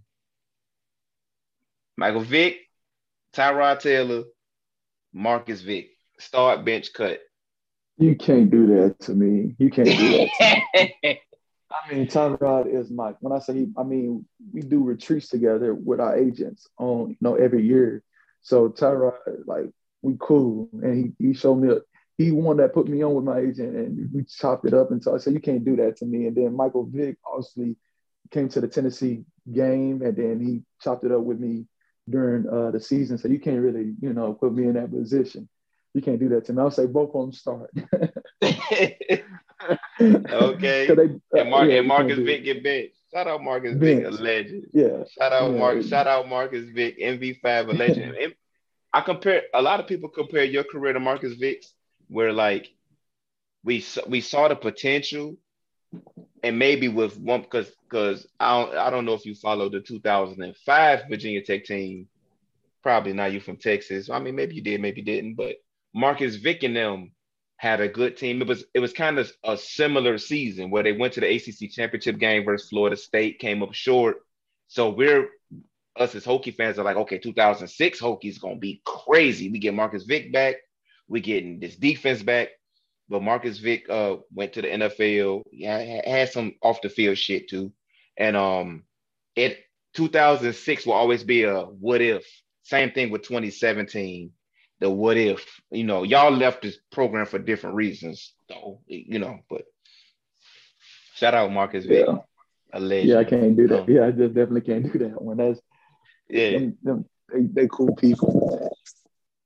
[1.97, 2.57] Michael Vick,
[3.33, 4.23] Tyrod Taylor,
[5.13, 5.89] Marcus Vick.
[6.19, 7.19] Start bench cut.
[7.97, 9.55] You can't do that to me.
[9.57, 10.27] You can't do
[10.73, 10.89] that.
[11.71, 13.13] I mean, Tyrod is my.
[13.19, 17.17] When I say, he, I mean, we do retreats together with our agents on, you
[17.21, 18.03] know, every year.
[18.41, 19.13] So Tyrod,
[19.45, 19.69] like,
[20.01, 21.71] we cool, and he, he showed me.
[21.71, 21.77] A,
[22.17, 24.91] he one that put me on with my agent, and we chopped it up.
[24.91, 26.27] And so I said, you can't do that to me.
[26.27, 27.75] And then Michael Vick obviously
[28.31, 31.65] came to the Tennessee game, and then he chopped it up with me
[32.09, 33.17] during uh, the season.
[33.17, 35.49] So you can't really, you know, put me in that position.
[35.95, 36.61] You can't do that to me.
[36.61, 37.71] I'll say both of them start.
[38.43, 39.17] okay.
[40.95, 41.05] They,
[41.39, 42.97] uh, and, Mark, yeah, and Marcus Vick get benched.
[43.13, 44.65] Shout out Marcus Vick, a legend.
[44.73, 45.05] Yeah.
[45.17, 45.57] Shout out yeah.
[45.57, 45.81] Mark.
[45.83, 48.35] Shout out Marcus Vick, MV5, a legend.
[48.91, 51.73] I compare a lot of people compare your career to Marcus Vick's,
[52.09, 52.73] where like
[53.63, 55.37] we we saw the potential,
[56.43, 59.79] and maybe with one because because I don't I don't know if you followed the
[59.79, 62.09] 2005 Virginia Tech team.
[62.83, 64.09] Probably not you from Texas.
[64.09, 65.35] I mean, maybe you did, maybe you didn't.
[65.35, 65.55] But
[65.95, 67.11] Marcus Vick and them
[67.57, 68.41] had a good team.
[68.41, 71.71] It was it was kind of a similar season where they went to the ACC
[71.71, 74.17] championship game versus Florida State, came up short.
[74.67, 75.29] So we're
[75.97, 79.49] us as Hokie fans are like, okay, 2006 Hokie's gonna be crazy.
[79.49, 80.55] We get Marcus Vick back,
[81.07, 82.49] we getting this defense back.
[83.07, 85.43] But Marcus Vick uh, went to the NFL.
[85.51, 87.71] Yeah, had some off the field shit too.
[88.17, 88.83] And um,
[89.35, 89.59] it
[89.93, 92.25] 2006 will always be a what if.
[92.63, 94.31] Same thing with 2017.
[94.79, 95.61] The what if.
[95.71, 98.33] You know, y'all left this program for different reasons.
[98.49, 98.81] though.
[98.87, 99.63] you know, but
[101.15, 102.05] shout out Marcus Vick.
[102.07, 102.17] Yeah.
[102.77, 103.83] Yeah, I can't do that.
[103.83, 105.37] Um, yeah, I just definitely can't do that one.
[105.37, 105.61] That's
[106.29, 108.75] yeah, them, them, they, they cool people.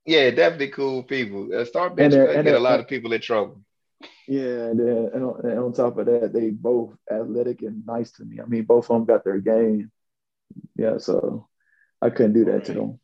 [0.04, 1.48] Yeah, definitely cool people.
[1.54, 3.62] Uh, start bench and, get a lot of people in trouble.
[4.26, 8.24] Yeah, and, and, on, and on top of that, they both athletic and nice to
[8.24, 8.40] me.
[8.40, 9.92] I mean, both of them got their game.
[10.76, 11.48] Yeah, so
[12.02, 12.64] I couldn't do that right.
[12.64, 13.00] to them.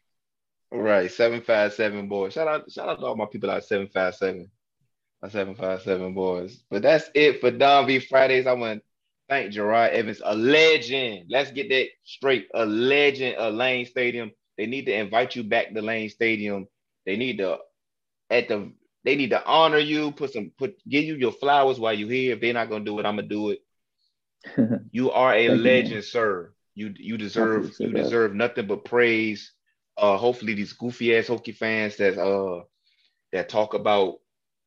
[0.72, 2.32] Right, seven five seven boys.
[2.32, 4.50] Shout out, shout out to all my people out seven five seven,
[5.22, 6.62] my seven five seven boys.
[6.70, 8.46] But that's it for Don V Fridays.
[8.46, 8.84] I want to
[9.28, 11.26] thank Jerod Evans, a legend.
[11.30, 12.48] Let's get that straight.
[12.54, 14.32] A legend of Lane Stadium.
[14.58, 16.66] They need to invite you back to Lane Stadium
[17.06, 17.58] they need to
[18.28, 18.72] at the
[19.04, 22.34] they need to honor you, put some put give you your flowers while you're here.
[22.34, 23.60] If they're not gonna do it, I'm gonna do it.
[24.90, 26.02] you are a legend, you.
[26.02, 26.52] sir.
[26.74, 28.02] You you deserve you that.
[28.02, 29.52] deserve nothing but praise.
[29.96, 32.62] Uh hopefully these goofy ass Hokie fans that uh
[33.32, 34.16] that talk about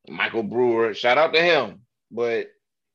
[0.07, 1.81] Michael Brewer, shout out to him.
[2.11, 2.47] But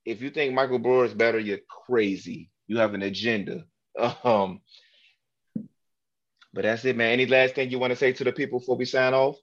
[0.05, 2.51] if you think Michael Brewer is better, you're crazy.
[2.67, 3.65] You have an agenda.
[4.25, 4.61] Um,
[6.53, 7.13] but that's it, man.
[7.13, 9.37] Any last thing you want to say to the people before we sign off?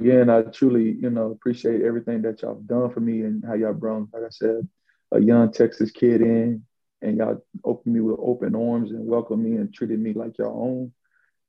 [0.00, 3.54] Yeah, and I truly, you know, appreciate everything that y'all done for me and how
[3.54, 4.66] y'all brought, like I said,
[5.12, 6.64] a young Texas kid in
[7.02, 10.48] and y'all opened me with open arms and welcomed me and treated me like your
[10.48, 10.92] own.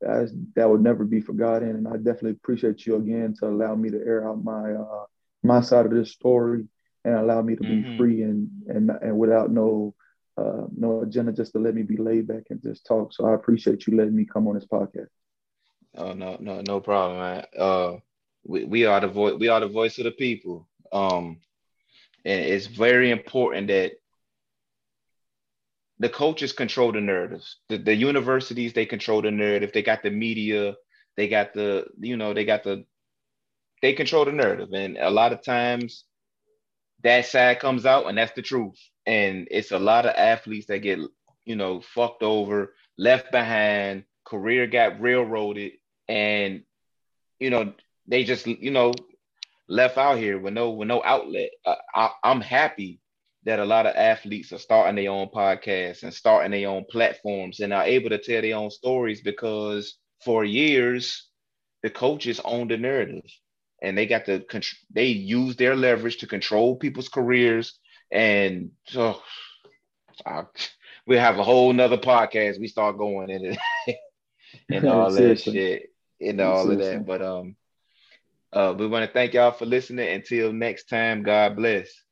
[0.05, 1.69] That's, that would never be forgotten.
[1.69, 5.05] And I definitely appreciate you again to allow me to air out my uh,
[5.43, 6.65] my side of this story
[7.03, 7.91] and allow me to mm-hmm.
[7.91, 9.93] be free and and and without no
[10.37, 13.13] uh, no agenda, just to let me be laid back and just talk.
[13.13, 15.09] So I appreciate you letting me come on this podcast.
[15.95, 17.45] Oh no, no, no problem, man.
[17.57, 17.93] Uh,
[18.43, 19.35] we, we are the voice.
[19.37, 20.67] We are the voice of the people.
[20.91, 21.39] Um,
[22.25, 23.93] and it's very important that
[26.03, 27.57] the coaches control the narratives.
[27.69, 29.71] The, the universities they control the narrative.
[29.73, 30.75] They got the media.
[31.17, 32.85] They got the you know they got the
[33.81, 36.05] they control the narrative, and a lot of times
[37.03, 40.79] that side comes out, and that's the truth and it's a lot of athletes that
[40.79, 40.99] get
[41.45, 45.73] you know fucked over, left behind, career got railroaded,
[46.07, 46.63] and
[47.39, 47.73] you know
[48.07, 48.93] they just you know
[49.67, 51.49] left out here with no with no outlet.
[51.65, 52.99] Uh, I, I'm happy
[53.45, 57.59] that a lot of athletes are starting their own podcasts and starting their own platforms
[57.59, 61.29] and are able to tell their own stories because for years
[61.81, 63.29] the coaches owned the narrative
[63.81, 64.43] and they got to
[64.91, 67.77] they use their leverage to control people's careers
[68.11, 69.19] and so
[70.25, 70.43] I,
[71.07, 72.59] we have a whole nother podcast.
[72.59, 73.97] We start going in it
[74.69, 75.89] and all that shit
[76.21, 77.05] and all of that.
[77.05, 77.55] But um
[78.51, 80.07] uh we want to thank y'all for listening.
[80.09, 82.02] Until next time, God bless.